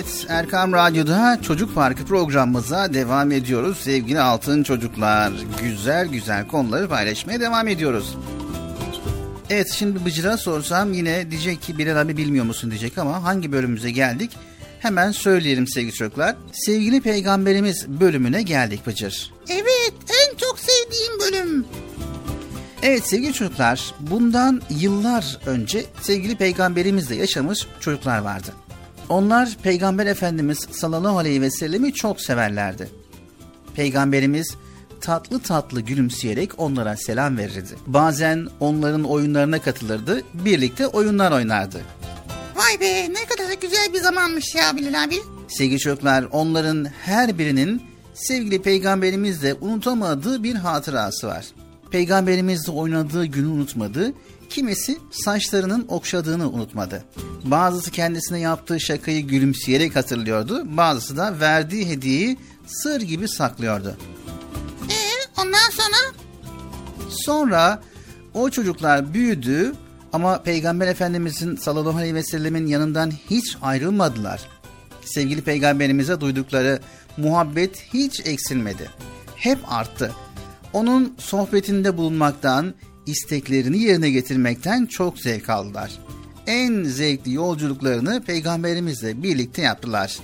Evet 0.00 0.26
Erkam 0.28 0.72
Radyo'da 0.72 1.38
Çocuk 1.42 1.74
Parkı 1.74 2.04
programımıza 2.04 2.94
devam 2.94 3.32
ediyoruz. 3.32 3.78
Sevgili 3.78 4.20
altın 4.20 4.62
çocuklar 4.62 5.32
güzel 5.62 6.06
güzel 6.06 6.46
konuları 6.46 6.88
paylaşmaya 6.88 7.40
devam 7.40 7.68
ediyoruz. 7.68 8.16
Evet 9.50 9.72
şimdi 9.72 10.04
Bıcır'a 10.04 10.36
sorsam 10.36 10.92
yine 10.92 11.30
diyecek 11.30 11.62
ki 11.62 11.78
Bilal 11.78 12.00
abi 12.00 12.16
bilmiyor 12.16 12.44
musun 12.44 12.70
diyecek 12.70 12.98
ama 12.98 13.24
hangi 13.24 13.52
bölümümüze 13.52 13.90
geldik? 13.90 14.30
Hemen 14.78 15.12
söyleyelim 15.12 15.68
sevgili 15.68 15.92
çocuklar. 15.92 16.36
Sevgili 16.52 17.00
Peygamberimiz 17.00 17.88
bölümüne 17.88 18.42
geldik 18.42 18.86
Bıcır. 18.86 19.32
Evet 19.48 19.94
en 20.08 20.36
çok 20.36 20.58
sevdiğim 20.58 21.20
bölüm. 21.20 21.66
Evet 22.82 23.06
sevgili 23.06 23.32
çocuklar 23.32 23.94
bundan 24.00 24.62
yıllar 24.70 25.38
önce 25.46 25.84
sevgili 26.02 26.36
peygamberimizle 26.36 27.14
yaşamış 27.14 27.66
çocuklar 27.80 28.18
vardı. 28.18 28.52
Onlar 29.10 29.56
peygamber 29.62 30.06
efendimiz 30.06 30.58
sallallahu 30.70 31.18
aleyhi 31.18 31.42
ve 31.42 31.50
sellemi 31.50 31.92
çok 31.94 32.20
severlerdi. 32.20 32.88
Peygamberimiz 33.74 34.56
tatlı 35.00 35.40
tatlı 35.40 35.80
gülümseyerek 35.80 36.50
onlara 36.58 36.96
selam 36.96 37.38
verirdi. 37.38 37.74
Bazen 37.86 38.48
onların 38.60 39.04
oyunlarına 39.04 39.62
katılırdı, 39.62 40.22
birlikte 40.34 40.86
oyunlar 40.86 41.32
oynardı. 41.32 41.80
Vay 42.56 42.80
be 42.80 43.12
ne 43.12 43.24
kadar 43.24 43.52
güzel 43.60 43.92
bir 43.92 44.00
zamanmış 44.00 44.54
ya 44.54 44.76
Bilal 44.76 45.04
abi. 45.04 45.16
Sevgili 45.48 45.78
çocuklar 45.78 46.24
onların 46.32 46.84
her 46.84 47.38
birinin 47.38 47.82
sevgili 48.14 48.62
peygamberimizle 48.62 49.54
unutamadığı 49.54 50.42
bir 50.42 50.54
hatırası 50.54 51.26
var. 51.26 51.46
Peygamberimizle 51.90 52.72
oynadığı 52.72 53.24
günü 53.24 53.46
unutmadı, 53.46 54.12
kimisi 54.50 54.98
saçlarının 55.10 55.84
okşadığını 55.88 56.50
unutmadı. 56.50 57.04
Bazısı 57.44 57.90
kendisine 57.90 58.40
yaptığı 58.40 58.80
şakayı 58.80 59.26
gülümseyerek 59.26 59.96
hatırlıyordu, 59.96 60.76
bazısı 60.76 61.16
da 61.16 61.40
verdiği 61.40 61.88
hediyeyi 61.88 62.38
sır 62.66 63.00
gibi 63.00 63.28
saklıyordu. 63.28 63.96
Ee 64.90 65.40
ondan 65.40 65.70
sonra 65.70 66.20
Sonra 67.10 67.82
o 68.34 68.50
çocuklar 68.50 69.14
büyüdü 69.14 69.72
ama 70.12 70.42
Peygamber 70.42 70.88
Efendimizin 70.88 71.56
sallallahu 71.56 71.96
aleyhi 71.98 72.14
ve 72.14 72.22
sellemin 72.22 72.66
yanından 72.66 73.10
hiç 73.30 73.56
ayrılmadılar. 73.62 74.40
Sevgili 75.04 75.42
peygamberimize 75.42 76.20
duydukları 76.20 76.80
muhabbet 77.16 77.82
hiç 77.94 78.20
eksilmedi. 78.26 78.90
Hep 79.36 79.58
arttı. 79.68 80.12
Onun 80.72 81.14
sohbetinde 81.18 81.96
bulunmaktan, 81.96 82.74
isteklerini 83.10 83.78
yerine 83.78 84.10
getirmekten 84.10 84.86
çok 84.86 85.18
zevk 85.18 85.50
aldılar. 85.50 85.90
En 86.46 86.84
zevkli 86.84 87.32
yolculuklarını 87.32 88.22
peygamberimizle 88.24 89.22
birlikte 89.22 89.62
yaptılar. 89.62 90.18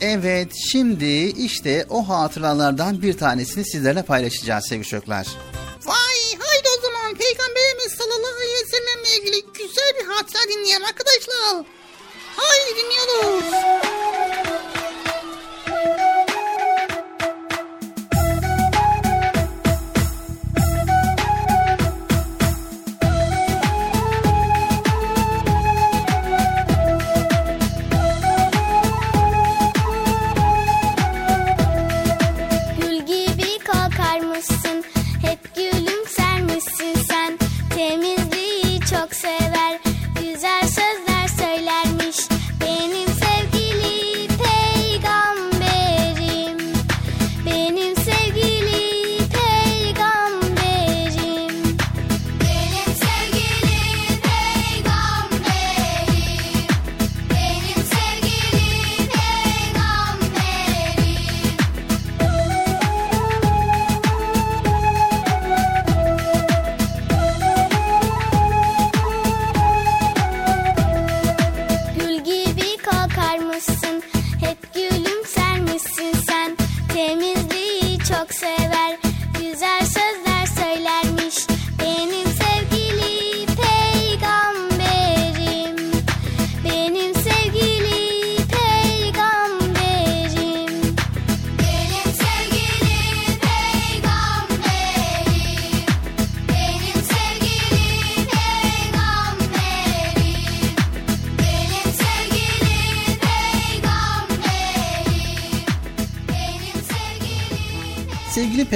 Evet, 0.00 0.52
şimdi 0.70 1.32
işte 1.38 1.86
o 1.90 2.08
hatıralardan 2.08 3.02
bir 3.02 3.18
tanesini 3.18 3.64
sizlerle 3.64 4.02
paylaşacağız 4.02 4.64
sevgili 4.68 4.86
çocuklar. 4.86 5.26
Vay 5.84 6.38
haydi 6.38 6.68
o 6.78 6.82
zaman 6.82 7.14
Peygamberimiz 7.14 7.92
sallallahu 7.98 8.36
aleyhi 8.36 8.64
ve 8.64 8.66
sellemle 8.66 9.16
ilgili 9.18 9.52
güzel 9.52 9.92
bir 10.00 10.06
hatıra 10.06 10.42
dinleyelim 10.48 10.84
arkadaşlar. 10.84 11.64
Haydi 12.36 12.80
dinliyoruz. 12.80 14.07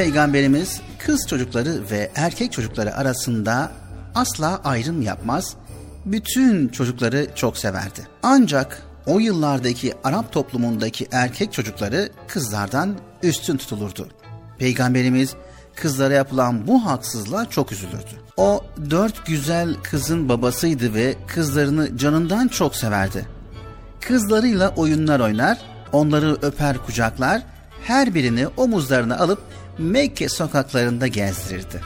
Peygamberimiz 0.03 0.81
kız 0.99 1.27
çocukları 1.29 1.91
ve 1.91 2.11
erkek 2.15 2.53
çocukları 2.53 2.95
arasında 2.97 3.70
asla 4.15 4.61
ayrım 4.65 5.03
yapmaz, 5.03 5.55
bütün 6.05 6.69
çocukları 6.69 7.27
çok 7.35 7.59
severdi. 7.59 8.01
Ancak 8.23 8.83
o 9.07 9.19
yıllardaki 9.19 9.95
Arap 10.05 10.33
toplumundaki 10.33 11.09
erkek 11.12 11.53
çocukları 11.53 12.09
kızlardan 12.29 12.99
üstün 13.23 13.57
tutulurdu. 13.57 14.09
Peygamberimiz 14.59 15.35
kızlara 15.74 16.15
yapılan 16.15 16.66
bu 16.66 16.87
haksızlığa 16.87 17.51
çok 17.51 17.73
üzülürdü. 17.73 18.20
O 18.37 18.65
dört 18.91 19.27
güzel 19.27 19.74
kızın 19.83 20.29
babasıydı 20.29 20.95
ve 20.95 21.15
kızlarını 21.27 21.99
canından 21.99 22.49
çok 22.49 22.77
severdi. 22.77 23.27
Kızlarıyla 24.01 24.69
oyunlar 24.69 25.20
oynar, 25.20 25.59
onları 25.93 26.37
öper 26.43 26.79
kucaklar, 26.79 27.43
her 27.83 28.15
birini 28.15 28.47
omuzlarına 28.47 29.19
alıp 29.19 29.43
Mekke 29.78 30.28
sokaklarında 30.28 31.07
gezdirirdi. 31.07 31.81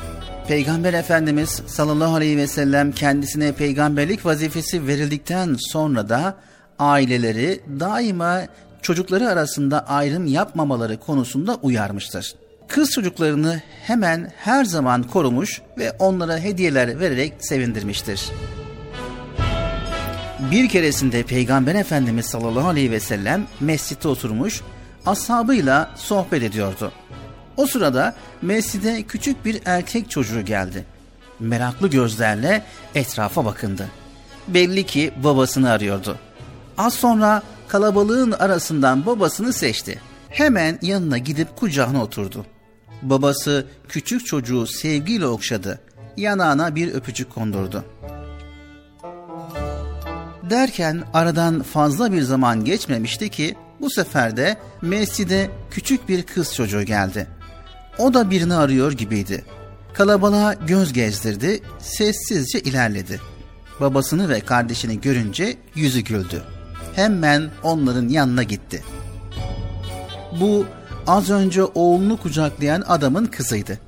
Peygamber 0.48 0.94
Efendimiz 0.94 1.62
sallallahu 1.66 2.14
aleyhi 2.14 2.36
ve 2.36 2.46
sellem 2.46 2.92
kendisine 2.92 3.52
peygamberlik 3.52 4.26
vazifesi 4.26 4.86
verildikten 4.86 5.56
sonra 5.58 6.08
da 6.08 6.36
aileleri 6.78 7.60
daima 7.80 8.42
çocukları 8.82 9.28
arasında 9.28 9.86
ayrım 9.86 10.26
yapmamaları 10.26 11.00
konusunda 11.00 11.54
uyarmıştır. 11.54 12.34
Kız 12.68 12.90
çocuklarını 12.90 13.62
hemen 13.82 14.32
her 14.36 14.64
zaman 14.64 15.02
korumuş 15.02 15.62
ve 15.78 15.92
onlara 15.98 16.38
hediyeler 16.38 17.00
vererek 17.00 17.32
sevindirmiştir. 17.38 18.30
Bir 20.50 20.68
keresinde 20.68 21.22
Peygamber 21.22 21.74
Efendimiz 21.74 22.26
sallallahu 22.26 22.68
aleyhi 22.68 22.90
ve 22.90 23.00
sellem 23.00 23.46
mescitte 23.60 24.08
oturmuş, 24.08 24.62
ashabıyla 25.06 25.90
sohbet 25.96 26.42
ediyordu. 26.42 26.92
O 27.56 27.66
sırada 27.66 28.14
mescide 28.42 29.02
küçük 29.02 29.44
bir 29.44 29.60
erkek 29.64 30.10
çocuğu 30.10 30.44
geldi. 30.44 30.84
Meraklı 31.40 31.88
gözlerle 31.88 32.64
etrafa 32.94 33.44
bakındı. 33.44 33.88
Belli 34.48 34.86
ki 34.86 35.12
babasını 35.24 35.70
arıyordu. 35.70 36.18
Az 36.78 36.94
sonra 36.94 37.42
kalabalığın 37.68 38.32
arasından 38.32 39.06
babasını 39.06 39.52
seçti. 39.52 40.00
Hemen 40.28 40.78
yanına 40.82 41.18
gidip 41.18 41.56
kucağına 41.56 42.02
oturdu. 42.02 42.46
Babası 43.02 43.66
küçük 43.88 44.26
çocuğu 44.26 44.66
sevgiyle 44.66 45.26
okşadı. 45.26 45.80
Yanağına 46.16 46.74
bir 46.74 46.94
öpücük 46.94 47.34
kondurdu. 47.34 47.84
Derken 50.50 51.02
aradan 51.14 51.62
fazla 51.62 52.12
bir 52.12 52.22
zaman 52.22 52.64
geçmemişti 52.64 53.28
ki 53.28 53.56
bu 53.80 53.90
sefer 53.90 54.36
de 54.36 54.56
mescide 54.82 55.50
küçük 55.70 56.08
bir 56.08 56.22
kız 56.22 56.54
çocuğu 56.54 56.82
geldi. 56.82 57.26
O 57.98 58.14
da 58.14 58.31
birini 58.31 58.55
arıyor 58.55 58.93
gibiydi. 58.93 59.44
Kalabalığa 59.94 60.55
göz 60.55 60.93
gezdirdi, 60.93 61.60
sessizce 61.78 62.60
ilerledi. 62.60 63.20
Babasını 63.81 64.28
ve 64.28 64.40
kardeşini 64.40 65.01
görünce 65.01 65.56
yüzü 65.74 66.01
güldü. 66.01 66.43
Hemen 66.94 67.51
onların 67.62 68.09
yanına 68.09 68.43
gitti. 68.43 68.85
Bu 70.40 70.66
az 71.06 71.31
önce 71.31 71.64
oğlunu 71.64 72.16
kucaklayan 72.16 72.85
adamın 72.86 73.27
kızıydı. 73.27 73.78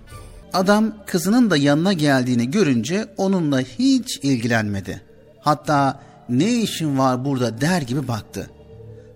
Adam 0.52 0.94
kızının 1.06 1.50
da 1.50 1.56
yanına 1.56 1.92
geldiğini 1.92 2.50
görünce 2.50 3.06
onunla 3.16 3.60
hiç 3.60 4.18
ilgilenmedi. 4.22 5.02
Hatta 5.40 6.00
ne 6.28 6.52
işin 6.52 6.98
var 6.98 7.24
burada 7.24 7.60
der 7.60 7.82
gibi 7.82 8.08
baktı. 8.08 8.50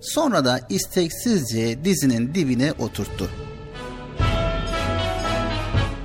Sonra 0.00 0.44
da 0.44 0.60
isteksizce 0.68 1.84
dizinin 1.84 2.34
dibine 2.34 2.72
oturttu. 2.72 3.30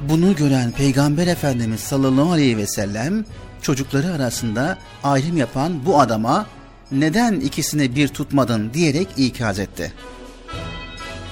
Bunu 0.10 0.36
gören 0.36 0.72
Peygamber 0.72 1.28
Efendimiz 1.28 1.80
sallallahu 1.80 2.32
aleyhi 2.32 2.58
ve 2.58 2.68
sellem 2.68 3.26
çocukları 3.62 4.14
arasında 4.14 4.78
ayrım 5.04 5.38
yapan 5.38 5.86
bu 5.86 6.00
adama 6.00 6.46
neden 6.92 7.40
ikisini 7.40 7.96
bir 7.96 8.08
tutmadın 8.08 8.74
diyerek 8.74 9.08
ikaz 9.18 9.60
etti. 9.60 9.94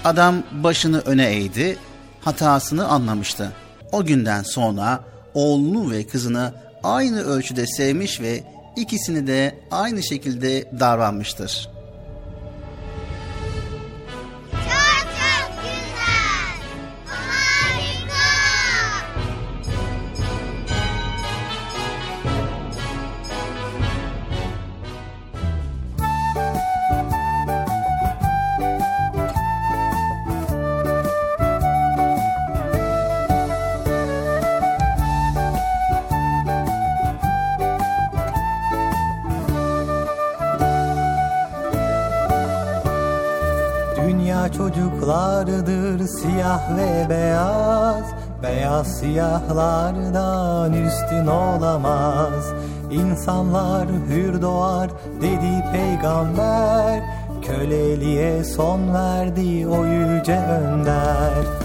Adam 0.04 0.44
başını 0.52 1.00
öne 1.00 1.26
eğdi, 1.26 1.78
hatasını 2.22 2.88
anlamıştı. 2.88 3.52
O 3.92 4.06
günden 4.06 4.44
sonra 4.44 5.04
oğlunu 5.34 5.92
ve 5.92 6.08
kızını 6.08 6.54
aynı 6.84 7.22
ölçüde 7.22 7.68
sevmiş 7.68 8.22
ve 8.22 8.44
ikisini 8.76 9.28
de 9.28 9.60
aynı 9.72 10.04
şekilde 10.04 10.72
davranmıştır. 10.80 11.75
Beyaz 48.56 49.00
siyahlardan 49.00 50.74
üstün 50.74 51.28
olamaz. 51.28 52.54
İnsanlar 52.92 53.88
hür 54.10 54.42
doğar 54.42 54.90
dedi 55.22 55.66
peygamber. 55.72 57.04
Köleliğe 57.46 58.44
son 58.44 58.94
verdi 58.94 59.68
o 59.68 59.86
yüce 59.86 60.40
önder 60.40 61.65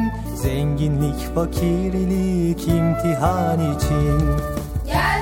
Zenginlik 0.41 1.35
fakirlik 1.35 2.67
imtihan 2.67 3.59
için. 3.59 4.21
Gel 4.85 5.20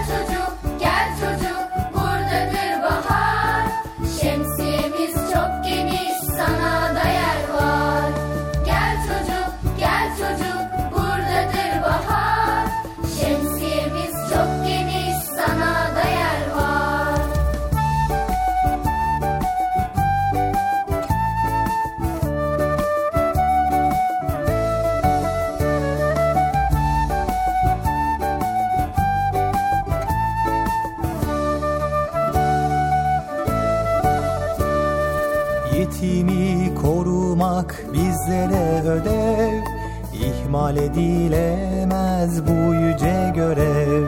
İhmal 40.69 40.83
edilemez 40.83 42.47
bu 42.47 42.73
yüce 42.73 43.31
görev. 43.35 44.07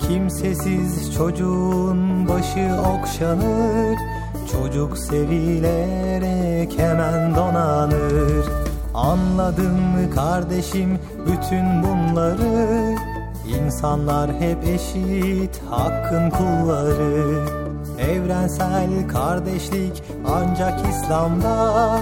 Kimsesiz 0.00 1.14
çocuğun 1.14 2.28
başı 2.28 2.70
okşanır. 2.80 3.98
Çocuk 4.52 4.98
sevilerek 4.98 6.78
hemen 6.78 7.34
donanır. 7.34 8.44
Anladın 8.94 9.74
mı 9.74 10.14
kardeşim 10.14 10.98
bütün 11.26 11.82
bunları. 11.82 12.96
İnsanlar 13.46 14.30
hep 14.32 14.64
eşit 14.64 15.60
hakkın 15.70 16.30
kulları. 16.30 17.44
Evrensel 17.98 19.08
kardeşlik 19.08 20.02
ancak 20.26 20.80
İslam'da 20.88 21.98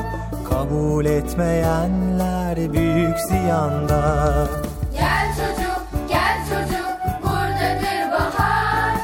Kabul 0.59 1.05
etmeyenler 1.05 2.73
büyük 2.73 3.19
ziyanda 3.29 4.49
Gel 4.93 5.29
çocuk, 5.37 6.09
gel 6.09 6.39
çocuk, 6.49 7.23
buradadır 7.23 8.13
bahar. 8.13 8.97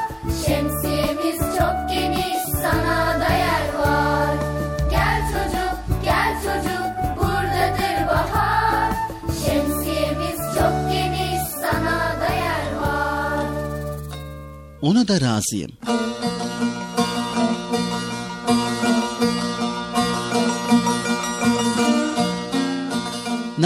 Şemsiyemiz 0.46 1.38
çok 1.58 1.88
geniş, 1.90 2.42
sana 2.62 3.20
da 3.20 3.32
yer 3.32 3.74
var. 3.78 4.34
Gel 4.90 5.22
çocuk, 5.32 6.04
gel 6.04 6.34
çocuk, 6.44 7.16
buradadır 7.18 8.08
bahar. 8.08 8.92
Şemsiyemiz 9.46 10.38
çok 10.54 10.92
geniş, 10.92 11.42
sana 11.60 12.20
da 12.20 12.34
yer 12.34 12.76
var. 12.82 13.46
Ona 14.82 15.08
da 15.08 15.20
razıyım. 15.20 15.70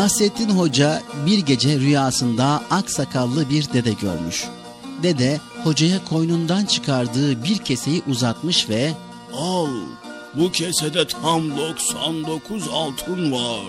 Nasrettin 0.09 0.49
Hoca 0.49 1.03
bir 1.27 1.39
gece 1.39 1.81
rüyasında 1.81 2.63
aksakallı 2.71 3.51
bir 3.51 3.73
dede 3.73 3.93
görmüş. 3.93 4.45
Dede 5.03 5.41
hocaya 5.65 6.05
koynundan 6.05 6.65
çıkardığı 6.65 7.45
bir 7.45 7.59
keseyi 7.59 8.03
uzatmış 8.09 8.69
ve 8.69 8.93
Al 9.35 9.67
bu 10.35 10.53
kesede 10.53 11.07
tam 11.07 11.57
99 11.57 12.69
altın 12.69 13.33
var. 13.33 13.61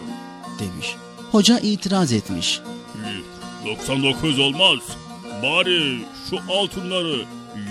demiş. 0.60 0.96
Hoca 1.32 1.60
itiraz 1.60 2.12
etmiş. 2.14 2.62
99 3.66 4.40
olmaz. 4.40 4.80
Bari 5.44 6.00
şu 6.30 6.38
altınları 6.54 7.26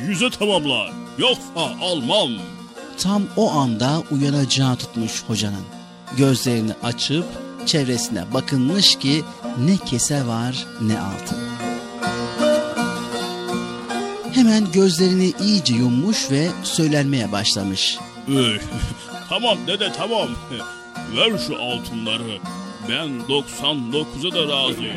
yüze 0.07 0.31
tamamla. 0.31 0.91
Yoksa 1.19 1.77
almam. 1.83 2.31
Tam 2.99 3.23
o 3.37 3.51
anda 3.51 4.03
uyanacağı 4.11 4.77
tutmuş 4.77 5.23
hocanın. 5.27 5.65
Gözlerini 6.17 6.73
açıp 6.83 7.25
çevresine 7.69 8.25
bakınmış 8.35 8.97
ki 8.97 9.25
ne 9.59 9.77
kese 9.77 10.27
var 10.27 10.67
ne 10.81 11.01
altın. 11.01 11.39
Hemen 14.33 14.73
gözlerini 14.73 15.33
iyice 15.41 15.75
yummuş 15.75 16.31
ve 16.31 16.49
söylenmeye 16.63 17.33
başlamış. 17.33 17.99
Tamam 19.29 19.59
dede 19.67 19.93
tamam. 19.93 20.29
Ver 21.17 21.39
şu 21.47 21.63
altınları. 21.63 22.39
Ben 22.89 23.09
99'a 23.29 24.35
da 24.35 24.57
razıyım. 24.57 24.97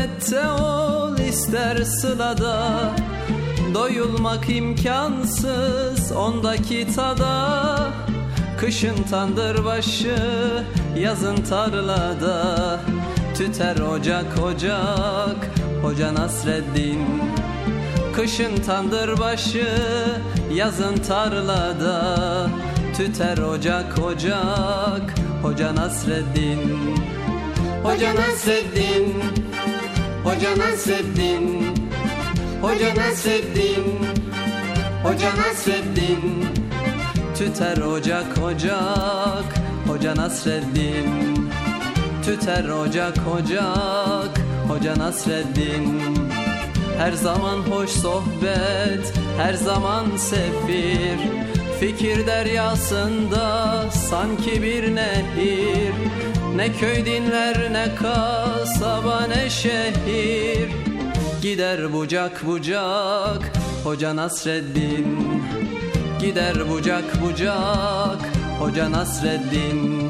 gurbette 0.00 0.48
ol 0.48 1.18
ister 1.18 1.76
sılada 1.76 2.90
Doyulmak 3.74 4.50
imkansız 4.50 6.12
ondaki 6.12 6.86
tada. 6.96 7.88
Kışın 8.60 9.02
tandır 9.10 9.64
başı 9.64 10.16
yazın 10.98 11.36
tarlada. 11.36 12.80
Tüter 13.34 13.76
ocak 13.76 14.38
ocak 14.44 15.50
Hoca 15.82 16.14
Nasreddin. 16.14 17.06
Kışın 18.16 18.56
tandır 18.56 19.18
başı 19.18 19.68
yazın 20.54 20.96
tarlada. 20.96 22.48
Tüter 22.96 23.38
ocak 23.38 23.98
ocak 23.98 25.14
Hoca 25.42 25.74
Nasreddin. 25.74 26.96
Hoca 27.82 28.14
Nasreddin 28.14 29.14
Hoca 30.30 30.56
Nasreddin 30.56 31.74
Hoca 32.62 32.94
Nasreddin 32.94 33.84
Hoca 35.02 35.30
Nasreddin 35.36 36.46
Tüter 37.34 37.78
ocak 37.82 38.38
ocak 38.38 39.48
Hoca 39.88 40.16
Nasreddin 40.16 41.08
Tüter 42.24 42.68
ocak 42.68 43.16
ocak 43.34 44.40
Hoca 44.68 44.98
Nasreddin 44.98 46.00
Her 46.98 47.12
zaman 47.12 47.58
hoş 47.58 47.90
sohbet 47.90 49.12
Her 49.38 49.54
zaman 49.54 50.16
sefir 50.16 51.18
Fikir 51.80 52.26
deryasında 52.26 53.84
sanki 53.90 54.62
bir 54.62 54.94
nehir 54.94 55.92
Ne 56.60 56.72
köy 56.72 57.06
dinler 57.06 57.72
ne 57.72 57.94
kasaba 57.94 59.26
ne 59.26 59.50
şehir. 59.50 60.70
Gider 61.42 61.92
bucak 61.92 62.46
bucak 62.46 63.52
Hoca 63.84 64.16
Nasreddin. 64.16 65.18
Gider 66.20 66.70
bucak 66.70 67.22
bucak 67.22 68.28
Hoca 68.58 68.92
Nasreddin 68.92 70.09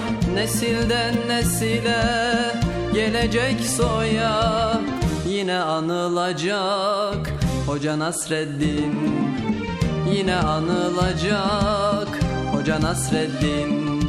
Nesilden 0.33 1.15
nesile 1.27 2.03
gelecek 2.93 3.59
soya 3.77 4.81
Yine 5.29 5.59
anılacak. 5.59 7.33
Hoca 7.67 7.99
Nasreddin 7.99 8.95
Yine 10.13 10.35
anılacak. 10.35 12.19
Hoca 12.55 12.81
Nasreddin 12.81 14.01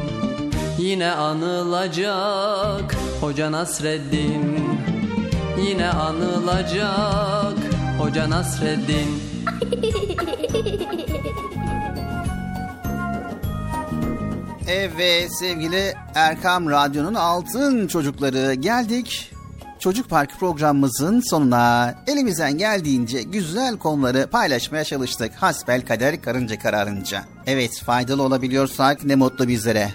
Yine 0.79 1.11
anılacak. 1.13 2.97
Hoca 3.21 3.53
Nasreddin 3.53 4.61
Yine 5.67 5.89
anılacak. 5.89 7.59
Hoca 7.99 8.31
Nasreddin 8.31 9.23
Evet 14.75 15.31
sevgili 15.39 15.95
Erkam 16.15 16.71
Radyo'nun 16.71 17.15
altın 17.15 17.87
çocukları 17.87 18.55
geldik. 18.55 19.33
Çocuk 19.79 20.11
Parkı 20.11 20.39
programımızın 20.39 21.23
sonuna 21.31 21.95
elimizden 22.07 22.59
geldiğince 22.59 23.23
güzel 23.23 23.79
konuları 23.79 24.27
paylaşmaya 24.31 24.85
çalıştık. 24.85 25.35
Hasbel 25.35 25.87
kader 25.87 26.23
karınca 26.23 26.59
kararınca. 26.59 27.25
Evet 27.47 27.83
faydalı 27.85 28.23
olabiliyorsak 28.23 29.05
ne 29.05 29.15
mutlu 29.15 29.49
bizlere. 29.49 29.91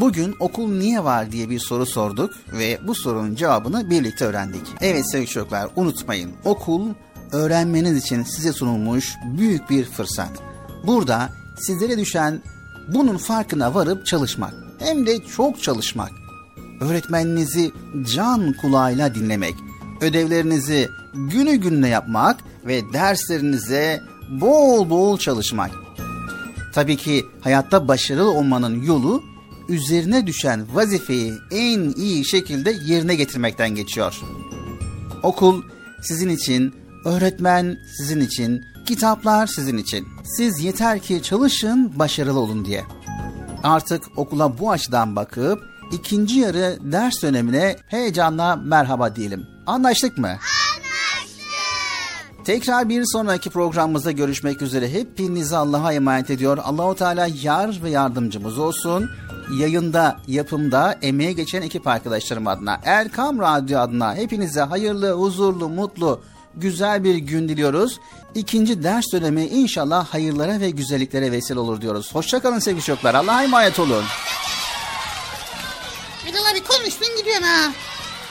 Bugün 0.00 0.34
okul 0.40 0.72
niye 0.72 1.04
var 1.04 1.32
diye 1.32 1.50
bir 1.50 1.58
soru 1.58 1.86
sorduk 1.86 2.34
ve 2.52 2.78
bu 2.86 2.94
sorunun 2.94 3.34
cevabını 3.34 3.90
birlikte 3.90 4.24
öğrendik. 4.24 4.66
Evet 4.80 5.10
sevgili 5.10 5.30
çocuklar 5.30 5.70
unutmayın 5.76 6.32
okul 6.44 6.88
öğrenmeniz 7.32 7.96
için 7.96 8.22
size 8.22 8.52
sunulmuş 8.52 9.14
büyük 9.38 9.70
bir 9.70 9.84
fırsat. 9.84 10.30
Burada 10.86 11.28
sizlere 11.58 11.98
düşen 11.98 12.42
bunun 12.88 13.16
farkına 13.16 13.74
varıp 13.74 14.06
çalışmak. 14.06 14.54
Hem 14.78 15.06
de 15.06 15.24
çok 15.24 15.62
çalışmak. 15.62 16.10
Öğretmeninizi 16.80 17.72
can 18.14 18.52
kulağıyla 18.52 19.14
dinlemek. 19.14 19.54
Ödevlerinizi 20.00 20.88
günü 21.14 21.56
gününe 21.56 21.88
yapmak 21.88 22.40
ve 22.66 22.92
derslerinize 22.92 24.00
bol 24.40 24.90
bol 24.90 25.18
çalışmak. 25.18 25.70
Tabii 26.74 26.96
ki 26.96 27.26
hayatta 27.40 27.88
başarılı 27.88 28.30
olmanın 28.30 28.82
yolu 28.82 29.22
üzerine 29.68 30.26
düşen 30.26 30.66
vazifeyi 30.74 31.32
en 31.50 31.92
iyi 31.96 32.28
şekilde 32.28 32.70
yerine 32.86 33.14
getirmekten 33.14 33.74
geçiyor. 33.74 34.20
Okul 35.22 35.62
sizin 36.02 36.28
için, 36.28 36.74
öğretmen 37.04 37.78
sizin 37.96 38.20
için, 38.20 38.64
kitaplar 38.86 39.46
sizin 39.46 39.78
için. 39.78 40.08
Siz 40.36 40.64
yeter 40.64 40.98
ki 40.98 41.22
çalışın, 41.22 41.98
başarılı 41.98 42.38
olun 42.40 42.64
diye. 42.64 42.84
Artık 43.62 44.02
okula 44.16 44.58
bu 44.58 44.70
açıdan 44.70 45.16
bakıp 45.16 45.62
ikinci 45.92 46.38
yarı 46.38 46.78
ders 46.80 47.22
dönemine 47.22 47.76
heyecanla 47.86 48.56
merhaba 48.56 49.16
diyelim. 49.16 49.46
Anlaştık 49.66 50.18
mı? 50.18 50.36
Tekrar 52.44 52.88
bir 52.88 53.04
sonraki 53.12 53.50
programımızda 53.50 54.10
görüşmek 54.10 54.62
üzere. 54.62 54.92
Hepinizi 54.92 55.56
Allah'a 55.56 55.92
emanet 55.92 56.30
ediyor. 56.30 56.58
Allahu 56.58 56.94
Teala 56.94 57.28
yar 57.42 57.80
ve 57.82 57.90
yardımcımız 57.90 58.58
olsun. 58.58 59.10
Yayında, 59.58 60.16
yapımda 60.26 60.98
emeğe 61.02 61.32
geçen 61.32 61.62
ekip 61.62 61.86
arkadaşlarım 61.86 62.46
adına, 62.46 62.80
Erkam 62.84 63.38
Radyo 63.38 63.78
adına 63.78 64.14
hepinize 64.14 64.60
hayırlı, 64.60 65.12
huzurlu, 65.12 65.68
mutlu, 65.68 66.20
güzel 66.54 67.04
bir 67.04 67.14
gün 67.14 67.48
diliyoruz. 67.48 68.00
İkinci 68.34 68.82
ders 68.82 69.04
dönemi 69.12 69.46
inşallah 69.46 70.06
hayırlara 70.06 70.60
ve 70.60 70.70
güzelliklere 70.70 71.32
vesile 71.32 71.58
olur 71.58 71.80
diyoruz. 71.80 72.14
Hoşçakalın 72.14 72.58
sevgili 72.58 72.84
çocuklar. 72.84 73.14
Allah'a 73.14 73.42
emanet 73.42 73.78
olun. 73.78 74.04
Bilal 76.26 76.50
abi 76.52 76.60
konuştun 76.64 77.16
gidiyorsun 77.18 77.42
ha. 77.42 77.72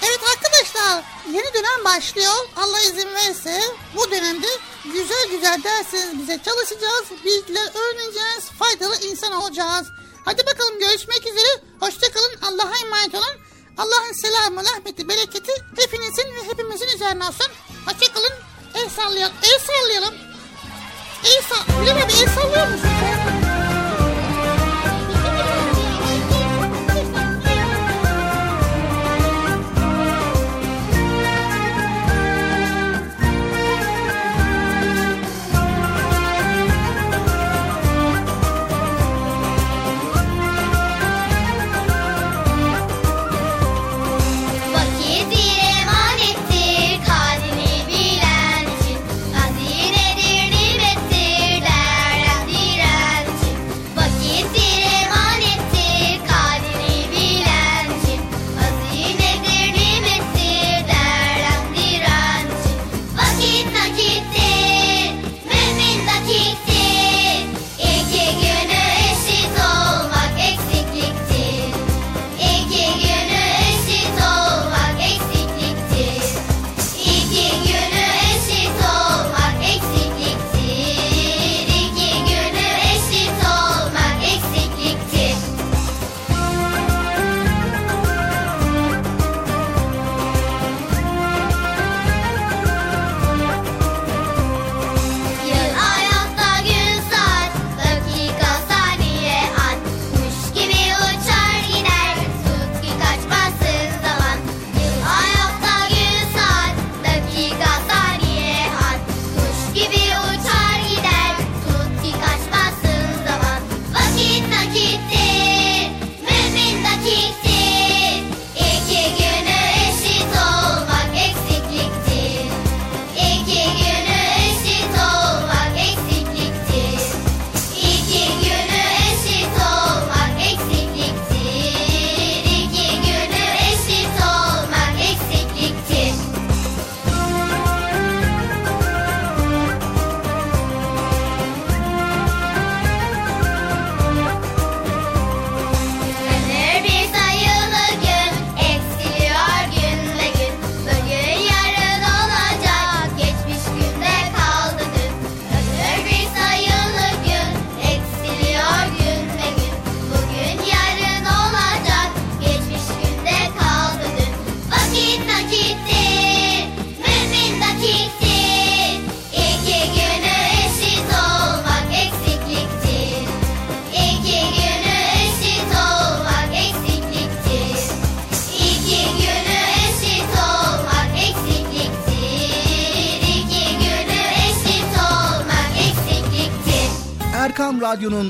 Evet 0.02 0.20
arkadaşlar 0.36 1.04
yeni 1.34 1.54
dönem 1.54 1.86
başlıyor. 1.86 2.34
Allah 2.56 2.80
izin 2.80 3.08
verirse 3.16 3.62
bu 3.96 4.12
dönemde 4.12 4.48
güzel 4.86 5.28
güzel 5.32 5.64
derslerimize 5.64 6.40
çalışacağız. 6.46 7.06
Bilgiler 7.26 7.70
öğreneceğiz. 7.76 8.50
Faydalı 8.60 8.96
insan 9.12 9.32
olacağız. 9.34 9.88
Hadi 10.26 10.46
bakalım 10.46 10.80
görüşmek 10.80 11.28
üzere. 11.28 11.62
Hoşçakalın. 11.80 12.36
Allah'a 12.42 12.78
emanet 12.86 13.16
olun. 13.16 13.49
Allah'ın 13.78 14.14
selamı, 14.14 14.64
rahmeti, 14.64 15.08
bereketi 15.10 15.52
hepinizin 15.76 16.24
ve 16.36 16.52
hepimizin 16.52 16.88
üzerine 16.96 17.24
olsun. 17.24 17.48
Hoşçakalın. 17.86 18.34
El 18.76 18.90
sallayalım. 18.90 19.36
El 19.44 19.60
sallayalım. 19.60 20.30
El 21.24 21.42
sall... 21.42 21.82
Bilal 21.82 21.98
abi 21.98 22.14
el 22.14 22.30
sallıyor 22.30 22.68
musun? 22.68 23.39